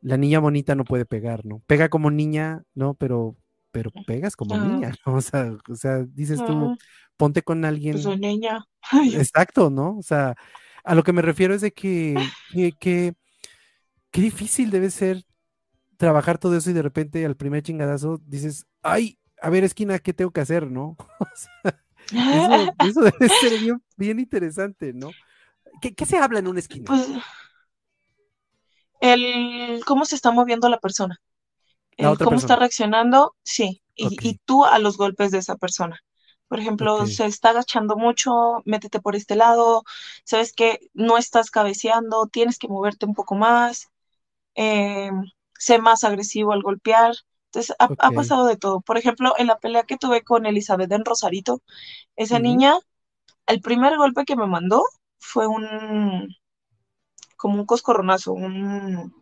la 0.00 0.16
niña 0.16 0.40
bonita 0.40 0.74
no 0.74 0.84
puede 0.84 1.04
pegar, 1.04 1.44
¿no? 1.44 1.62
Pega 1.66 1.88
como 1.88 2.10
niña, 2.10 2.62
¿no? 2.74 2.94
Pero, 2.94 3.36
pero 3.70 3.90
pegas 4.06 4.36
como 4.36 4.56
niña, 4.56 4.92
¿no? 5.06 5.14
O 5.16 5.20
sea, 5.20 5.52
o 5.68 5.74
sea 5.76 6.04
dices 6.04 6.44
tú, 6.44 6.76
ponte 7.16 7.42
con 7.42 7.64
alguien. 7.64 8.00
Pues 8.02 8.18
niña. 8.18 8.64
Exacto, 9.14 9.70
¿no? 9.70 9.96
O 9.98 10.02
sea, 10.02 10.34
a 10.84 10.94
lo 10.94 11.02
que 11.02 11.12
me 11.12 11.22
refiero 11.22 11.54
es 11.54 11.60
de 11.60 11.72
que, 11.72 12.16
que, 12.52 12.72
que 12.72 13.14
qué 14.10 14.20
difícil 14.20 14.70
debe 14.70 14.90
ser 14.90 15.24
trabajar 15.96 16.38
todo 16.38 16.56
eso 16.56 16.70
y 16.70 16.72
de 16.72 16.82
repente 16.82 17.24
al 17.24 17.36
primer 17.36 17.62
chingadazo 17.62 18.20
dices, 18.26 18.66
ay, 18.82 19.18
a 19.40 19.50
ver, 19.50 19.64
esquina, 19.64 19.98
¿qué 19.98 20.12
tengo 20.12 20.32
que 20.32 20.40
hacer, 20.40 20.70
no? 20.70 20.96
eso, 22.80 23.00
debe 23.02 23.28
ser 23.28 23.52
bien, 23.96 24.18
interesante, 24.18 24.92
¿no? 24.92 25.10
¿Qué, 25.90 26.06
se 26.06 26.18
habla 26.18 26.38
en 26.38 26.46
una 26.46 26.60
esquina? 26.60 26.84
Pues, 26.86 27.08
el 29.00 29.84
cómo 29.84 30.04
se 30.04 30.14
está 30.14 30.30
moviendo 30.30 30.68
la 30.68 30.78
persona. 30.78 31.20
El 31.96 32.16
cómo 32.18 32.36
está 32.36 32.56
reaccionando, 32.56 33.34
sí. 33.42 33.82
Y, 33.94 34.38
tú 34.44 34.64
a 34.64 34.78
los 34.78 34.96
golpes 34.96 35.32
de 35.32 35.38
esa 35.38 35.56
persona. 35.56 35.98
Por 36.48 36.60
ejemplo, 36.60 37.06
se 37.06 37.26
está 37.26 37.50
agachando 37.50 37.96
mucho, 37.96 38.62
métete 38.64 39.00
por 39.00 39.16
este 39.16 39.36
lado, 39.36 39.84
sabes 40.24 40.52
que 40.52 40.80
no 40.92 41.18
estás 41.18 41.50
cabeceando, 41.50 42.26
tienes 42.26 42.58
que 42.58 42.68
moverte 42.68 43.06
un 43.06 43.14
poco 43.14 43.34
más, 43.34 43.88
eh, 44.54 45.10
sé 45.58 45.78
más 45.78 46.04
agresivo 46.04 46.52
al 46.52 46.62
golpear. 46.62 47.14
Entonces, 47.46 47.74
ha, 47.78 47.88
pasado 48.12 48.46
de 48.46 48.56
todo. 48.56 48.80
Por 48.80 48.98
ejemplo, 48.98 49.34
en 49.36 49.46
la 49.46 49.58
pelea 49.58 49.82
que 49.82 49.98
tuve 49.98 50.22
con 50.22 50.46
Elizabeth 50.46 50.92
en 50.92 51.04
Rosarito, 51.04 51.60
esa 52.16 52.38
niña, 52.38 52.78
el 53.46 53.60
primer 53.60 53.96
golpe 53.96 54.24
que 54.24 54.36
me 54.36 54.46
mandó 54.46 54.84
fue 55.22 55.46
un, 55.46 56.28
como 57.36 57.60
un 57.60 57.66
coscorronazo, 57.66 58.32
un, 58.32 59.14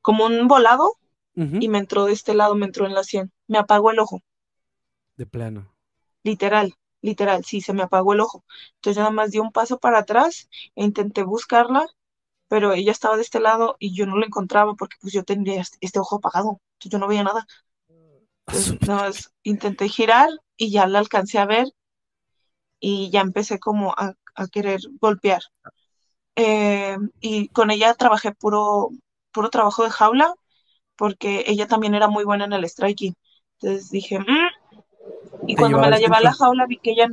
como 0.00 0.26
un 0.26 0.48
volado, 0.48 0.94
y 1.34 1.68
me 1.68 1.78
entró 1.78 2.04
de 2.04 2.12
este 2.12 2.34
lado, 2.34 2.54
me 2.54 2.66
entró 2.66 2.84
en 2.86 2.92
la 2.92 3.02
sien, 3.02 3.32
me 3.46 3.56
apagó 3.56 3.90
el 3.90 3.98
ojo. 3.98 4.20
De 5.16 5.24
plano. 5.24 5.74
Literal, 6.22 6.74
literal, 7.00 7.44
sí, 7.44 7.62
se 7.62 7.72
me 7.72 7.82
apagó 7.82 8.12
el 8.12 8.20
ojo. 8.20 8.44
Entonces 8.74 8.98
nada 8.98 9.10
más 9.10 9.30
di 9.30 9.38
un 9.38 9.52
paso 9.52 9.78
para 9.78 10.00
atrás 10.00 10.50
e 10.74 10.84
intenté 10.84 11.22
buscarla 11.22 11.86
pero 12.50 12.72
ella 12.72 12.90
estaba 12.90 13.14
de 13.14 13.22
este 13.22 13.38
lado 13.38 13.76
y 13.78 13.94
yo 13.94 14.06
no 14.06 14.18
la 14.18 14.26
encontraba 14.26 14.74
porque 14.74 14.96
pues 15.00 15.12
yo 15.12 15.22
tendría 15.22 15.60
este, 15.60 15.78
este 15.80 16.00
ojo 16.00 16.16
apagado, 16.16 16.60
entonces 16.74 16.90
yo 16.90 16.98
no 16.98 17.06
veía 17.06 17.22
nada. 17.22 17.46
Entonces, 18.48 19.32
intenté 19.44 19.88
girar 19.88 20.28
y 20.56 20.72
ya 20.72 20.88
la 20.88 20.98
alcancé 20.98 21.38
a 21.38 21.46
ver 21.46 21.68
y 22.80 23.08
ya 23.10 23.20
empecé 23.20 23.60
como 23.60 23.92
a, 23.92 24.14
querer 24.50 24.80
golpear. 25.00 25.42
Eh, 26.36 26.96
y 27.20 27.48
con 27.48 27.70
ella 27.70 27.94
trabajé 27.94 28.32
puro, 28.32 28.90
puro 29.32 29.50
trabajo 29.50 29.84
de 29.84 29.90
jaula 29.90 30.34
porque 30.96 31.44
ella 31.46 31.66
también 31.66 31.94
era 31.94 32.08
muy 32.08 32.24
buena 32.24 32.44
en 32.44 32.52
el 32.52 32.68
striking. 32.68 33.14
Entonces 33.58 33.90
dije, 33.90 34.18
mm". 34.18 35.48
y 35.48 35.56
cuando 35.56 35.78
me 35.78 35.88
la 35.88 35.98
llevé 35.98 36.16
a 36.16 36.20
la 36.20 36.32
jaula 36.32 36.66
vi 36.66 36.78
que 36.78 36.92
ella, 36.92 37.08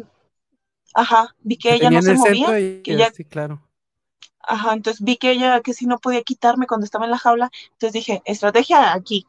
ajá, 0.93 1.36
vi 1.39 1.57
que 1.57 1.74
ella 1.74 1.89
no 1.89 2.01
se 2.01 2.13
movía, 2.13 2.47
que 2.47 2.82
ella, 2.86 3.11
sí, 3.11 3.24
claro 3.24 3.61
Ajá, 4.47 4.74
entonces 4.74 5.03
vi 5.03 5.18
que 5.18 5.32
ella, 5.32 5.61
que 5.61 5.74
si 5.74 5.86
no 5.86 5.99
podía 5.99 6.22
quitarme 6.22 6.68
cuando 6.68 6.86
estaba 6.86 7.03
en 7.03 7.11
la 7.11 7.18
jaula, 7.18 7.49
entonces 7.74 7.91
dije, 7.91 8.22
estrategia 8.24 8.93
aquí. 8.93 9.26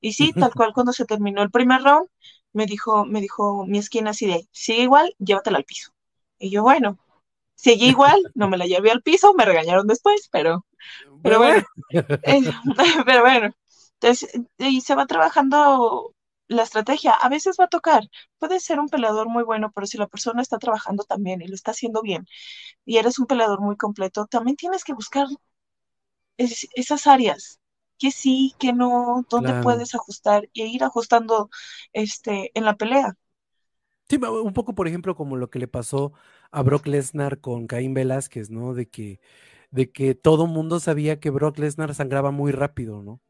Y 0.00 0.12
sí, 0.14 0.32
tal 0.32 0.52
cual 0.52 0.72
cuando 0.74 0.92
se 0.92 1.04
terminó 1.04 1.42
el 1.42 1.50
primer 1.50 1.82
round, 1.82 2.08
me 2.52 2.66
dijo, 2.66 3.04
me 3.04 3.20
dijo 3.20 3.64
mi 3.66 3.78
esquina 3.78 4.10
así 4.10 4.26
de, 4.26 4.48
sigue 4.50 4.82
igual, 4.82 5.14
llévatela 5.18 5.58
al 5.58 5.64
piso. 5.64 5.92
Y 6.38 6.50
yo, 6.50 6.62
bueno, 6.62 6.98
sigue 7.58 7.86
igual, 7.86 8.20
no 8.34 8.48
me 8.48 8.56
la 8.56 8.66
llevé 8.66 8.90
al 8.90 9.02
piso, 9.02 9.34
me 9.34 9.44
regañaron 9.44 9.86
después, 9.86 10.28
pero, 10.30 10.64
pero 11.22 11.38
bueno, 11.38 11.64
eh, 11.92 12.42
pero 13.04 13.22
bueno. 13.22 13.50
Entonces, 14.00 14.30
y 14.58 14.80
se 14.80 14.94
va 14.94 15.06
trabajando 15.06 16.14
la 16.46 16.62
estrategia. 16.62 17.12
A 17.12 17.28
veces 17.28 17.56
va 17.60 17.64
a 17.64 17.68
tocar. 17.68 18.04
Puede 18.38 18.60
ser 18.60 18.78
un 18.78 18.88
peleador 18.88 19.28
muy 19.28 19.42
bueno, 19.42 19.72
pero 19.74 19.88
si 19.88 19.98
la 19.98 20.06
persona 20.06 20.40
está 20.40 20.58
trabajando 20.58 21.02
también 21.02 21.42
y 21.42 21.48
lo 21.48 21.54
está 21.56 21.72
haciendo 21.72 22.00
bien 22.00 22.26
y 22.84 22.98
eres 22.98 23.18
un 23.18 23.26
peleador 23.26 23.60
muy 23.60 23.76
completo, 23.76 24.26
también 24.26 24.56
tienes 24.56 24.84
que 24.84 24.94
buscar 24.94 25.26
esas 26.36 27.06
áreas. 27.08 27.60
Que 27.98 28.12
sí, 28.12 28.54
que 28.60 28.72
no, 28.72 29.26
dónde 29.28 29.60
puedes 29.60 29.96
ajustar 29.96 30.44
e 30.54 30.66
ir 30.68 30.84
ajustando 30.84 31.50
este, 31.92 32.52
en 32.54 32.64
la 32.64 32.76
pelea. 32.76 33.16
Sí, 34.08 34.16
un 34.16 34.52
poco, 34.52 34.72
por 34.76 34.86
ejemplo, 34.86 35.16
como 35.16 35.36
lo 35.36 35.50
que 35.50 35.58
le 35.58 35.66
pasó 35.66 36.12
a 36.50 36.62
Brock 36.62 36.86
Lesnar 36.86 37.40
con 37.40 37.66
Caín 37.66 37.94
Velázquez, 37.94 38.50
¿no? 38.50 38.74
De 38.74 38.88
que, 38.88 39.20
de 39.70 39.90
que 39.90 40.14
todo 40.14 40.46
mundo 40.46 40.80
sabía 40.80 41.20
que 41.20 41.30
Brock 41.30 41.58
Lesnar 41.58 41.94
sangraba 41.94 42.30
muy 42.30 42.52
rápido, 42.52 43.02
¿no? 43.02 43.20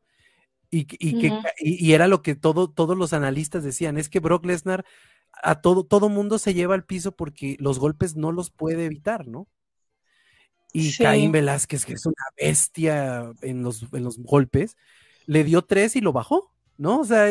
Y, 0.71 0.87
y, 0.99 1.19
que, 1.19 1.33
y, 1.59 1.93
era 1.93 2.09
lo 2.09 2.21
que 2.21 2.35
todo, 2.35 2.69
todos 2.69 2.97
los 2.97 3.15
analistas 3.15 3.65
decían, 3.65 3.97
es 3.97 4.11
que 4.11 4.21
Brock 4.21 4.45
Lesnar 4.45 4.85
a 5.43 5.63
todo, 5.63 5.85
todo 5.85 6.11
mundo 6.11 6.39
se 6.39 6.53
lleva 6.53 6.75
al 6.75 6.85
piso 6.85 7.13
porque 7.13 7.57
los 7.59 7.79
golpes 7.79 8.17
no 8.17 8.33
los 8.33 8.51
puede 8.51 8.85
evitar, 8.85 9.27
¿no? 9.27 9.49
Y 10.73 10.95
Caín 10.97 11.33
Velázquez, 11.33 11.87
que 11.87 11.95
es 11.95 12.05
una 12.05 12.23
bestia 12.37 13.33
en 13.41 13.63
los, 13.63 13.87
en 13.93 14.05
los 14.05 14.19
golpes, 14.19 14.77
le 15.25 15.43
dio 15.43 15.63
tres 15.63 15.97
y 15.97 16.03
lo 16.03 16.13
bajó, 16.13 16.53
¿no? 16.77 17.01
O 17.01 17.05
sea, 17.05 17.29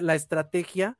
la, 0.00 0.14
estrategia 0.14 0.96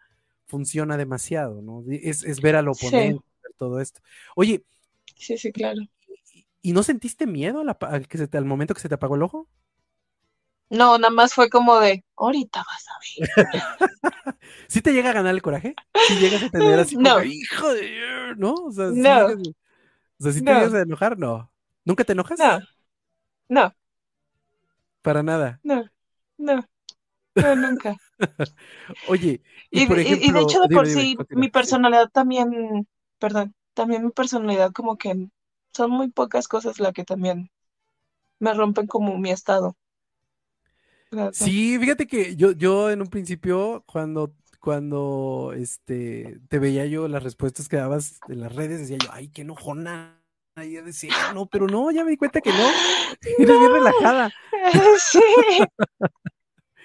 funciona 0.47 0.97
demasiado, 0.97 1.63
¿no? 1.63 1.85
Es, 1.89 2.25
es 2.25 2.41
ver 2.41 2.57
al 2.57 2.69
oponente, 2.69 3.25
todo 3.57 3.81
esto. 3.81 4.01
Oye. 4.37 4.65
Sí, 5.17 5.39
sí, 5.39 5.53
claro. 5.53 5.81
¿Y, 6.63 6.73
no 6.73 6.83
sentiste 6.83 7.27
miedo 7.27 7.61
al, 7.61 8.09
que 8.09 8.19
se 8.19 8.29
al 8.37 8.45
momento 8.45 8.75
que 8.75 8.81
se 8.81 8.89
te 8.89 8.95
apagó 8.95 9.17
el 9.17 9.23
ojo? 9.23 9.49
No, 10.71 10.99
nada 10.99 11.13
más 11.13 11.35
fue 11.35 11.51
como 11.51 11.79
de, 11.79 12.05
ahorita 12.17 12.65
vas 12.67 12.87
a 12.89 13.47
ver. 13.47 14.39
¿Sí 14.69 14.81
te 14.81 14.93
llega 14.93 15.11
a 15.11 15.13
ganar 15.13 15.35
el 15.35 15.43
coraje? 15.43 15.75
¿Sí 16.09 16.17
llegas 16.17 16.43
a 16.43 16.49
tener 16.49 16.79
así 16.81 16.97
como, 16.97 17.21
hijo 17.23 17.73
de... 17.73 18.35
¿No? 18.37 18.55
O 18.55 18.73
sea, 18.73 18.91
¿sí 18.91 19.01
no. 19.01 19.27
o 19.27 20.23
sea, 20.23 20.33
¿sí 20.33 20.43
te 20.43 20.53
llegas 20.53 20.75
a 20.75 20.81
enojar? 20.81 21.19
No. 21.19 21.53
¿Nunca 21.85 22.05
te 22.05 22.13
enojas? 22.13 22.39
No. 22.39 22.61
No. 23.49 23.75
Para 25.03 25.23
nada. 25.23 25.61
No. 25.63 25.85
No. 26.39 26.67
No, 27.35 27.57
nunca. 27.57 27.97
Oye, 29.09 29.43
y, 29.71 29.87
por 29.87 29.99
ejemplo, 29.99 30.27
y, 30.27 30.33
de 30.33 30.41
hecho 30.41 30.61
de 30.61 30.75
por 30.75 30.87
sí, 30.87 31.17
mi 31.31 31.51
personalidad 31.51 32.09
también, 32.11 32.87
perdón, 33.25 33.55
también 33.73 34.05
mi 34.05 34.11
personalidad 34.11 34.71
como 34.73 34.99
que 34.99 35.31
son 35.73 35.91
muy 35.91 36.11
pocas 36.11 36.47
cosas 36.47 36.79
las 36.79 36.93
que 36.93 37.05
también 37.05 37.51
me 38.39 38.53
rompen 38.53 38.87
como 38.87 39.17
mi 39.17 39.31
estado. 39.31 39.79
Sí, 41.33 41.79
fíjate 41.79 42.07
que 42.07 42.37
yo, 42.37 42.53
yo 42.53 42.91
en 42.91 43.01
un 43.01 43.07
principio, 43.07 43.83
cuando, 43.87 44.35
cuando 44.61 45.55
este, 45.57 46.39
te 46.51 46.59
veía 46.59 46.85
yo 46.85 47.09
las 47.09 47.23
respuestas 47.23 47.67
que 47.67 47.79
dabas 47.79 48.21
en 48.29 48.41
las 48.41 48.55
redes, 48.55 48.81
decía 48.81 48.99
yo, 49.03 49.09
ay, 49.11 49.29
qué 49.29 49.41
enojona. 49.41 50.21
Y 50.57 50.75
decía, 50.75 51.15
no, 51.33 51.47
pero 51.47 51.67
no, 51.67 51.91
ya 51.93 52.05
me 52.05 52.11
di 52.11 52.19
cuenta 52.19 52.43
que 52.43 52.51
no. 52.51 52.59
Eres 53.39 53.59
bien 53.59 53.73
relajada. 53.73 54.31
Sí. 54.99 55.21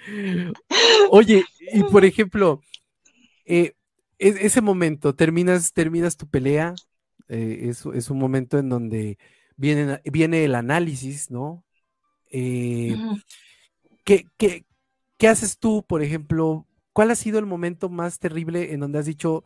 Oye, 1.11 1.43
y 1.73 1.83
por 1.83 2.05
ejemplo, 2.05 2.61
eh, 3.45 3.73
ese 4.19 4.61
momento, 4.61 5.15
terminas, 5.15 5.73
terminas 5.73 6.17
tu 6.17 6.27
pelea, 6.27 6.75
eh, 7.29 7.69
es, 7.69 7.85
es, 7.85 8.09
un 8.09 8.19
momento 8.19 8.57
en 8.57 8.69
donde 8.69 9.17
viene, 9.55 10.01
viene 10.05 10.43
el 10.43 10.55
análisis, 10.55 11.31
¿no? 11.31 11.63
Eh, 12.31 12.97
¿Qué, 14.03 14.25
qué, 14.37 15.27
haces 15.27 15.57
tú, 15.57 15.85
por 15.87 16.01
ejemplo? 16.01 16.67
¿Cuál 16.93 17.11
ha 17.11 17.15
sido 17.15 17.39
el 17.39 17.45
momento 17.45 17.89
más 17.89 18.19
terrible 18.19 18.73
en 18.73 18.81
donde 18.81 18.99
has 18.99 19.05
dicho, 19.05 19.43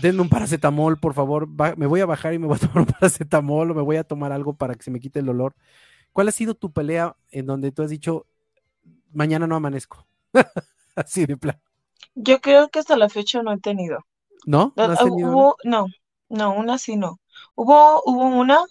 denme 0.00 0.22
un 0.22 0.28
paracetamol, 0.28 0.98
por 0.98 1.14
favor, 1.14 1.48
me 1.76 1.86
voy 1.86 2.00
a 2.00 2.06
bajar 2.06 2.34
y 2.34 2.38
me 2.38 2.46
voy 2.46 2.56
a 2.56 2.60
tomar 2.66 2.78
un 2.78 2.86
paracetamol 2.86 3.70
o 3.70 3.74
me 3.74 3.82
voy 3.82 3.96
a 3.96 4.04
tomar 4.04 4.32
algo 4.32 4.54
para 4.54 4.74
que 4.74 4.82
se 4.82 4.90
me 4.90 5.00
quite 5.00 5.20
el 5.20 5.26
dolor? 5.26 5.54
¿Cuál 6.12 6.28
ha 6.28 6.32
sido 6.32 6.54
tu 6.54 6.72
pelea 6.72 7.16
en 7.30 7.46
donde 7.46 7.72
tú 7.72 7.82
has 7.82 7.90
dicho, 7.90 8.26
mañana 9.12 9.46
no 9.46 9.56
amanezco? 9.56 10.06
Así 10.96 11.24
de 11.24 11.36
plan. 11.36 11.60
Yo 12.14 12.40
creo 12.40 12.68
que 12.68 12.78
hasta 12.78 12.96
la 12.96 13.08
fecha 13.08 13.42
no 13.42 13.52
he 13.52 13.58
tenido. 13.58 14.04
¿No? 14.44 14.72
¿No, 14.76 14.88
¿No, 14.88 15.54
no, 15.64 15.86
no, 16.28 16.54
una 16.54 16.78
sí 16.78 16.96
no. 16.96 17.20
Hubo, 17.54 18.02
hubo 18.04 18.24
una 18.24 18.64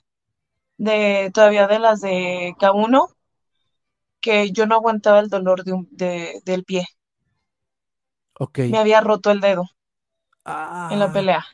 de 0.77 1.32
todavía 1.34 1.67
de 1.67 1.79
las 1.79 2.01
de 2.01 2.55
K1 2.59 3.13
que 4.19 4.51
yo 4.51 4.65
no 4.67 4.75
aguantaba 4.75 5.19
el 5.19 5.29
dolor 5.29 5.63
de 5.63 5.73
un, 5.73 5.88
de, 5.91 6.41
del 6.45 6.63
pie. 6.63 6.88
Ok. 8.39 8.59
Me 8.59 8.77
había 8.77 9.01
roto 9.01 9.32
el 9.32 9.39
dedo 9.41 9.63
en 10.45 10.99
la 10.99 11.05
ah. 11.05 11.13
pelea. 11.13 11.45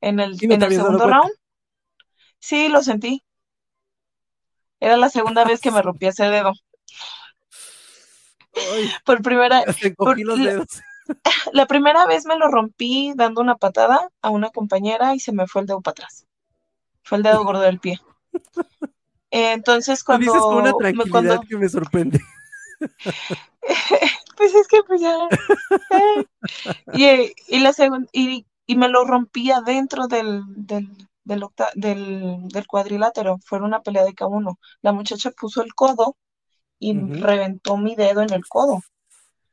En 0.00 0.20
el, 0.20 0.36
en 0.40 0.62
el 0.62 0.70
segundo 0.70 1.06
round, 1.06 1.32
sí, 2.38 2.68
lo 2.68 2.82
sentí. 2.82 3.22
Era 4.78 4.96
la 4.96 5.08
segunda 5.08 5.44
vez 5.44 5.60
que 5.60 5.70
me 5.70 5.82
rompí 5.82 6.06
ese 6.06 6.24
dedo. 6.24 6.52
por 9.04 9.22
primera 9.22 9.64
por, 9.96 10.18
la, 10.18 10.64
la, 11.52 11.66
primera 11.66 12.06
vez 12.06 12.26
me 12.26 12.36
lo 12.36 12.48
rompí 12.48 13.12
dando 13.14 13.40
una 13.40 13.56
patada 13.56 14.10
a 14.22 14.30
una 14.30 14.50
compañera 14.50 15.14
y 15.14 15.20
se 15.20 15.32
me 15.32 15.46
fue 15.46 15.62
el 15.62 15.66
dedo 15.66 15.80
para 15.80 15.92
atrás. 15.92 16.26
Fue 17.02 17.18
el 17.18 17.22
dedo 17.24 17.44
gordo 17.44 17.60
del 17.60 17.80
pie. 17.80 18.00
entonces 19.30 20.04
Lo 20.06 20.18
dices 20.18 20.32
con 20.32 20.54
una 20.54 20.72
cuando, 20.72 20.78
tranquilidad 20.78 21.10
cuando, 21.10 21.40
que 21.42 21.56
me 21.56 21.68
sorprende. 21.68 22.20
pues 24.36 24.54
es 24.54 24.68
que 24.68 24.82
pues 24.86 25.00
ya, 25.00 25.16
eh, 25.90 26.26
y, 26.92 27.56
y 27.56 27.60
la 27.60 27.72
segunda, 27.72 28.08
y, 28.12 28.46
y 28.66 28.76
me 28.76 28.88
lo 28.88 29.04
rompí 29.04 29.50
adentro 29.50 30.08
del, 30.08 30.42
del, 30.48 30.88
del, 31.24 31.42
octa- 31.42 31.72
del, 31.74 32.48
del 32.48 32.66
cuadrilátero, 32.66 33.38
fue 33.44 33.60
una 33.60 33.80
pelea 33.80 34.04
de 34.04 34.14
K1. 34.14 34.58
La 34.82 34.92
muchacha 34.92 35.30
puso 35.30 35.62
el 35.62 35.74
codo 35.74 36.16
y 36.78 36.98
reventó 36.98 37.76
mi 37.76 37.94
dedo 37.96 38.20
en 38.20 38.32
el 38.32 38.46
codo. 38.46 38.82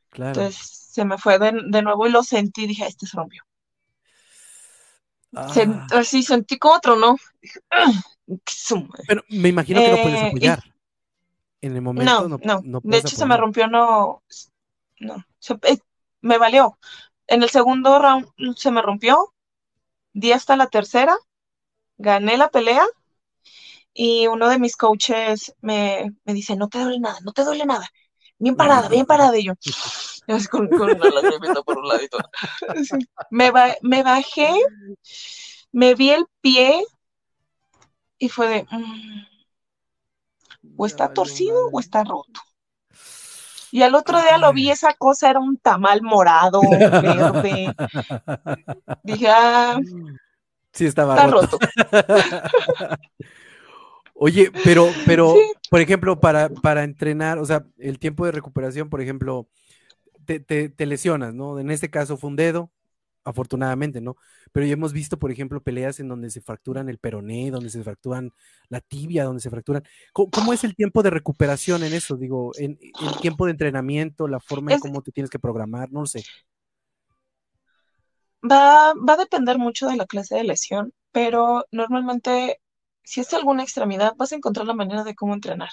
claro. 0.09 0.41
Entonces 0.41 0.82
se 0.93 1.05
me 1.05 1.17
fue 1.17 1.39
de, 1.39 1.51
de 1.75 1.81
nuevo 1.81 2.07
y 2.07 2.11
lo 2.11 2.23
sentí, 2.23 2.67
dije, 2.67 2.85
este 2.87 3.05
se 3.07 3.17
rompió. 3.17 3.43
Ah, 5.35 5.91
así 5.91 6.23
sentí 6.23 6.57
como 6.57 6.79
tronó. 6.79 7.15
Dije, 7.41 7.59
"Ah, 7.71 7.91
qué 8.27 8.53
su 8.55 8.77
madre". 8.77 9.05
pero 9.05 9.23
me 9.29 9.49
imagino 9.49 9.81
que 9.83 9.89
no 9.91 9.99
puedes 9.99 10.21
Eh, 10.21 10.33
y 10.39 10.49
apoyar. 10.49 10.59
En 11.61 11.75
el 11.75 11.81
momento 11.81 12.27
no, 12.27 12.29
no, 12.29 12.41
no. 12.43 12.67
no 12.81 12.81
De 12.81 12.97
hecho 12.97 13.15
se 13.15 13.25
me 13.25 13.37
rompió, 13.37 13.67
no, 13.67 14.23
no. 14.99 15.25
Se- 15.39 15.55
eh, 15.63 15.77
me 16.21 16.37
valió. 16.37 16.77
En 17.27 17.43
el 17.43 17.49
segundo 17.49 17.99
round 17.99 18.27
se 18.57 18.71
me 18.71 18.81
rompió, 18.81 19.33
di 20.13 20.31
hasta 20.33 20.57
la 20.57 20.67
tercera, 20.67 21.15
gané 21.97 22.37
la 22.37 22.49
pelea 22.49 22.85
y 23.93 24.27
uno 24.27 24.49
de 24.49 24.59
mis 24.59 24.75
coaches 24.75 25.53
me, 25.61 26.11
me 26.25 26.33
dice, 26.33 26.55
no 26.55 26.67
te 26.69 26.79
duele 26.79 26.99
nada, 26.99 27.17
no 27.23 27.31
te 27.33 27.43
duele 27.43 27.65
nada. 27.65 27.87
Bien 28.39 28.55
parada, 28.55 28.89
bien 28.89 29.05
parada. 29.05 29.37
Y 29.37 29.45
yo, 29.45 29.53
con, 30.51 30.67
con 30.69 30.91
una 30.91 31.09
lagrimita 31.09 31.61
por 31.63 31.77
un 31.79 31.87
ladito. 31.87 32.17
Me, 33.29 33.51
ba- 33.51 33.75
me 33.81 34.03
bajé, 34.03 34.49
me 35.71 35.95
vi 35.95 36.11
el 36.11 36.25
pie 36.41 36.83
y 38.17 38.29
fue 38.29 38.47
de, 38.47 38.67
"Mm, 38.71 39.25
o 40.77 40.85
está 40.85 41.13
torcido 41.13 41.69
o 41.71 41.79
está 41.79 42.03
roto. 42.03 42.41
Y 43.71 43.81
al 43.81 43.95
otro 43.95 44.21
día 44.21 44.37
lo 44.37 44.53
vi, 44.53 44.69
esa 44.69 44.93
cosa 44.93 45.31
era 45.31 45.39
un 45.39 45.57
tamal 45.57 46.01
morado, 46.03 46.61
verde. 47.01 47.75
Dije, 49.03 49.27
ah, 49.29 49.79
Sí, 50.71 50.85
estaba 50.85 51.15
está 51.15 51.27
roto. 51.27 51.57
roto. 51.59 51.67
Oye, 54.15 54.51
pero, 54.63 54.87
pero, 55.05 55.33
Sí. 55.33 55.41
por 55.69 55.81
ejemplo, 55.81 56.19
para, 56.19 56.49
para 56.49 56.83
entrenar, 56.83 57.39
o 57.39 57.45
sea, 57.45 57.65
el 57.77 57.99
tiempo 57.99 58.25
de 58.25 58.31
recuperación, 58.31 58.89
por 58.89 59.01
ejemplo, 59.01 59.47
te, 60.25 60.39
te- 60.39 60.69
te 60.69 60.85
lesionas, 60.85 61.33
¿no? 61.33 61.59
En 61.59 61.71
este 61.71 61.89
caso 61.89 62.17
fue 62.17 62.29
un 62.29 62.35
dedo, 62.35 62.71
afortunadamente, 63.25 64.01
¿no? 64.01 64.15
Pero 64.51 64.65
ya 64.65 64.73
hemos 64.73 64.93
visto, 64.93 65.17
por 65.19 65.31
ejemplo, 65.31 65.61
peleas 65.63 65.99
en 65.99 66.07
donde 66.09 66.29
se 66.31 66.41
fracturan 66.41 66.89
el 66.89 66.99
peroné, 66.99 67.51
donde 67.51 67.69
se 67.69 67.83
fracturan 67.83 68.31
la 68.69 68.81
tibia, 68.81 69.23
donde 69.25 69.41
se 69.41 69.49
fracturan. 69.49 69.83
¿Cómo, 70.13 70.31
cómo 70.31 70.53
es 70.53 70.63
el 70.63 70.75
tiempo 70.75 71.03
de 71.03 71.09
recuperación 71.11 71.83
en 71.83 71.93
eso? 71.93 72.17
Digo, 72.17 72.53
en 72.57 72.77
el 72.99 73.19
tiempo 73.19 73.45
de 73.45 73.51
entrenamiento, 73.51 74.27
la 74.27 74.39
forma 74.39 74.71
en 74.71 74.77
cómo 74.77 75.01
te 75.01 75.11
tienes 75.11 75.29
que 75.31 75.39
programar, 75.39 75.91
no 75.91 76.01
lo 76.01 76.07
sé. 76.07 76.27
Va, 78.49 78.57
va 79.07 79.13
a 79.13 79.17
depender 79.21 79.57
mucho 79.57 79.87
de 79.87 79.95
la 79.97 80.05
clase 80.05 80.35
de 80.35 80.43
lesión, 80.43 80.93
pero 81.11 81.65
normalmente, 81.71 82.61
si 83.03 83.21
es 83.21 83.33
alguna 83.33 83.63
extremidad, 83.63 84.13
vas 84.17 84.31
a 84.33 84.35
encontrar 84.35 84.67
la 84.67 84.73
manera 84.75 85.03
de 85.03 85.15
cómo 85.15 85.33
entrenar. 85.33 85.69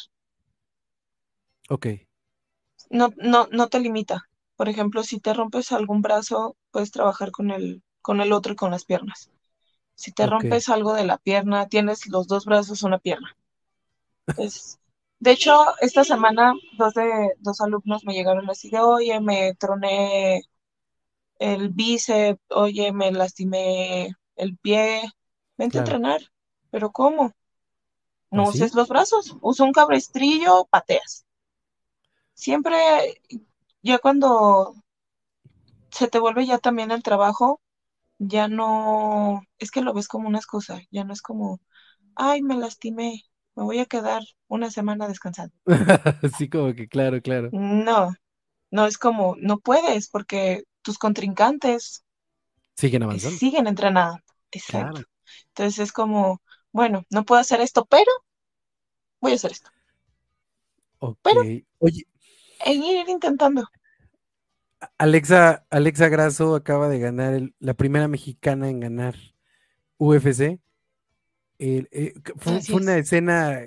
Ok, 1.69 1.87
No, 2.91 3.09
no, 3.17 3.49
no 3.51 3.69
te 3.69 3.81
limita. 3.81 4.29
Por 4.61 4.69
ejemplo, 4.69 5.03
si 5.03 5.19
te 5.21 5.35
rompes 5.35 5.73
algún 5.73 6.03
brazo, 6.03 6.57
puedes 6.71 6.93
trabajar 6.93 7.33
con 7.33 7.51
el, 7.51 7.83
con 8.01 8.21
el 8.21 8.33
otro 8.33 8.53
y 8.53 8.57
con 8.57 8.71
las 8.71 8.85
piernas. 8.85 9.33
Si 9.97 10.13
te 10.13 10.27
rompes 10.27 10.69
algo 10.71 10.95
de 10.95 11.05
la 11.07 11.19
pierna, 11.19 11.69
tienes 11.69 12.09
los 12.09 12.29
dos 12.29 12.47
brazos, 12.47 12.83
una 12.85 12.99
pierna. 13.01 13.37
Es- 14.37 14.79
de 15.21 15.33
hecho, 15.33 15.55
esta 15.81 16.03
semana 16.05 16.55
dos 16.79 16.95
de 16.95 17.35
dos 17.41 17.61
alumnos 17.61 18.05
me 18.05 18.15
llegaron 18.15 18.49
así 18.51 18.71
de, 18.71 18.79
oye, 18.81 19.21
me 19.21 19.55
troné 19.57 20.43
el 21.39 21.71
bíceps, 21.71 22.41
oye, 22.51 22.93
me 22.93 23.13
lastimé 23.13 24.11
el 24.37 24.57
pie, 24.59 25.03
vente 25.59 25.79
a 25.79 25.81
entrenar. 25.81 26.21
¿Pero 26.71 26.93
cómo? 26.93 27.33
No 28.33 28.47
¿Así? 28.47 28.49
uses 28.49 28.75
los 28.75 28.89
brazos, 28.89 29.37
usa 29.41 29.67
un 29.67 29.73
cabrestrillo, 29.73 30.67
pateas. 30.71 31.27
Siempre, 32.35 32.77
ya 33.83 33.99
cuando 33.99 34.75
se 35.91 36.09
te 36.09 36.19
vuelve 36.19 36.47
ya 36.47 36.59
también 36.59 36.91
el 36.91 37.03
trabajo, 37.03 37.61
ya 38.19 38.49
no, 38.49 39.43
es 39.59 39.71
que 39.71 39.83
lo 39.83 39.95
ves 39.95 40.09
como 40.09 40.29
una 40.29 40.39
excusa, 40.39 40.81
ya 40.91 41.05
no 41.05 41.13
es 41.13 41.23
como, 41.23 41.61
ay, 42.17 42.43
me 42.43 42.57
lastimé, 42.57 43.23
me 43.57 43.65
voy 43.65 43.81
a 43.81 43.87
quedar 43.87 44.23
una 44.49 44.71
semana 44.71 45.09
descansando. 45.09 45.55
Sí, 46.39 46.49
como 46.49 46.75
que 46.75 46.89
claro, 46.89 47.21
claro. 47.23 47.51
No, 47.53 48.13
no 48.71 48.87
es 48.87 48.99
como, 48.99 49.37
no 49.41 49.59
puedes 49.61 50.09
porque 50.09 50.65
tus 50.83 50.99
contrincantes 50.99 52.05
Siguen 52.77 53.03
avanzando. 53.03 53.39
siguen 53.39 53.67
entrenando. 53.67 54.21
Exacto. 54.51 55.03
Claro. 55.03 55.09
Entonces 55.49 55.79
es 55.81 55.93
como, 55.93 56.41
bueno, 56.73 57.05
no 57.11 57.25
puedo 57.25 57.41
hacer 57.41 57.61
esto, 57.61 57.85
pero 57.87 58.11
voy 59.21 59.33
a 59.33 59.35
hacer 59.37 59.53
esto. 59.53 59.71
Pero- 61.23 61.41
Oye, 61.79 62.05
E 62.65 62.73
ir 62.73 63.09
intentando. 63.09 63.65
Alexa, 64.99 65.67
Alexa 65.71 66.09
Grasso 66.09 66.55
acaba 66.55 66.89
de 66.89 66.99
ganar 66.99 67.35
el- 67.35 67.55
la 67.59 67.75
primera 67.75 68.09
mexicana 68.09 68.69
en 68.71 68.81
ganar 68.81 69.15
UFC. 69.99 70.59
El- 71.59 71.89
eh, 71.93 72.15
fue, 72.39 72.61
una 72.75 72.97
es. 72.97 73.07
escena, 73.07 73.61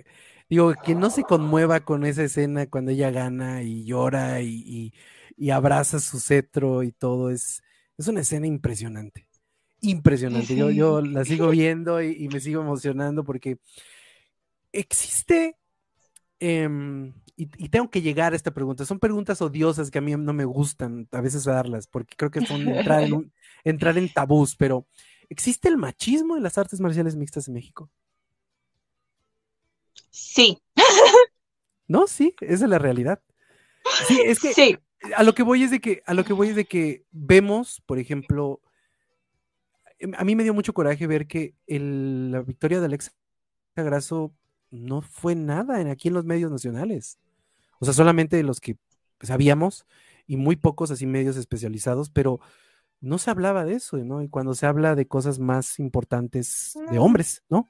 digo, 0.50 0.74
que 0.84 0.96
no 0.96 1.10
se 1.12 1.24
conmueva 1.24 1.82
con 1.82 2.06
esa 2.06 2.24
escena 2.24 2.66
cuando 2.68 2.92
ella 2.92 3.12
gana 3.12 3.62
y 3.64 3.86
llora 3.86 4.42
y, 4.42 4.64
y- 4.66 4.94
y 5.38 5.50
abraza 5.52 6.00
su 6.00 6.20
cetro 6.20 6.82
y 6.84 6.92
todo. 6.92 7.30
Es, 7.30 7.62
es 7.98 8.08
una 8.08 8.22
escena 8.22 8.48
impresionante. 8.48 9.28
Impresionante. 9.82 10.56
Yo, 10.56 10.70
Sí. 10.70 10.76
yo 10.76 11.02
la 11.02 11.26
sigo 11.26 11.50
viendo 11.50 12.02
y, 12.02 12.24
y 12.24 12.28
me 12.30 12.40
sigo 12.40 12.62
emocionando 12.62 13.24
porque 13.24 13.58
existe 14.72 15.56
em, 16.40 17.14
y, 17.36 17.50
y 17.58 17.70
tengo 17.70 17.90
que 17.90 18.02
llegar 18.02 18.34
a 18.34 18.36
esta 18.36 18.52
pregunta. 18.54 18.86
Son 18.86 19.00
preguntas 19.00 19.42
odiosas 19.42 19.90
que 19.92 19.98
a 19.98 20.02
mí 20.02 20.16
no 20.16 20.34
me 20.34 20.46
gustan 20.46 21.08
a 21.12 21.22
veces 21.22 21.44
darlas, 21.46 21.88
porque 21.88 22.16
creo 22.16 22.32
que 22.32 22.42
son 22.46 22.62
entrar 22.70 23.04
en, 23.04 23.14
un- 23.14 23.34
entrar 23.64 23.98
en 23.98 24.10
tabús, 24.12 24.56
pero 24.56 24.86
¿existe 25.30 25.68
el 25.70 25.78
machismo 25.78 26.38
en 26.38 26.44
las 26.44 26.58
artes 26.58 26.80
marciales 26.80 27.16
mixtas 27.16 27.48
en 27.48 27.56
México? 27.56 27.90
Sí, 30.10 30.60
No, 31.88 32.08
sí, 32.08 32.36
esa 32.42 32.66
es 32.66 32.70
la 32.70 32.80
realidad. 32.80 33.22
Sí, 34.08 34.20
es 34.26 34.40
que 34.40 34.54
sí. 34.54 34.78
a 35.16 35.24
lo 35.24 35.34
que 35.34 35.44
voy 35.44 35.64
es 35.64 35.72
de 35.72 35.80
que, 35.82 36.02
a 36.06 36.14
lo 36.14 36.24
que 36.24 36.34
voy 36.34 36.50
es 36.50 36.56
de 36.56 36.66
que 36.66 37.04
vemos, 37.12 37.82
por 37.86 38.00
ejemplo, 38.00 38.62
em, 40.00 40.14
a 40.18 40.24
mí 40.24 40.36
me 40.36 40.44
dio 40.44 40.54
mucho 40.54 40.74
coraje 40.74 41.08
ver 41.08 41.28
que 41.28 41.56
el- 41.68 42.32
la 42.32 42.42
victoria 42.42 42.80
de 42.80 42.86
Alexa 42.86 43.12
Grasso 43.76 44.34
no 44.72 45.02
fue 45.02 45.36
nada 45.36 45.82
en, 45.82 45.88
aquí 45.90 46.08
en 46.08 46.14
los 46.16 46.26
medios 46.26 46.52
nacionales. 46.52 47.20
O 47.84 47.86
sea, 47.86 47.94
solamente 47.94 48.42
los 48.44 48.62
que 48.62 48.78
sabíamos 49.22 49.86
y 50.28 50.38
muy 50.38 50.56
pocos 50.56 50.90
así 50.92 51.06
medios 51.06 51.36
especializados, 51.38 52.10
pero 52.10 52.40
no 53.02 53.18
se 53.20 53.32
hablaba 53.32 53.66
de 53.66 53.76
eso, 53.76 53.98
¿no? 54.00 54.22
Y 54.24 54.30
cuando 54.30 54.56
se 54.56 54.68
habla 54.68 54.96
de 54.96 55.08
cosas 55.08 55.40
más 55.40 55.80
importantes 55.80 56.74
de 56.92 57.00
hombres, 57.00 57.44
¿no? 57.50 57.70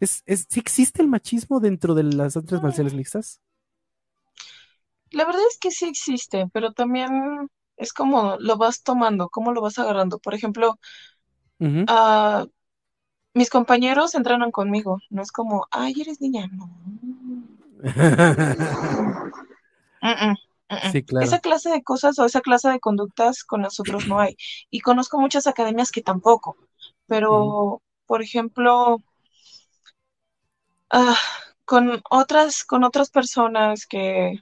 Es, 0.00 0.22
es, 0.26 0.46
¿sí 0.50 0.60
existe 0.60 1.02
el 1.02 1.08
machismo 1.08 1.60
dentro 1.60 1.94
de 1.94 2.04
las 2.04 2.36
No. 2.50 2.60
marciales 2.62 2.94
mixtas? 2.94 3.40
La 5.12 5.24
verdad 5.24 5.42
es 5.48 5.58
que 5.58 5.70
sí 5.70 5.86
existe, 5.86 6.48
pero 6.52 6.72
también 6.72 7.48
es 7.76 7.92
como 7.92 8.36
lo 8.40 8.56
vas 8.56 8.82
tomando, 8.82 9.28
cómo 9.28 9.52
lo 9.52 9.60
vas 9.62 9.78
agarrando. 9.78 10.18
Por 10.18 10.34
ejemplo, 10.34 10.78
ah, 11.86 12.46
mis 13.34 13.50
compañeros 13.50 14.14
entrenan 14.14 14.52
conmigo. 14.52 14.98
No 15.10 15.22
es 15.22 15.32
como, 15.32 15.66
ay, 15.72 15.94
eres 16.00 16.20
niña. 16.20 16.48
No. 16.48 16.70
Mm-mm. 20.02 20.36
Sí, 20.92 21.02
claro. 21.02 21.24
Esa 21.26 21.40
clase 21.40 21.68
de 21.70 21.82
cosas 21.82 22.18
o 22.18 22.24
esa 22.24 22.40
clase 22.40 22.68
de 22.68 22.78
conductas 22.80 23.42
con 23.44 23.62
nosotros 23.62 24.06
no 24.06 24.20
hay. 24.20 24.36
Y 24.70 24.80
conozco 24.80 25.18
muchas 25.18 25.46
academias 25.48 25.90
que 25.90 26.00
tampoco. 26.02 26.56
Pero, 27.08 27.82
por 28.06 28.22
ejemplo, 28.22 28.98
ah, 30.90 31.16
con 31.64 32.00
otras, 32.10 32.64
con 32.64 32.84
otras 32.84 33.10
personas 33.10 33.86
que, 33.86 34.40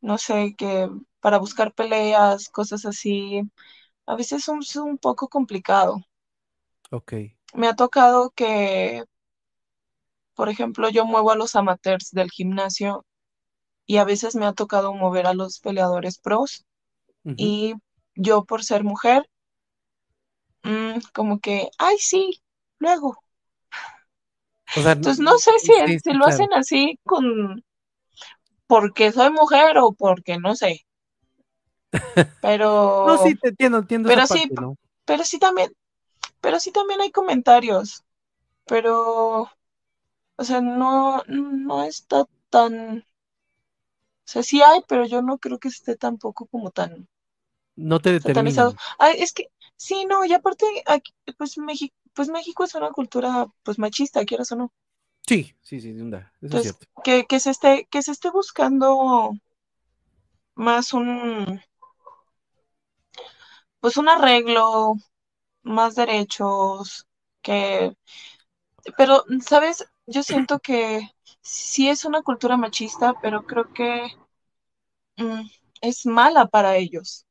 no 0.00 0.18
sé, 0.18 0.54
que 0.56 0.88
para 1.20 1.38
buscar 1.38 1.72
peleas, 1.72 2.48
cosas 2.48 2.84
así, 2.84 3.42
a 4.06 4.16
veces 4.16 4.40
es 4.42 4.48
un, 4.48 4.60
es 4.60 4.76
un 4.76 4.98
poco 4.98 5.28
complicado. 5.28 6.02
Ok, 6.90 7.12
Me 7.54 7.68
ha 7.68 7.74
tocado 7.76 8.30
que, 8.30 9.04
por 10.38 10.48
ejemplo, 10.48 10.88
yo 10.88 11.04
muevo 11.04 11.32
a 11.32 11.34
los 11.34 11.56
amateurs 11.56 12.12
del 12.12 12.30
gimnasio 12.30 13.04
y 13.86 13.96
a 13.96 14.04
veces 14.04 14.36
me 14.36 14.46
ha 14.46 14.52
tocado 14.52 14.94
mover 14.94 15.26
a 15.26 15.34
los 15.34 15.58
peleadores 15.58 16.18
pros 16.18 16.64
y 17.24 17.74
yo 18.14 18.44
por 18.44 18.62
ser 18.62 18.84
mujer, 18.84 19.28
mm, 20.62 21.00
como 21.12 21.40
que, 21.40 21.70
ay, 21.78 21.96
sí, 21.98 22.40
luego. 22.78 23.18
O 24.76 24.80
sea, 24.80 24.92
Entonces 24.92 25.18
no 25.18 25.36
sé 25.38 25.50
si, 25.58 25.72
sí, 25.72 25.98
si 25.98 26.12
lo 26.12 26.24
claro. 26.24 26.34
hacen 26.34 26.52
así 26.52 27.00
con 27.02 27.64
porque 28.68 29.10
soy 29.10 29.30
mujer 29.32 29.76
o 29.78 29.90
porque 29.92 30.38
no 30.38 30.54
sé. 30.54 30.86
No, 32.16 32.24
Pero, 32.42 33.18
sí, 33.18 33.34
te 33.34 33.48
entiendo, 33.48 33.78
entiendo 33.78 34.08
esa 34.08 34.16
pero 34.16 34.26
sí, 34.28 34.48
parte, 34.48 34.54
¿no? 34.54 34.76
pero 35.04 35.24
sí 35.24 35.38
también, 35.40 35.72
pero 36.40 36.60
sí 36.60 36.70
también 36.72 37.00
hay 37.00 37.10
comentarios. 37.10 38.04
Pero, 38.66 39.50
o 40.38 40.44
sea, 40.44 40.60
no, 40.62 41.22
no 41.28 41.84
está 41.84 42.26
tan, 42.50 43.00
o 43.00 43.04
sea, 44.30 44.44
sí 44.44 44.62
hay, 44.62 44.80
pero 44.88 45.06
yo 45.06 45.22
no 45.22 45.38
creo 45.38 45.58
que 45.58 45.66
esté 45.66 45.96
tampoco 45.96 46.46
como 46.46 46.70
tan 46.70 47.08
No 47.76 47.98
te 48.02 48.12
determinan. 48.12 48.78
Ay, 48.98 49.16
es 49.20 49.32
que, 49.32 49.48
sí, 49.76 50.04
no, 50.06 50.24
y 50.24 50.32
aparte, 50.34 50.66
aquí, 50.86 51.12
pues 51.36 51.58
México, 51.58 51.94
pues 52.14 52.28
México 52.28 52.64
es 52.64 52.74
una 52.74 52.90
cultura, 52.90 53.46
pues 53.62 53.78
machista, 53.78 54.24
quieras 54.24 54.52
o 54.52 54.56
no. 54.56 54.72
Sí, 55.28 55.54
sí, 55.62 55.80
sí, 55.80 55.92
de 55.92 56.02
onda, 56.02 56.32
eso 56.42 56.56
es 56.56 56.60
Entonces, 56.60 56.62
cierto. 56.62 56.86
que, 57.04 57.26
que 57.26 57.38
se 57.40 57.50
esté, 57.50 57.86
que 57.90 58.02
se 58.02 58.10
esté 58.12 58.28
buscando 58.30 59.32
más 60.56 60.92
un, 60.92 61.60
pues 63.80 63.96
un 63.96 64.08
arreglo, 64.08 64.94
más 65.62 65.94
derechos, 65.96 67.06
que, 67.42 67.94
pero, 68.96 69.24
¿sabes? 69.40 69.84
Yo 70.08 70.24
siento 70.24 70.58
que 70.58 71.08
sí 71.40 71.88
es 71.88 72.04
una 72.04 72.22
cultura 72.22 72.56
machista, 72.56 73.14
pero 73.22 73.46
creo 73.46 73.72
que 73.72 74.08
mm, 75.18 75.42
es 75.82 76.06
mala 76.06 76.46
para 76.46 76.76
ellos, 76.76 77.26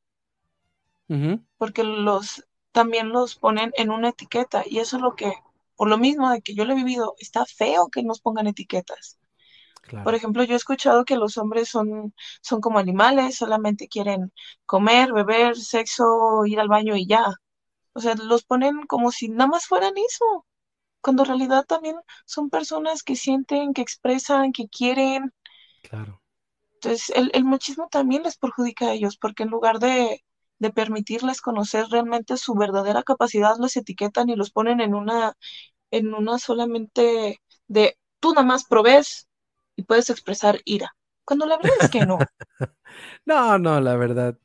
porque 1.56 1.82
los 1.84 2.44
también 2.72 3.08
los 3.10 3.36
ponen 3.36 3.72
en 3.76 3.90
una 3.90 4.10
etiqueta 4.10 4.62
y 4.66 4.78
eso 4.78 4.96
es 4.96 5.02
lo 5.02 5.14
que, 5.16 5.32
por 5.76 5.88
lo 5.88 5.98
mismo 5.98 6.30
de 6.30 6.40
que 6.42 6.54
yo 6.54 6.64
lo 6.64 6.72
he 6.72 6.76
vivido, 6.76 7.14
está 7.18 7.44
feo 7.46 7.88
que 7.88 8.02
nos 8.02 8.20
pongan 8.20 8.46
etiquetas. 8.46 9.18
Por 10.02 10.14
ejemplo, 10.16 10.44
yo 10.44 10.54
he 10.54 10.56
escuchado 10.56 11.04
que 11.04 11.16
los 11.16 11.38
hombres 11.38 11.68
son, 11.70 12.14
son 12.42 12.60
como 12.60 12.78
animales, 12.80 13.36
solamente 13.36 13.88
quieren 13.88 14.32
comer, 14.66 15.12
beber, 15.12 15.56
sexo, 15.56 16.46
ir 16.46 16.60
al 16.60 16.68
baño 16.68 16.96
y 16.96 17.06
ya. 17.06 17.26
O 17.94 18.00
sea, 18.00 18.14
los 18.16 18.44
ponen 18.44 18.86
como 18.86 19.12
si 19.12 19.28
nada 19.30 19.48
más 19.50 19.66
fueran 19.66 19.94
eso, 19.98 20.46
cuando 21.08 21.22
en 21.24 21.28
realidad 21.28 21.64
también 21.66 21.96
son 22.26 22.50
personas 22.50 23.02
que 23.02 23.16
sienten, 23.16 23.74
que 23.74 23.82
expresan, 23.82 24.52
que 24.52 24.68
quieren. 24.68 25.32
Claro. 25.82 26.22
Entonces, 26.74 27.10
el, 27.16 27.30
el 27.34 27.44
machismo 27.44 27.88
también 27.90 28.22
les 28.22 28.36
perjudica 28.38 28.86
a 28.88 28.92
ellos, 28.94 29.16
porque 29.16 29.42
en 29.44 29.50
lugar 29.50 29.78
de, 29.80 30.24
de 30.58 30.70
permitirles 30.70 31.40
conocer 31.40 31.86
realmente 31.90 32.36
su 32.36 32.54
verdadera 32.54 33.02
capacidad, 33.02 33.56
los 33.58 33.76
etiquetan 33.76 34.28
y 34.28 34.36
los 34.36 34.50
ponen 34.52 34.80
en 34.80 34.94
una, 34.94 35.34
en 35.90 36.14
una 36.14 36.38
solamente 36.38 37.40
de 37.68 37.98
tú 38.20 38.30
nada 38.34 38.46
más 38.46 38.64
provees 38.66 39.28
y 39.76 39.84
puedes 39.84 40.10
expresar 40.10 40.60
ira. 40.66 40.96
Cuando 41.24 41.46
la 41.46 41.58
verdad 41.58 41.76
es 41.80 41.88
que 41.90 42.02
no. 42.02 42.28
No, 43.26 43.58
no, 43.58 43.80
la 43.80 43.96
verdad. 43.96 44.38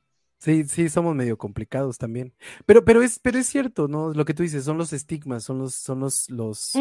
Sí, 0.44 0.66
sí, 0.66 0.90
somos 0.90 1.16
medio 1.16 1.38
complicados 1.38 1.98
también. 1.98 2.34
Pero, 2.66 2.84
pero 2.84 3.02
es, 3.02 3.18
pero 3.18 3.40
es 3.40 3.48
cierto, 3.48 3.88
¿no? 3.88 4.12
Lo 4.14 4.26
que 4.26 4.34
tú 4.34 4.44
dices, 4.44 4.66
son 4.66 4.78
los 4.78 4.92
estigmas, 4.92 5.46
son 5.46 5.60
los, 5.60 5.74
son 5.74 6.02
los, 6.02 6.30
los, 6.30 6.76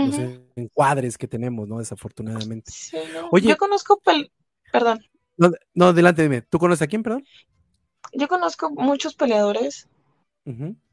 encuadres 0.57 1.17
que 1.17 1.29
tenemos, 1.29 1.69
¿no? 1.69 1.79
Desafortunadamente. 1.79 2.73
Sí, 2.73 2.97
no. 3.15 3.21
Yo 3.21 3.29
Oye, 3.31 3.57
conozco, 3.57 4.01
pel- 4.05 4.33
perdón, 4.73 5.05
no, 5.37 5.53
no, 5.75 5.87
adelante, 5.87 6.23
dime. 6.23 6.43
¿Tú 6.43 6.59
conoces 6.59 6.83
a 6.83 6.87
quién, 6.89 7.05
perdón? 7.05 7.25
yo 8.13 8.27
conozco 8.27 8.69
muchos 8.71 9.15
peleadores 9.15 9.87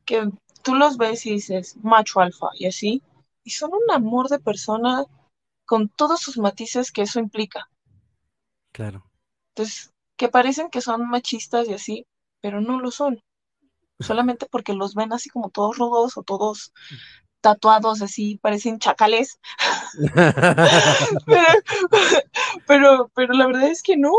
que 0.06 0.30
tú 0.62 0.76
los 0.76 0.98
ves 0.98 1.26
y 1.26 1.32
dices 1.32 1.76
macho 1.82 2.20
alfa 2.20 2.50
y 2.54 2.68
así, 2.68 3.02
y 3.44 3.50
son 3.50 3.72
un 3.74 3.92
amor 3.92 4.30
de 4.30 4.38
persona 4.38 5.06
con 5.66 5.90
todos 5.90 6.20
sus 6.20 6.38
matices 6.38 6.92
que 6.92 7.02
eso 7.02 7.20
implica. 7.20 7.68
claro. 8.72 9.10
Entonces, 9.56 9.90
que 10.18 10.30
parecen 10.30 10.70
que 10.70 10.82
son 10.82 11.10
machistas 11.10 11.68
y 11.68 11.74
así, 11.74 12.06
pero 12.42 12.62
no 12.62 12.80
lo 12.80 12.92
son. 12.92 13.22
Solamente 14.00 14.48
porque 14.52 14.74
los 14.74 14.96
ven 14.96 15.14
así 15.14 15.30
como 15.30 15.50
todos 15.50 15.78
rudos 15.78 16.18
o 16.18 16.24
todos 16.24 16.74
tatuados 17.42 18.02
así, 18.02 18.38
parecen 18.42 18.80
chacales. 18.80 19.40
Pero, 21.26 21.60
pero, 22.68 23.12
pero 23.16 23.34
la 23.34 23.48
verdad 23.48 23.70
es 23.70 23.84
que 23.84 23.98
no. 23.98 24.12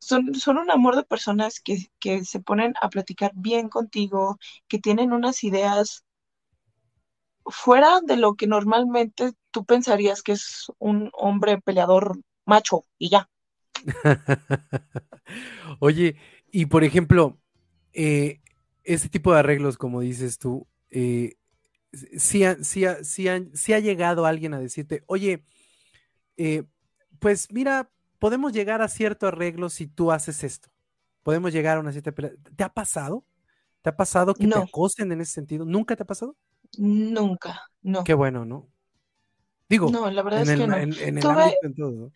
Son, 0.00 0.34
son 0.34 0.58
un 0.58 0.70
amor 0.72 0.96
de 0.96 1.04
personas 1.04 1.60
que, 1.60 1.90
que 2.00 2.24
se 2.24 2.40
ponen 2.40 2.74
a 2.80 2.88
platicar 2.88 3.30
bien 3.34 3.68
contigo, 3.68 4.38
que 4.68 4.78
tienen 4.78 5.12
unas 5.12 5.44
ideas 5.44 6.04
fuera 7.46 8.00
de 8.02 8.16
lo 8.16 8.34
que 8.34 8.46
normalmente 8.46 9.32
tú 9.50 9.64
pensarías 9.64 10.22
que 10.22 10.32
es 10.32 10.66
un 10.78 11.10
hombre 11.14 11.60
peleador 11.60 12.20
macho 12.46 12.84
y 12.98 13.10
ya. 13.10 13.28
Oye, 15.80 16.16
y 16.52 16.66
por 16.66 16.84
ejemplo, 16.84 17.38
eh, 17.92 18.40
ese 18.84 19.08
tipo 19.08 19.32
de 19.32 19.40
arreglos, 19.40 19.78
como 19.78 20.00
dices 20.00 20.38
tú, 20.38 20.66
eh, 20.90 21.34
sí, 22.18 22.44
ha, 22.44 22.62
sí 22.64 22.84
ha- 22.86 23.04
sí 23.04 23.28
sí 23.54 23.72
ha 23.74 23.80
llegado 23.80 24.26
alguien 24.26 24.54
a 24.54 24.60
decirte, 24.60 25.04
oye, 25.06 25.44
eh, 26.36 26.64
pues 27.20 27.52
mira, 27.52 27.90
podemos 28.18 28.52
llegar 28.52 28.82
a 28.82 28.88
cierto 28.88 29.26
arreglo 29.28 29.70
si 29.70 29.86
tú 29.88 30.12
haces 30.12 30.44
esto. 30.44 30.70
Podemos 31.24 31.52
llegar 31.52 31.78
a 31.78 31.80
una 31.80 31.92
cierta 31.92 32.12
pelea. 32.12 32.32
¿Te 32.56 32.64
ha 32.64 32.70
pasado? 32.74 33.24
¿Te 33.82 33.90
ha 33.90 33.96
pasado 33.96 34.38
que 34.38 34.48
te 34.48 34.58
acosen 34.60 35.12
en 35.12 35.20
ese 35.22 35.32
sentido? 35.34 35.64
¿Nunca 35.66 35.96
te 35.96 36.02
ha 36.04 36.06
pasado? 36.06 36.36
nunca, 36.78 37.60
no, 37.82 38.04
Qué 38.04 38.14
bueno, 38.14 38.44
¿no? 38.44 38.68
Digo, 39.68 40.00
no, 40.00 40.10
la 40.10 40.22
verdad 40.22 40.42
en 40.42 40.48
es 40.48 40.50
el, 40.50 40.52
que 40.52 40.66
no. 40.68 40.84
en, 40.84 40.98
en 41.00 41.18
el 41.18 41.30
Tuve, 41.30 41.32
ámbito 41.32 41.66
en 41.66 41.74
todo, 41.74 42.12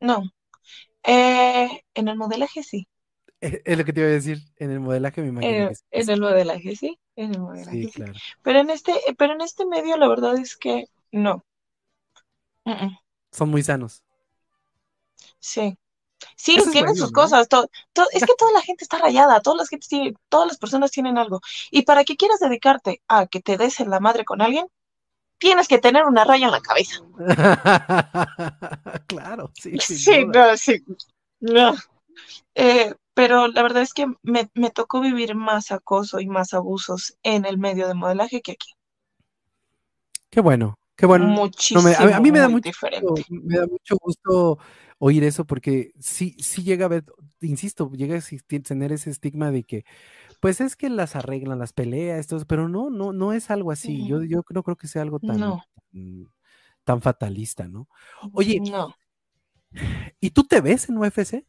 no, 0.00 0.22
eh, 1.04 1.68
en 1.94 2.08
el 2.08 2.16
modelaje 2.16 2.62
sí, 2.62 2.88
Es, 3.44 3.60
es 3.64 3.78
lo 3.78 3.84
que 3.84 3.92
te 3.92 4.00
iba 4.00 4.08
a 4.08 4.12
decir, 4.12 4.38
en 4.56 4.70
el 4.70 4.80
modelaje 4.80 5.20
me 5.22 5.28
imagino 5.28 5.60
en, 5.60 5.68
que 5.68 5.74
sí. 5.74 5.84
en 5.90 6.10
el 6.10 6.20
modelaje 6.20 6.76
sí, 6.76 6.98
en 7.16 7.34
el 7.34 7.40
modelaje 7.40 7.88
sí. 7.90 7.92
claro. 7.92 8.12
Pero 8.42 8.58
en 8.60 8.70
este, 8.70 8.92
pero 9.18 9.34
en 9.34 9.40
este 9.42 9.66
medio 9.66 9.96
la 9.96 10.08
verdad 10.08 10.36
es 10.38 10.56
que 10.56 10.86
no. 11.12 11.44
Son 13.32 13.48
muy 13.50 13.62
sanos. 13.62 14.02
sí. 15.38 15.76
Sí, 16.36 16.56
Eso 16.56 16.70
tienen 16.70 16.92
bueno, 16.92 17.00
sus 17.06 17.12
¿no? 17.12 17.20
cosas. 17.22 17.46
es 18.12 18.24
que 18.24 18.34
toda 18.38 18.52
la 18.52 18.62
gente 18.62 18.84
está 18.84 18.98
rayada, 18.98 19.40
todas 19.40 19.58
las 19.58 19.68
gentes 19.68 19.88
tienen- 19.90 20.16
todas 20.30 20.48
las 20.48 20.58
personas 20.58 20.90
tienen 20.90 21.18
algo. 21.18 21.40
Y 21.70 21.82
para 21.82 22.04
que 22.04 22.16
quieras 22.16 22.40
dedicarte 22.40 23.02
a 23.08 23.26
que 23.26 23.40
te 23.40 23.58
des 23.58 23.80
en 23.80 23.90
la 23.90 24.00
madre 24.00 24.24
con 24.24 24.40
alguien, 24.40 24.66
tienes 25.38 25.68
que 25.68 25.78
tener 25.78 26.04
una 26.06 26.24
raya 26.24 26.46
en 26.46 26.52
la 26.52 26.60
cabeza. 26.60 27.00
Claro, 29.06 29.50
sí, 29.54 29.78
Sí, 29.80 30.24
no, 30.26 30.56
sí, 30.56 30.82
no. 31.40 31.74
Eh, 32.54 32.94
pero 33.14 33.48
la 33.48 33.62
verdad 33.62 33.82
es 33.82 33.94
que 33.94 34.06
me, 34.22 34.50
me 34.54 34.70
tocó 34.70 35.00
vivir 35.00 35.34
más 35.34 35.72
acoso 35.72 36.20
y 36.20 36.26
más 36.26 36.52
abusos 36.52 37.16
en 37.22 37.44
el 37.44 37.58
medio 37.58 37.88
de 37.88 37.94
modelaje 37.94 38.42
que 38.42 38.52
aquí. 38.52 38.70
Qué 40.30 40.40
bueno, 40.40 40.78
qué 40.96 41.06
bueno. 41.06 41.26
No 41.26 41.32
me, 41.82 41.94
a, 41.94 42.06
mí 42.06 42.12
a 42.12 42.18
Muchísimo, 42.18 42.20
mí 42.20 42.32
me 42.32 42.38
da 42.40 42.48
mucho 42.48 42.70
gusto, 42.72 43.14
me 43.30 43.56
da 43.56 43.66
mucho 43.66 43.96
gusto 44.00 44.58
oír 44.98 45.22
eso 45.22 45.44
porque 45.44 45.92
sí, 46.00 46.34
sí 46.40 46.64
llega 46.64 46.86
a 46.86 46.88
ver, 46.88 47.04
insisto, 47.40 47.90
llega 47.92 48.14
a 48.14 48.18
existir, 48.18 48.62
tener 48.62 48.90
ese 48.90 49.10
estigma 49.10 49.50
de 49.52 49.62
que, 49.62 49.84
pues 50.40 50.60
es 50.60 50.74
que 50.74 50.88
las 50.88 51.14
arreglan, 51.14 51.58
las 51.58 51.72
peleas, 51.72 52.26
todo 52.26 52.44
pero 52.46 52.68
no, 52.68 52.90
no, 52.90 53.12
no 53.12 53.32
es 53.32 53.50
algo 53.50 53.70
así. 53.70 54.08
Yo, 54.08 54.24
yo 54.24 54.42
no 54.50 54.62
creo 54.64 54.76
que 54.76 54.88
sea 54.88 55.02
algo 55.02 55.20
tan, 55.20 55.38
No, 55.38 55.62
tan, 55.92 56.32
tan 56.82 57.00
fatalista, 57.00 57.68
¿no? 57.68 57.88
Oye, 58.32 58.60
no, 58.60 58.94
¿y 60.20 60.30
tú 60.30 60.44
te 60.44 60.60
ves 60.60 60.88
en 60.88 60.98
UFC? 60.98 61.44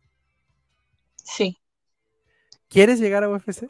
Sí, 1.25 1.57
¿Quieres 2.69 2.99
llegar 2.99 3.23
a 3.23 3.29
UFC? 3.29 3.67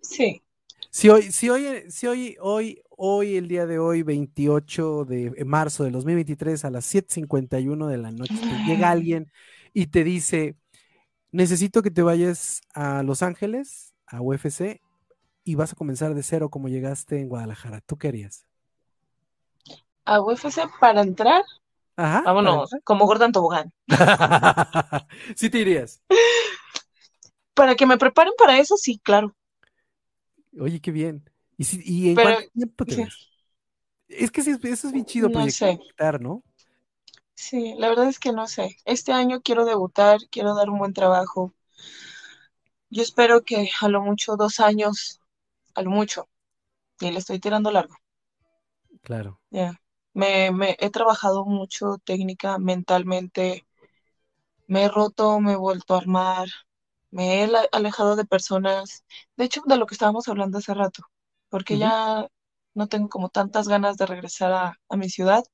sí. 0.00 0.42
Si 0.90 1.08
hoy, 1.08 1.22
si 1.30 1.48
hoy, 1.48 1.84
si 1.88 2.06
hoy, 2.08 2.36
hoy, 2.40 2.82
hoy, 2.90 3.36
el 3.36 3.46
día 3.46 3.64
de 3.66 3.78
hoy, 3.78 4.02
28 4.02 5.04
de 5.04 5.32
marzo 5.46 5.84
del 5.84 5.92
2023 5.92 6.64
a 6.64 6.70
las 6.70 6.84
7:51 6.84 7.86
de 7.86 7.96
la 7.98 8.10
noche, 8.10 8.34
te 8.34 8.70
llega 8.72 8.90
alguien 8.90 9.30
y 9.72 9.86
te 9.86 10.02
dice, 10.02 10.56
necesito 11.30 11.82
que 11.82 11.92
te 11.92 12.02
vayas 12.02 12.60
a 12.74 13.04
Los 13.04 13.22
Ángeles, 13.22 13.94
a 14.06 14.20
UFC, 14.20 14.80
y 15.44 15.54
vas 15.54 15.72
a 15.72 15.76
comenzar 15.76 16.14
de 16.14 16.22
cero 16.24 16.50
como 16.50 16.68
llegaste 16.68 17.20
en 17.20 17.28
Guadalajara. 17.28 17.80
¿Tú 17.82 17.96
qué 17.96 18.08
harías? 18.08 18.44
A 20.04 20.20
UFC 20.20 20.68
para 20.80 21.02
entrar, 21.02 21.42
Ajá, 21.96 22.22
vámonos, 22.24 22.72
entrar. 22.72 22.82
como 22.82 23.06
Gordon 23.06 23.32
Tobogán. 23.32 23.72
Sí 25.36 25.50
te 25.50 25.58
irías. 25.58 26.02
Para 27.54 27.76
que 27.76 27.86
me 27.86 27.96
preparen 28.02 28.34
para 28.36 28.58
eso, 28.58 28.76
sí, 28.76 28.98
claro. 29.04 29.34
Oye, 30.58 30.80
qué 30.80 30.90
bien. 30.90 31.28
¿Y, 31.56 31.64
si- 31.64 31.82
y 31.84 32.10
en 32.10 32.18
Pero, 32.18 32.20
cuánto 32.20 32.42
tiempo 32.54 32.86
te 32.86 32.94
sí, 32.94 33.02
ves? 33.02 33.20
Es 34.08 34.30
que 34.32 34.42
sí, 34.42 34.52
eso 34.64 34.88
es 34.88 34.92
bien 34.94 35.06
chido 35.06 35.30
no 35.32 35.48
sé. 35.48 35.78
proyectar, 35.78 36.20
¿no? 36.20 36.44
Sí, 37.34 37.74
la 37.76 37.88
verdad 37.88 38.06
es 38.08 38.20
que 38.20 38.32
no 38.32 38.46
sé. 38.46 38.76
Este 38.84 39.10
año 39.12 39.40
quiero 39.42 39.64
debutar, 39.64 40.18
quiero 40.30 40.54
dar 40.54 40.70
un 40.70 40.78
buen 40.78 40.92
trabajo. 40.92 41.52
Yo 42.88 43.02
espero 43.02 43.42
que 43.42 43.68
a 43.80 43.88
lo 43.88 44.00
mucho 44.00 44.36
dos 44.36 44.60
años, 44.60 45.18
a 45.74 45.82
lo 45.82 45.90
mucho, 45.90 46.28
y 47.00 47.10
le 47.12 47.18
estoy 47.20 47.40
tirando 47.40 47.70
largo. 47.70 47.96
Claro. 49.02 49.40
Ya. 49.50 49.80
Me, 50.14 50.50
me 50.50 50.76
he 50.80 50.90
trabajado 50.90 51.44
mucho 51.44 51.98
técnica, 52.04 52.58
mentalmente, 52.58 53.64
me 54.68 54.84
he 54.84 54.88
roto, 54.88 55.38
me 55.40 55.52
he 55.52 55.56
vuelto 55.56 55.94
a 55.94 55.98
armar, 55.98 56.48
me 57.10 57.42
he 57.42 57.50
alejado 57.72 58.16
de 58.16 58.24
personas, 58.24 59.04
de 59.36 59.44
hecho, 59.44 59.62
de 59.66 59.76
lo 59.76 59.86
que 59.86 59.94
estábamos 59.94 60.28
hablando 60.28 60.58
hace 60.58 60.74
rato, 60.74 61.04
porque 61.48 61.78
ya 61.78 62.28
no 62.74 62.86
tengo 62.88 63.08
como 63.08 63.28
tantas 63.28 63.68
ganas 63.68 63.96
de 63.96 64.06
regresar 64.06 64.52
a, 64.52 64.80
a 64.88 64.96
mi 64.96 65.08
ciudad, 65.10 65.44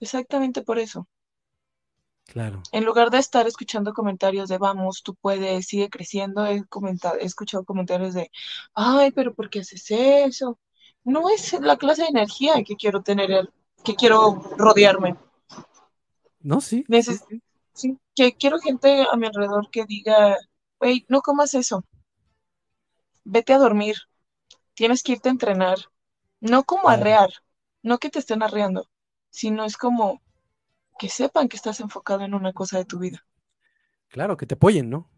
exactamente 0.00 0.62
por 0.62 0.78
eso. 0.78 1.08
Claro. 2.24 2.62
En 2.72 2.84
lugar 2.84 3.10
de 3.10 3.18
estar 3.18 3.46
escuchando 3.46 3.92
comentarios 3.92 4.48
de 4.48 4.58
vamos, 4.58 5.02
tú 5.02 5.14
puedes, 5.14 5.66
sigue 5.66 5.90
creciendo, 5.90 6.46
he, 6.46 6.64
comentado, 6.64 7.16
he 7.18 7.24
escuchado 7.24 7.64
comentarios 7.64 8.14
de, 8.14 8.30
ay, 8.74 9.10
pero 9.10 9.34
¿por 9.34 9.50
qué 9.50 9.60
haces 9.60 9.90
eso? 9.90 10.58
No 11.04 11.28
es 11.28 11.52
la 11.60 11.76
clase 11.76 12.02
de 12.02 12.08
energía 12.08 12.62
que 12.64 12.76
quiero 12.76 13.02
tener, 13.02 13.50
que 13.84 13.94
quiero 13.94 14.34
rodearme. 14.56 15.16
No, 16.40 16.60
sí, 16.60 16.78
sí, 16.78 16.84
Neces 16.88 17.24
sí. 17.28 17.42
sí, 17.72 17.98
que 18.14 18.32
quiero 18.32 18.58
gente 18.58 19.04
a 19.10 19.16
mi 19.16 19.26
alrededor 19.26 19.68
que 19.70 19.84
diga, 19.84 20.36
no 21.08 21.22
comas 21.22 21.54
eso, 21.54 21.84
vete 23.34 23.52
a 23.52 23.58
dormir, 23.58 23.96
tienes 24.74 25.02
que 25.02 25.12
irte 25.12 25.28
a 25.30 25.32
entrenar. 25.32 25.78
No 26.40 26.64
como 26.64 26.84
Claro. 26.84 27.00
arrear, 27.00 27.30
no 27.82 27.98
que 27.98 28.10
te 28.10 28.20
estén 28.20 28.42
arreando, 28.42 28.88
sino 29.30 29.64
es 29.64 29.76
como 29.78 30.22
que 30.98 31.08
sepan 31.10 31.48
que 31.48 31.56
estás 31.56 31.80
enfocado 31.80 32.24
en 32.24 32.34
una 32.34 32.52
cosa 32.52 32.78
de 32.78 32.86
tu 32.86 32.98
vida. 33.00 33.24
Claro, 34.08 34.36
que 34.36 34.46
te 34.46 34.54
apoyen, 34.54 34.90
¿no? 34.90 35.08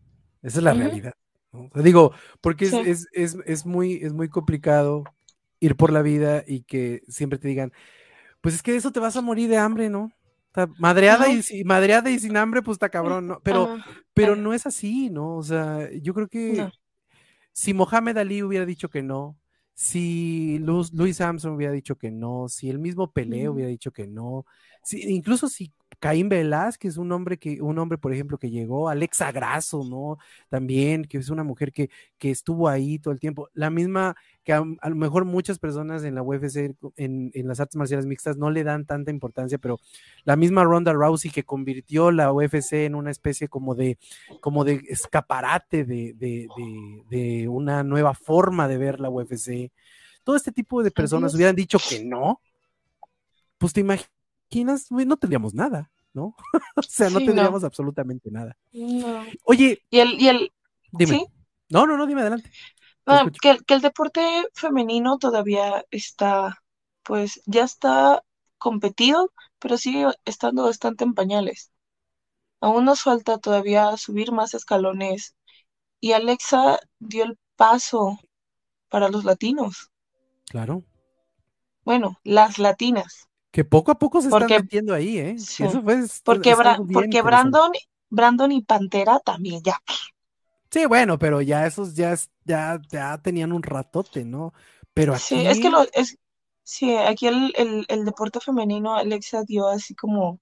Esa 0.42 0.58
es 0.58 0.64
la 0.64 0.74
realidad. 0.74 1.14
¿no? 1.52 1.66
O 1.66 1.70
sea, 1.74 1.82
digo, 1.82 2.12
porque 2.40 2.66
es, 2.66 3.08
es, 3.12 3.36
es 3.46 3.66
muy, 3.66 3.94
es 4.02 4.12
muy 4.12 4.28
complicado 4.28 5.04
ir 5.60 5.76
por 5.76 5.92
la 5.92 6.02
vida 6.02 6.44
y 6.46 6.62
que 6.62 7.02
siempre 7.08 7.38
te 7.38 7.48
digan, 7.48 7.72
pues 8.40 8.54
es 8.56 8.62
que 8.62 8.72
de 8.72 8.78
eso 8.78 8.92
te 8.92 9.00
vas 9.00 9.16
a 9.16 9.22
morir 9.22 9.50
de 9.50 9.58
hambre, 9.58 9.90
¿no? 9.90 10.12
Madreada 10.78 11.26
y, 11.30 11.64
madreada 11.64 12.10
y 12.10 12.18
sin 12.18 12.36
hambre, 12.36 12.62
pues 12.62 12.76
está 12.76 12.88
cabrón, 12.88 13.26
¿no? 13.26 13.40
Pero, 13.42 13.78
pero 14.12 14.36
no 14.36 14.54
es 14.54 14.66
así, 14.66 15.10
¿no? 15.10 15.36
O 15.36 15.42
sea, 15.42 15.90
yo 16.00 16.14
creo 16.14 16.26
no. 16.26 16.30
que 16.30 16.70
si 17.52 17.74
Mohamed 17.74 18.18
Ali 18.18 18.42
hubiera 18.42 18.66
dicho 18.66 18.88
que 18.88 19.02
no, 19.02 19.36
si 19.74 20.58
Louis, 20.60 20.92
Louis 20.92 21.20
Armstrong 21.20 21.56
hubiera 21.56 21.72
dicho 21.72 21.96
que 21.96 22.10
no, 22.10 22.48
si 22.48 22.70
el 22.70 22.78
mismo 22.78 23.10
Pelé 23.12 23.48
Mm, 23.48 23.52
hubiera 23.52 23.68
dicho 23.68 23.92
que 23.92 24.06
no, 24.06 24.46
si, 24.82 25.02
incluso 25.12 25.48
si 25.48 25.72
Caín 26.04 26.28
Velázquez, 26.28 26.98
un 26.98 27.12
hombre 27.12 27.38
que, 27.38 27.62
un 27.62 27.78
hombre, 27.78 27.96
por 27.96 28.12
ejemplo, 28.12 28.36
que 28.36 28.50
llegó, 28.50 28.90
Alexa 28.90 29.32
Grasso, 29.32 29.84
¿no? 29.88 30.18
También, 30.50 31.06
que 31.06 31.16
es 31.16 31.30
una 31.30 31.44
mujer 31.44 31.72
que, 31.72 31.88
que 32.18 32.30
estuvo 32.30 32.68
ahí 32.68 32.98
todo 32.98 33.14
el 33.14 33.18
tiempo, 33.18 33.48
la 33.54 33.70
misma 33.70 34.14
que 34.42 34.52
a, 34.52 34.62
a 34.82 34.90
lo 34.90 34.96
mejor 34.96 35.24
muchas 35.24 35.58
personas 35.58 36.04
en 36.04 36.14
la 36.14 36.20
UFC, 36.20 36.76
en, 36.96 37.30
en, 37.32 37.48
las 37.48 37.58
artes 37.58 37.76
marciales 37.76 38.04
mixtas, 38.04 38.36
no 38.36 38.50
le 38.50 38.64
dan 38.64 38.84
tanta 38.84 39.10
importancia, 39.10 39.56
pero 39.56 39.80
la 40.24 40.36
misma 40.36 40.62
Ronda 40.62 40.92
Rousey 40.92 41.30
que 41.30 41.44
convirtió 41.44 42.10
la 42.10 42.30
UFC 42.30 42.84
en 42.84 42.96
una 42.96 43.10
especie 43.10 43.48
como 43.48 43.74
de, 43.74 43.96
como 44.42 44.64
de 44.64 44.82
escaparate 44.90 45.86
de, 45.86 46.12
de, 46.12 46.48
de, 46.54 47.02
de 47.08 47.48
una 47.48 47.82
nueva 47.82 48.12
forma 48.12 48.68
de 48.68 48.76
ver 48.76 49.00
la 49.00 49.08
UFC. 49.08 49.72
Todo 50.22 50.36
este 50.36 50.52
tipo 50.52 50.82
de 50.82 50.90
personas 50.90 51.34
hubieran 51.34 51.56
dicho 51.56 51.78
que 51.78 52.04
no, 52.04 52.42
pues 53.56 53.72
te 53.72 53.80
imaginas, 53.80 54.90
no 54.90 55.16
tendríamos 55.16 55.54
nada, 55.54 55.90
¿no? 56.14 56.36
o 56.76 56.82
sea, 56.82 57.10
no 57.10 57.20
Sí, 57.20 57.28
no, 57.28 57.50
tendríamos 57.50 57.64
absolutamente 57.64 58.30
nada. 58.30 58.56
no. 58.72 59.24
Oye, 59.44 59.82
Y 59.90 60.00
el, 60.00 60.20
y 60.20 60.28
el, 60.28 60.52
dime. 60.92 61.16
sí, 61.16 61.26
No, 61.68 61.86
no, 61.86 61.96
no, 61.96 62.06
dime 62.06 62.22
adelante. 62.22 62.50
Te 63.08 63.16
ah, 63.16 63.30
que, 63.40 63.50
el- 63.50 63.64
que 63.64 63.74
el 63.74 63.80
deporte 63.80 64.20
femenino 64.54 65.18
todavía 65.18 65.84
está, 65.90 66.58
pues 67.02 67.40
ya 67.46 67.64
está 67.64 68.22
competido, 68.58 69.32
pero 69.58 69.76
sigue 69.78 70.06
estando 70.24 70.64
bastante 70.64 71.04
en 71.04 71.14
pañales. 71.14 71.70
Aún 72.60 72.84
nos 72.86 73.02
falta 73.02 73.38
todavía 73.38 73.96
subir 73.98 74.32
más 74.32 74.54
escalones 74.54 75.36
y 76.00 76.12
Alexa 76.12 76.78
dio 77.00 77.24
el 77.24 77.38
paso 77.56 78.18
para 78.90 79.08
los 79.10 79.24
latinos. 79.24 79.90
Claro. 80.50 80.84
Bueno, 81.82 82.18
las 82.24 82.58
latinas, 82.58 83.30
Que 83.54 83.62
poco 83.64 83.90
a 83.92 83.98
poco 84.02 84.20
se 84.22 84.30
están 84.30 84.50
porque 84.50 84.56
metiendo 84.56 84.94
ahí, 84.94 85.18
¿eh? 85.18 85.46
sí, 85.50 85.64
eso 85.64 85.82
fue, 85.82 85.96
porque, 86.24 86.54
Bra- 86.56 86.80
porque. 86.92 87.22
Brandon, 87.22 87.72
Brandon 88.10 88.52
y 88.52 88.62
Pantera 88.62 89.20
también 89.20 89.62
ya. 89.64 89.78
Sí, 90.70 90.86
bueno, 90.86 91.18
pero 91.18 91.40
ya 91.40 91.66
esos 91.66 91.94
ya, 91.94 92.14
ya, 92.44 92.80
ya 92.90 93.18
tenían 93.22 93.52
un 93.52 93.62
ratote, 93.62 94.24
¿no? 94.24 94.52
Pero 94.92 95.14
Sí, 95.14 95.46
es 95.46 95.60
que 95.60 95.70
lo 95.70 95.78
aquí, 95.78 95.88
es, 95.94 96.18
sí, 96.62 96.94
aquí 96.96 97.26
el, 97.28 97.52
el, 97.56 97.86
el 97.88 98.04
deporte 98.04 98.40
femenino, 98.40 98.94
Alexa 98.96 99.42
dio 99.44 99.68
así 99.68 99.94
como 99.94 100.40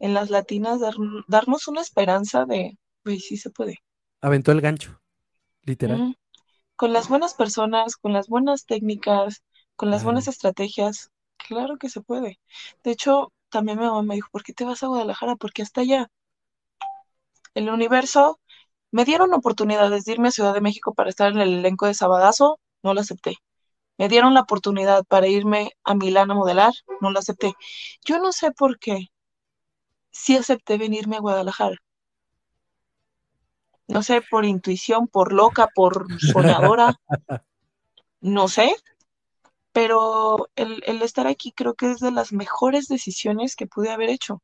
en 0.00 0.14
las 0.14 0.30
latinas 0.30 0.80
dar- 0.80 0.94
darnos 1.28 1.68
una 1.68 1.80
esperanza 1.82 2.44
de, 2.46 2.76
pues 3.04 3.24
sí 3.26 3.36
se 3.36 3.50
puede. 3.50 3.78
aventó 4.20 4.50
el 4.50 4.60
gancho, 4.60 5.00
literal. 5.62 6.08
Con 6.76 6.92
las 6.92 7.08
buenas 7.08 7.34
personas, 7.34 7.96
con 7.96 8.12
las 8.12 8.28
buenas 8.28 8.64
técnicas, 8.64 9.42
con 9.74 9.90
las 9.90 10.04
buenas 10.04 10.28
estrategias, 10.28 11.10
claro 11.46 11.76
que 11.78 11.88
se 11.88 12.00
puede. 12.00 12.40
De 12.82 12.90
hecho, 12.90 13.32
también 13.50 13.78
mi 13.78 13.84
mamá 13.84 14.02
me 14.02 14.16
dijo, 14.16 14.28
¿por 14.32 14.42
qué 14.42 14.52
te 14.52 14.64
vas 14.64 14.82
a 14.82 14.88
Guadalajara? 14.88 15.36
Porque 15.36 15.62
hasta 15.62 15.82
allá, 15.82 16.10
el 17.54 17.68
universo, 17.70 18.40
me 18.90 19.04
dieron 19.04 19.32
oportunidades 19.34 20.04
de 20.04 20.12
irme 20.12 20.28
a 20.28 20.32
Ciudad 20.32 20.54
de 20.54 20.60
México 20.60 20.94
para 20.94 21.10
estar 21.10 21.32
en 21.32 21.40
el 21.40 21.54
elenco 21.58 21.86
de 21.86 21.94
Sabadazo, 21.94 22.58
no 22.82 22.94
lo 22.94 23.00
acepté. 23.00 23.36
Me 23.98 24.08
dieron 24.08 24.34
la 24.34 24.40
oportunidad 24.40 25.04
para 25.04 25.28
irme 25.28 25.70
a 25.84 25.94
Milán 25.94 26.30
a 26.30 26.34
modelar, 26.34 26.72
no 27.00 27.10
lo 27.10 27.18
acepté. 27.20 27.54
Yo 28.04 28.18
no 28.18 28.32
sé 28.32 28.50
por 28.52 28.78
qué, 28.78 29.08
sí 30.10 30.36
acepté 30.36 30.78
venirme 30.78 31.16
a 31.16 31.20
Guadalajara. 31.20 31.76
No 33.86 34.02
sé, 34.02 34.22
por 34.30 34.44
intuición, 34.44 35.08
por 35.08 35.32
loca, 35.32 35.68
por 35.74 36.06
soñadora, 36.20 36.98
no 38.20 38.48
sé, 38.48 38.74
pero 39.74 40.48
el, 40.56 40.82
el 40.86 41.02
estar 41.02 41.26
aquí 41.28 41.52
creo 41.52 41.74
que 41.74 41.92
es 41.92 42.00
de 42.00 42.12
las 42.12 42.32
mejores 42.32 42.88
decisiones 42.88 43.56
que 43.56 43.68
pude 43.68 43.90
haber 43.90 44.10
hecho. 44.10 44.42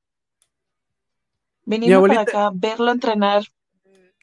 Mi 1.85 1.93
Venirme 1.93 2.03
para 2.03 2.21
acá, 2.23 2.51
verlo 2.55 2.91
entrenar, 2.93 3.43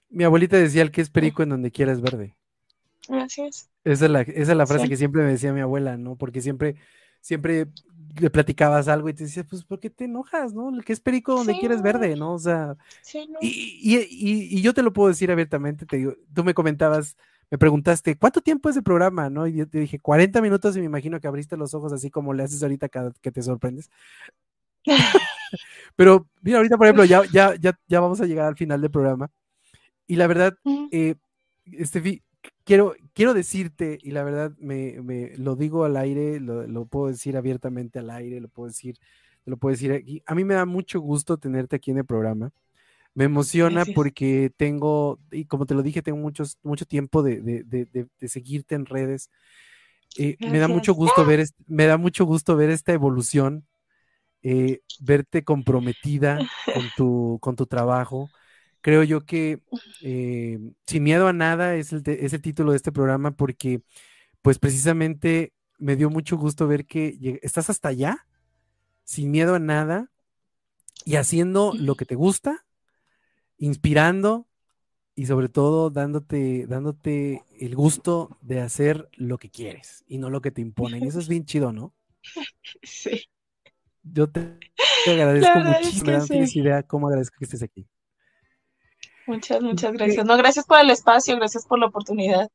mi 0.09 0.23
abuelita 0.25 0.57
decía 0.57 0.81
el 0.81 0.91
que 0.91 0.99
es 1.01 1.09
perico 1.09 1.43
en 1.43 1.49
donde 1.49 1.71
quiera 1.71 1.91
es 1.93 2.01
verde. 2.01 2.35
es. 3.09 3.69
Esa 3.83 4.05
es 4.05 4.11
la, 4.11 4.21
esa 4.21 4.51
es 4.51 4.57
la 4.57 4.67
frase 4.67 4.83
Sí, 4.83 4.89
que 4.89 4.97
siempre 4.97 5.23
me 5.23 5.29
decía 5.31 5.53
mi 5.53 5.61
abuela, 5.61 5.97
¿no? 5.97 6.17
Porque 6.17 6.41
siempre, 6.41 6.75
siempre 7.21 7.67
le 8.19 8.29
platicabas 8.29 8.87
algo 8.89 9.07
y 9.09 9.13
te 9.13 9.23
decía, 9.25 9.43
pues, 9.45 9.63
¿por 9.63 9.79
qué 9.79 9.89
te 9.89 10.05
enojas, 10.05 10.53
no? 10.53 10.69
El 10.75 10.83
que 10.83 10.91
es 10.93 10.99
perico 10.99 11.33
donde 11.35 11.55
sí, 11.55 11.57
quiera 11.57 11.75
es 11.75 11.81
verde, 11.81 12.15
¿no? 12.17 12.33
O 12.33 12.39
sea, 12.39 12.75
sí, 13.01 13.27
no. 13.27 13.39
y, 13.39 13.49
y, 13.81 13.97
y, 13.99 14.59
y 14.59 14.61
yo 14.61 14.73
te 14.73 14.83
lo 14.83 14.93
puedo 14.93 15.09
decir 15.09 15.31
abiertamente, 15.31 15.85
te 15.85 15.97
digo, 15.97 16.15
tú 16.33 16.43
me 16.43 16.53
comentabas, 16.53 17.17
me 17.49 17.57
preguntaste, 17.57 18.17
¿cuánto 18.17 18.41
tiempo 18.41 18.69
es 18.69 18.77
el 18.77 18.83
programa, 18.83 19.29
no? 19.29 19.47
Y 19.47 19.53
yo 19.53 19.67
te 19.67 19.79
dije, 19.79 19.99
40 19.99 20.41
minutos 20.41 20.75
y 20.75 20.79
me 20.79 20.85
imagino 20.85 21.19
que 21.19 21.27
abriste 21.27 21.55
los 21.55 21.73
ojos 21.73 21.93
así 21.93 22.09
como 22.09 22.33
le 22.33 22.43
haces 22.43 22.61
ahorita 22.61 22.89
cada 22.89 23.11
que 23.21 23.31
te 23.31 23.41
sorprendes. 23.41 23.89
Pero 25.95 26.27
mira, 26.41 26.57
ahorita, 26.57 26.77
por 26.77 26.87
ejemplo, 26.87 27.05
ya, 27.05 27.23
ya, 27.31 27.55
ya, 27.55 27.79
ya 27.87 27.99
vamos 27.99 28.19
a 28.21 28.25
llegar 28.25 28.47
al 28.47 28.57
final 28.57 28.81
del 28.81 28.91
programa. 28.91 29.31
Y 30.07 30.17
la 30.17 30.27
verdad, 30.27 30.57
eh, 30.91 31.15
Estefi, 31.65 32.21
quiero, 32.63 32.95
quiero 33.13 33.33
decirte, 33.33 33.97
y 34.01 34.11
la 34.11 34.23
verdad 34.23 34.51
me, 34.59 35.01
me 35.01 35.35
lo 35.37 35.55
digo 35.55 35.85
al 35.85 35.97
aire, 35.97 36.39
lo, 36.39 36.67
lo, 36.67 36.85
puedo 36.85 37.07
decir 37.07 37.37
abiertamente 37.37 37.99
al 37.99 38.09
aire, 38.09 38.41
lo 38.41 38.49
puedo 38.49 38.67
decir, 38.67 38.97
lo 39.45 39.57
puedo 39.57 39.73
decir 39.73 39.91
aquí. 39.93 40.21
A 40.25 40.35
mí 40.35 40.43
me 40.43 40.53
da 40.53 40.65
mucho 40.65 40.99
gusto 40.99 41.37
tenerte 41.37 41.77
aquí 41.77 41.91
en 41.91 41.99
el 41.99 42.05
programa. 42.05 42.51
Me 43.17 43.23
emociona 43.23 43.77
Gracias. 43.77 43.95
porque 43.95 44.51
tengo, 44.55 45.19
y 45.31 45.45
como 45.45 45.65
te 45.65 45.73
lo 45.73 45.81
dije, 45.81 46.03
tengo 46.03 46.19
muchos, 46.19 46.59
mucho 46.61 46.85
tiempo 46.85 47.23
de, 47.23 47.41
de, 47.41 47.63
de, 47.63 48.07
de 48.19 48.27
seguirte 48.27 48.75
en 48.75 48.85
redes. 48.85 49.31
Eh, 50.19 50.37
me 50.39 50.59
da 50.59 50.67
mucho 50.67 50.93
gusto 50.93 51.25
ver, 51.25 51.43
me 51.65 51.87
da 51.87 51.97
mucho 51.97 52.25
gusto 52.25 52.55
ver 52.55 52.69
esta 52.69 52.93
evolución, 52.93 53.65
eh, 54.43 54.81
verte 54.99 55.43
comprometida 55.43 56.37
con 56.71 56.83
tu, 56.95 57.39
con 57.41 57.55
tu 57.55 57.65
trabajo 57.65 58.29
creo 58.81 59.03
yo 59.03 59.25
que 59.25 59.59
eh, 60.01 60.59
Sin 60.85 61.03
miedo 61.03 61.27
a 61.27 61.33
nada 61.33 61.75
es 61.75 61.91
el, 61.91 62.03
es 62.05 62.33
el, 62.33 62.41
título 62.41 62.71
de 62.71 62.77
este 62.77 62.91
programa 62.91 63.31
porque 63.31 63.81
pues 64.43 64.59
precisamente 64.59 65.53
me 65.79 65.95
dio 65.95 66.11
mucho 66.11 66.37
gusto 66.37 66.67
ver 66.67 66.85
que 66.85 67.39
estás 67.41 67.71
hasta 67.71 67.89
allá, 67.89 68.27
sin 69.03 69.31
miedo 69.31 69.55
a 69.55 69.59
nada 69.59 70.11
y 71.03 71.15
haciendo 71.15 71.73
lo 71.75 71.95
que 71.95 72.05
te 72.05 72.13
gusta, 72.13 72.66
inspirando 73.57 74.47
y 75.15 75.25
sobre 75.25 75.49
todo 75.49 75.89
dándote, 75.89 76.67
dándote 76.67 77.43
el 77.59 77.75
gusto 77.75 78.37
de 78.41 78.61
hacer 78.61 79.09
lo 79.13 79.37
que 79.37 79.49
quieres 79.49 80.03
y 80.07 80.19
no 80.19 80.29
lo 80.29 80.41
que 80.41 80.51
te 80.51 80.61
imponen. 80.61 81.03
Y 81.03 81.07
eso 81.07 81.19
es 81.19 81.27
bien 81.27 81.45
chido, 81.45 81.71
¿no? 81.71 81.93
Sí. 82.83 83.23
Yo 84.03 84.29
te, 84.29 84.57
te 85.05 85.11
agradezco 85.11 85.59
muchísimo, 85.59 85.89
es 85.89 86.03
que 86.03 86.11
no 86.11 86.21
sí. 86.21 86.27
tienes 86.29 86.55
idea 86.55 86.83
cómo 86.83 87.07
agradezco 87.07 87.35
que 87.39 87.45
estés 87.45 87.63
aquí. 87.63 87.87
Muchas, 89.25 89.61
muchas 89.61 89.91
gracias. 89.91 90.25
No, 90.25 90.37
gracias 90.37 90.65
por 90.65 90.79
el 90.79 90.89
espacio, 90.89 91.35
gracias 91.35 91.65
por 91.65 91.79
la 91.79 91.87
oportunidad. 91.87 92.47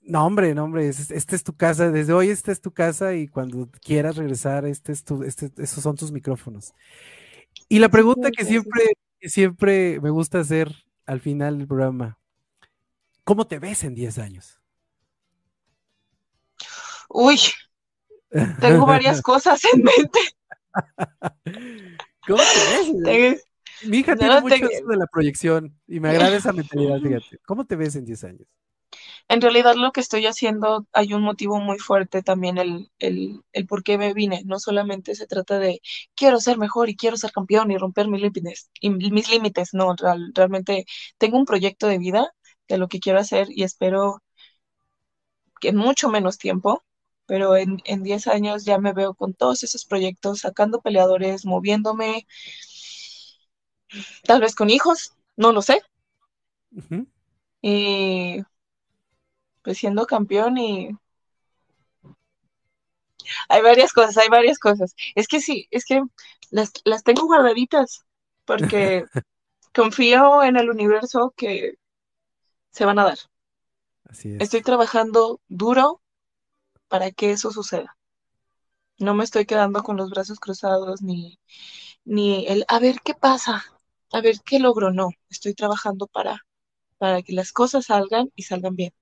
No, 0.00 0.26
hombre, 0.26 0.54
no, 0.54 0.64
hombre, 0.64 0.88
esta 0.88 1.36
es 1.36 1.44
tu 1.44 1.54
casa, 1.54 1.90
desde 1.90 2.12
hoy 2.12 2.30
esta 2.30 2.50
es 2.50 2.60
tu 2.60 2.72
casa 2.72 3.14
y 3.14 3.28
cuando 3.28 3.68
quieras 3.84 4.16
regresar, 4.16 4.64
este 4.64 4.92
es 4.92 5.04
tu, 5.04 5.22
este, 5.22 5.50
esos 5.58 5.82
son 5.82 5.96
tus 5.96 6.10
micrófonos. 6.10 6.74
Y 7.68 7.78
la 7.78 7.90
pregunta 7.90 8.30
que 8.30 8.44
siempre, 8.44 8.82
que 9.20 9.28
siempre 9.28 10.00
me 10.00 10.10
gusta 10.10 10.40
hacer 10.40 10.72
al 11.06 11.20
final 11.20 11.58
del 11.58 11.68
programa, 11.68 12.18
¿cómo 13.24 13.46
te 13.46 13.58
ves 13.58 13.84
en 13.84 13.94
10 13.94 14.18
años? 14.18 14.60
Uy, 17.08 17.38
tengo 18.60 18.86
varias 18.86 19.20
cosas 19.22 19.60
en 19.72 19.82
mente. 19.82 20.20
¿Cómo 22.26 22.38
te 22.38 23.10
ves? 23.10 23.46
Mi 23.84 23.98
hija 23.98 24.16
tiene 24.16 24.40
mucho 24.40 24.54
de 24.56 24.96
la 24.96 25.06
proyección 25.06 25.74
y 25.86 26.00
me 26.00 26.08
agrada 26.10 26.36
esa 26.36 26.52
mentalidad, 26.52 27.00
fíjate. 27.00 27.38
¿Cómo 27.46 27.64
te 27.64 27.76
ves 27.76 27.96
en 27.96 28.04
10 28.04 28.24
años? 28.24 28.48
En 29.30 29.40
realidad 29.40 29.76
lo 29.76 29.92
que 29.92 30.00
estoy 30.00 30.26
haciendo, 30.26 30.86
hay 30.92 31.14
un 31.14 31.22
motivo 31.22 31.60
muy 31.60 31.78
fuerte 31.78 32.22
también, 32.22 32.58
el, 32.58 32.90
el, 32.98 33.42
el 33.52 33.66
por 33.66 33.82
qué 33.84 33.96
me 33.98 34.12
vine. 34.14 34.42
No 34.44 34.58
solamente 34.58 35.14
se 35.14 35.26
trata 35.26 35.58
de 35.58 35.80
quiero 36.14 36.40
ser 36.40 36.58
mejor 36.58 36.90
y 36.90 36.96
quiero 36.96 37.16
ser 37.16 37.32
campeón 37.32 37.70
y 37.70 37.78
romper 37.78 38.08
mis 38.08 38.22
límites, 38.22 38.70
y 38.80 38.90
mis 38.90 39.30
límites, 39.30 39.74
no, 39.74 39.94
realmente 40.34 40.86
tengo 41.18 41.38
un 41.38 41.44
proyecto 41.46 41.86
de 41.86 41.98
vida 41.98 42.34
de 42.68 42.78
lo 42.78 42.88
que 42.88 43.00
quiero 43.00 43.20
hacer 43.20 43.48
y 43.50 43.62
espero 43.64 44.22
que 45.60 45.68
en 45.68 45.76
mucho 45.76 46.08
menos 46.08 46.38
tiempo 46.38 46.82
pero 47.30 47.56
en, 47.56 48.02
10 48.02 48.26
años 48.26 48.64
ya 48.64 48.78
me 48.78 48.92
veo 48.92 49.14
con 49.14 49.34
todos 49.34 49.62
esos 49.62 49.84
proyectos, 49.84 50.40
sacando 50.40 50.80
peleadores, 50.80 51.46
moviéndome, 51.46 52.26
tal 54.24 54.40
vez 54.40 54.56
con 54.56 54.68
hijos, 54.68 55.14
no 55.36 55.52
lo 55.52 55.62
sé. 55.62 55.80
Y 57.62 58.42
pues 59.62 59.78
siendo 59.78 60.06
campeón 60.06 60.58
y 60.58 60.90
hay 63.48 63.62
varias 63.62 63.92
cosas, 63.92 64.16
hay 64.18 64.28
varias 64.28 64.58
cosas. 64.58 64.94
Es 65.14 65.28
que 65.28 65.40
sí, 65.40 65.66
es 65.70 65.84
que 65.84 66.02
las, 66.50 66.72
las 66.84 67.02
tengo 67.02 67.26
guardaditas 67.26 68.04
porque 68.44 69.04
confío 69.74 70.42
en 70.42 70.56
el 70.56 70.70
universo 70.70 71.32
que 71.36 71.74
se 72.70 72.84
van 72.84 72.98
a 72.98 73.04
dar. 73.04 73.18
Así 74.04 74.34
es. 74.34 74.40
Estoy 74.40 74.62
trabajando 74.62 75.40
duro 75.48 76.00
para 76.88 77.10
que 77.10 77.32
eso 77.32 77.52
suceda. 77.52 77.96
No 78.98 79.14
me 79.14 79.24
estoy 79.24 79.46
quedando 79.46 79.82
con 79.82 79.96
los 79.96 80.10
brazos 80.10 80.38
cruzados 80.40 81.02
ni, 81.02 81.38
ni 82.04 82.46
el 82.46 82.64
a 82.68 82.78
ver 82.78 83.00
qué 83.04 83.14
pasa, 83.14 83.64
a 84.12 84.20
ver 84.20 84.36
qué 84.44 84.58
logro. 84.58 84.92
No, 84.92 85.10
estoy 85.30 85.54
trabajando 85.54 86.06
para, 86.06 86.44
para 86.98 87.22
que 87.22 87.32
las 87.32 87.52
cosas 87.52 87.86
salgan 87.86 88.30
y 88.34 88.42
salgan 88.44 88.76
bien. 88.76 88.92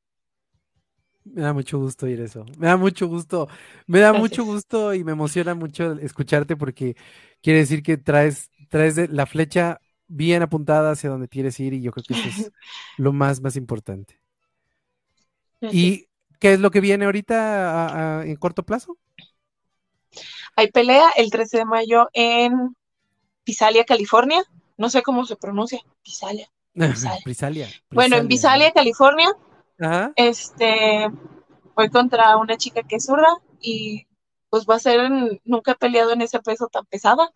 Me 1.33 1.43
da 1.43 1.53
mucho 1.53 1.79
gusto 1.79 2.07
oír 2.07 2.21
eso. 2.21 2.45
Me 2.59 2.67
da 2.67 2.77
mucho 2.77 3.07
gusto. 3.07 3.49
Me 3.87 4.01
da 4.01 4.13
mucho 4.13 4.45
gusto 4.45 4.95
y 4.95 5.05
me 5.05 5.13
emociona 5.13 5.55
mucho 5.55 5.93
escucharte 5.99 6.57
porque 6.57 6.97
quiere 7.43 7.61
decir 7.61 7.83
que 7.83 7.97
traes, 7.97 8.51
traes 8.69 9.11
la 9.11 9.27
flecha 9.27 9.81
bien 10.07 10.43
apuntada 10.43 10.93
hacia 10.93 11.11
donde 11.11 11.29
quieres 11.29 11.59
ir 11.61 11.75
y 11.75 11.83
yo 11.83 11.93
creo 11.93 12.05
que 12.05 12.15
eso 12.15 12.29
es 12.29 12.53
lo 12.97 13.13
más, 13.13 13.41
más 13.41 13.57
importante. 13.57 14.21
Y 15.61 16.09
¿Qué 16.39 16.53
es 16.53 16.61
lo 16.61 16.71
que 16.71 16.81
viene 16.81 17.05
ahorita 17.05 18.23
en 18.25 18.37
corto 18.37 18.63
plazo? 18.63 18.97
Hay 20.57 20.71
pelea 20.71 21.11
el 21.17 21.31
13 21.31 21.59
de 21.59 21.65
mayo 21.65 22.09
en 22.13 22.77
Pisalia, 23.45 23.85
California. 23.85 24.43
No 24.77 24.89
sé 24.89 25.03
cómo 25.03 25.25
se 25.25 25.37
pronuncia. 25.37 25.81
Pisalia. 26.03 26.49
Pisalia. 27.25 27.69
Bueno, 27.91 28.17
en 28.17 28.29
Visalia, 28.29 28.73
California. 28.73 29.29
Este, 30.17 31.09
voy 31.75 31.91
contra 31.91 32.37
una 32.37 32.57
chica 32.57 32.83
que 32.83 32.97
es 32.97 33.05
zurda 33.05 33.29
y 33.61 34.07
pues 34.51 34.67
va 34.69 34.77
a 34.77 34.81
ser, 34.81 35.11
nunca 35.45 35.73
he 35.73 35.77
peleado 35.77 36.13
en 36.13 36.23
ese 36.23 36.41
peso 36.41 36.69
tan 36.69 36.87
pesada. 36.87 37.31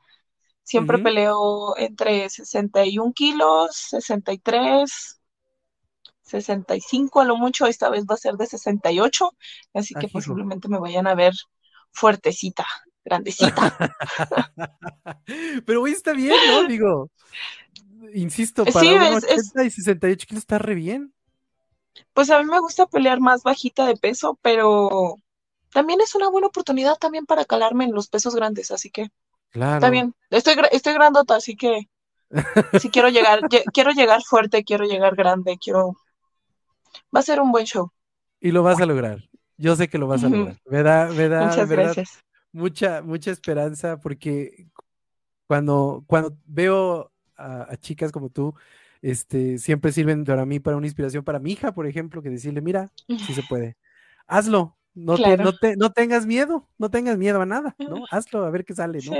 Siempre 0.64 0.98
peleo 0.98 1.76
entre 1.76 2.30
61 2.30 3.12
kilos, 3.12 3.70
63, 3.90 5.20
65 6.22 7.20
a 7.20 7.24
lo 7.24 7.36
mucho, 7.36 7.66
esta 7.66 7.90
vez 7.90 8.04
va 8.08 8.14
a 8.14 8.18
ser 8.18 8.34
de 8.34 8.46
68, 8.46 9.30
así 9.74 9.94
que 9.94 10.08
posiblemente 10.08 10.68
me 10.68 10.78
vayan 10.78 11.08
a 11.08 11.14
ver 11.14 11.32
fuertecita, 11.90 12.64
grandecita. 13.04 13.76
Pero 15.66 15.82
hoy 15.82 15.90
está 15.90 16.12
bien, 16.12 16.36
¿no? 16.48 16.68
Digo, 16.68 17.10
insisto, 18.14 18.64
para 18.64 18.80
sí, 18.80 18.94
80 18.94 19.64
y 19.64 19.70
68 19.70 20.26
kilos 20.28 20.42
está 20.42 20.58
re 20.58 20.74
bien. 20.74 21.12
Pues 22.12 22.30
a 22.30 22.42
mí 22.42 22.48
me 22.48 22.60
gusta 22.60 22.86
pelear 22.86 23.20
más 23.20 23.42
bajita 23.42 23.86
de 23.86 23.96
peso, 23.96 24.38
pero 24.42 25.16
también 25.72 26.00
es 26.00 26.14
una 26.14 26.28
buena 26.28 26.48
oportunidad 26.48 26.96
también 26.96 27.26
para 27.26 27.44
calarme 27.44 27.84
en 27.84 27.92
los 27.92 28.08
pesos 28.08 28.34
grandes, 28.34 28.70
así 28.70 28.90
que 28.90 29.08
claro. 29.50 29.74
está 29.74 29.90
bien. 29.90 30.14
Estoy, 30.30 30.54
estoy 30.70 30.94
grandota, 30.94 31.36
así 31.36 31.56
que 31.56 31.88
si 32.80 32.90
quiero 32.90 33.08
llegar, 33.08 33.40
quiero 33.72 33.90
llegar 33.92 34.22
fuerte, 34.22 34.64
quiero 34.64 34.84
llegar 34.84 35.16
grande, 35.16 35.58
quiero 35.58 35.96
va 37.14 37.20
a 37.20 37.22
ser 37.22 37.40
un 37.40 37.52
buen 37.52 37.64
show. 37.64 37.90
Y 38.40 38.50
lo 38.50 38.62
vas 38.62 38.80
a 38.80 38.86
lograr. 38.86 39.28
Yo 39.56 39.76
sé 39.76 39.88
que 39.88 39.98
lo 39.98 40.06
vas 40.06 40.24
a 40.24 40.28
lograr. 40.28 40.60
Me 40.66 40.82
da, 40.82 41.06
me 41.06 41.28
da 41.28 41.46
Muchas 41.46 41.68
gracias. 41.68 42.18
mucha, 42.52 43.02
mucha 43.02 43.30
esperanza 43.30 44.00
porque 44.00 44.66
cuando, 45.46 46.02
cuando 46.06 46.36
veo 46.46 47.12
a, 47.36 47.76
chicas 47.76 48.10
como 48.10 48.30
tú, 48.30 48.54
este, 49.02 49.58
siempre 49.58 49.92
sirven 49.92 50.24
para 50.24 50.46
mí 50.46 50.60
para 50.60 50.76
una 50.76 50.86
inspiración 50.86 51.24
para 51.24 51.40
mi 51.40 51.52
hija, 51.52 51.72
por 51.72 51.86
ejemplo, 51.86 52.22
que 52.22 52.30
decirle, 52.30 52.60
mira, 52.60 52.90
si 53.06 53.34
se 53.34 53.42
puede. 53.48 53.76
Hazlo, 54.26 54.76
no, 54.94 55.16
no, 55.16 55.52
te, 55.52 55.76
no 55.76 55.92
tengas 55.92 56.24
miedo, 56.24 56.68
no 56.78 56.90
tengas 56.90 57.18
miedo 57.18 57.40
a 57.40 57.46
nada, 57.46 57.74
¿no? 57.78 58.04
Hazlo, 58.10 58.44
a 58.44 58.50
ver 58.50 58.64
qué 58.64 58.74
sale, 58.74 59.00
¿no? 59.04 59.12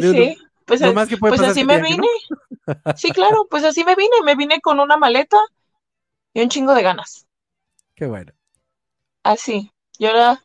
Sí, 0.00 0.36
pues, 0.66 0.82
pues 1.20 1.40
así 1.40 1.64
me 1.64 1.80
vine. 1.80 2.08
Sí, 2.96 3.10
claro, 3.12 3.46
pues 3.48 3.64
así 3.64 3.84
me 3.84 3.94
vine, 3.94 4.16
me 4.24 4.34
vine 4.34 4.60
con 4.60 4.80
una 4.80 4.96
maleta, 4.96 5.38
y 6.34 6.42
un 6.42 6.48
chingo 6.48 6.74
de 6.74 6.82
ganas. 6.82 7.26
Qué 7.94 8.06
bueno. 8.06 8.32
Así, 9.22 9.72
yo 9.98 10.08
ahora 10.08 10.44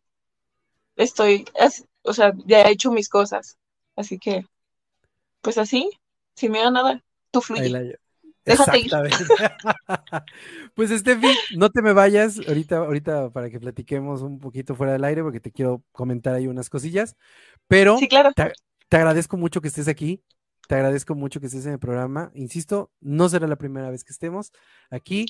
estoy, 0.95 1.45
o 2.03 2.13
sea, 2.13 2.33
ya 2.45 2.61
he 2.61 2.71
hecho 2.71 2.91
mis 2.91 3.09
cosas, 3.09 3.57
así 3.95 4.17
que, 4.17 4.45
pues 5.41 5.57
así, 5.57 5.89
sin 6.35 6.51
miedo 6.51 6.67
a 6.67 6.71
nada, 6.71 7.03
tú 7.31 7.41
fluye. 7.41 7.99
Déjate 8.51 8.79
ir. 8.79 8.91
pues 10.75 10.89
Steffi, 10.91 11.27
no 11.55 11.69
te 11.69 11.81
me 11.81 11.93
vayas 11.93 12.39
ahorita, 12.47 12.77
ahorita 12.77 13.29
para 13.31 13.49
que 13.49 13.59
platiquemos 13.59 14.21
un 14.21 14.39
poquito 14.39 14.75
fuera 14.75 14.93
del 14.93 15.03
aire, 15.03 15.23
porque 15.23 15.39
te 15.39 15.51
quiero 15.51 15.83
comentar 15.91 16.33
ahí 16.33 16.47
unas 16.47 16.69
cosillas. 16.69 17.15
Pero 17.67 17.97
sí, 17.97 18.07
claro. 18.07 18.31
te, 18.33 18.51
te 18.89 18.97
agradezco 18.97 19.37
mucho 19.37 19.61
que 19.61 19.67
estés 19.67 19.87
aquí. 19.87 20.23
Te 20.67 20.75
agradezco 20.75 21.15
mucho 21.15 21.39
que 21.39 21.47
estés 21.47 21.65
en 21.65 21.73
el 21.73 21.79
programa. 21.79 22.31
Insisto, 22.33 22.91
no 23.01 23.27
será 23.29 23.47
la 23.47 23.57
primera 23.57 23.89
vez 23.89 24.03
que 24.03 24.13
estemos 24.13 24.51
aquí 24.89 25.25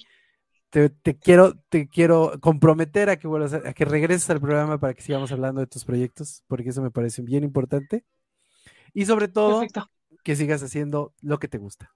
te, 0.71 1.17
quiero, 1.17 1.53
te 1.69 1.87
quiero 1.89 2.39
comprometer 2.39 3.09
a 3.09 3.19
que 3.19 3.27
vuelvas 3.27 3.53
a, 3.53 3.73
que 3.73 3.85
regreses 3.85 4.29
al 4.29 4.39
programa 4.39 4.79
para 4.79 4.93
que 4.93 5.01
sigamos 5.01 5.31
hablando 5.31 5.59
de 5.59 5.67
tus 5.67 5.83
proyectos, 5.83 6.43
porque 6.47 6.69
eso 6.69 6.81
me 6.81 6.91
parece 6.91 7.21
bien 7.21 7.43
importante. 7.43 8.05
Y 8.93 9.05
sobre 9.05 9.27
todo, 9.27 9.63
que 10.23 10.35
sigas 10.35 10.63
haciendo 10.63 11.13
lo 11.21 11.39
que 11.39 11.47
te 11.47 11.57
gusta. 11.57 11.93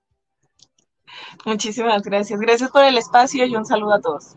Muchísimas 1.46 2.02
gracias. 2.04 2.40
Gracias 2.40 2.70
por 2.72 2.84
el 2.84 2.98
espacio 2.98 3.46
y 3.46 3.56
un 3.56 3.66
saludo 3.66 3.94
a 3.94 4.02
todos. 4.02 4.36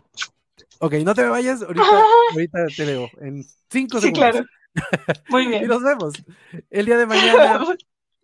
Ok, 0.79 0.93
no 1.03 1.13
te 1.13 1.23
vayas, 1.23 1.61
ahorita, 1.61 2.03
ahorita 2.31 2.65
te 2.75 2.85
veo 2.85 3.09
en 3.19 3.43
cinco 3.69 3.99
segundos. 3.99 4.01
Sí, 4.01 4.11
claro. 4.13 4.45
Muy 5.29 5.47
bien. 5.47 5.63
y 5.63 5.67
nos 5.67 5.83
vemos 5.83 6.13
el 6.69 6.85
día 6.85 6.97
de 6.97 7.05
mañana 7.05 7.65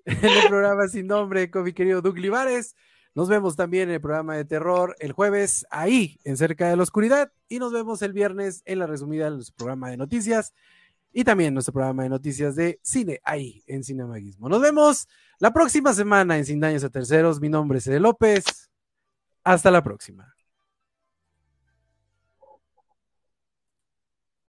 en 0.06 0.26
el 0.26 0.48
programa 0.48 0.88
sin 0.88 1.08
nombre 1.08 1.50
con 1.50 1.64
mi 1.64 1.74
querido 1.74 2.02
Doug 2.02 2.18
Livares. 2.18 2.76
Nos 3.14 3.30
vemos 3.30 3.56
también 3.56 3.90
en 3.90 3.96
el 3.96 4.02
programa 4.02 4.36
de 4.36 4.46
terror 4.46 4.96
el 5.00 5.14
jueves 5.14 5.66
ahí, 5.70 6.20
en 6.24 6.38
Cerca 6.38 6.70
de 6.70 6.76
la 6.76 6.84
Oscuridad, 6.84 7.32
y 7.48 7.60
nos 7.60 7.72
vemos 7.72 8.02
el 8.02 8.14
viernes 8.14 8.62
en 8.66 8.80
la 8.80 8.88
resumida 8.88 9.26
de 9.26 9.38
nuestro 9.38 9.56
programa 9.56 9.90
de 9.90 9.98
noticias 9.98 10.54
y 11.18 11.24
también 11.24 11.54
nuestro 11.54 11.72
programa 11.72 12.04
de 12.04 12.10
noticias 12.10 12.58
de 12.58 12.78
cine 12.84 13.22
ahí 13.24 13.64
en 13.68 13.86
Cinemaguismo. 13.86 14.50
Nos 14.50 14.62
vemos 14.62 15.08
la 15.40 15.54
próxima 15.54 15.94
semana 15.94 16.38
en 16.38 16.44
Sin 16.44 16.60
Daños 16.60 16.84
a 16.84 16.90
Terceros. 16.90 17.40
Mi 17.40 17.48
nombre 17.48 17.78
es 17.78 17.88
Ede 17.88 18.02
López. 18.02 18.44
Hasta 19.42 19.72
la 19.72 19.82
próxima. 19.82 20.35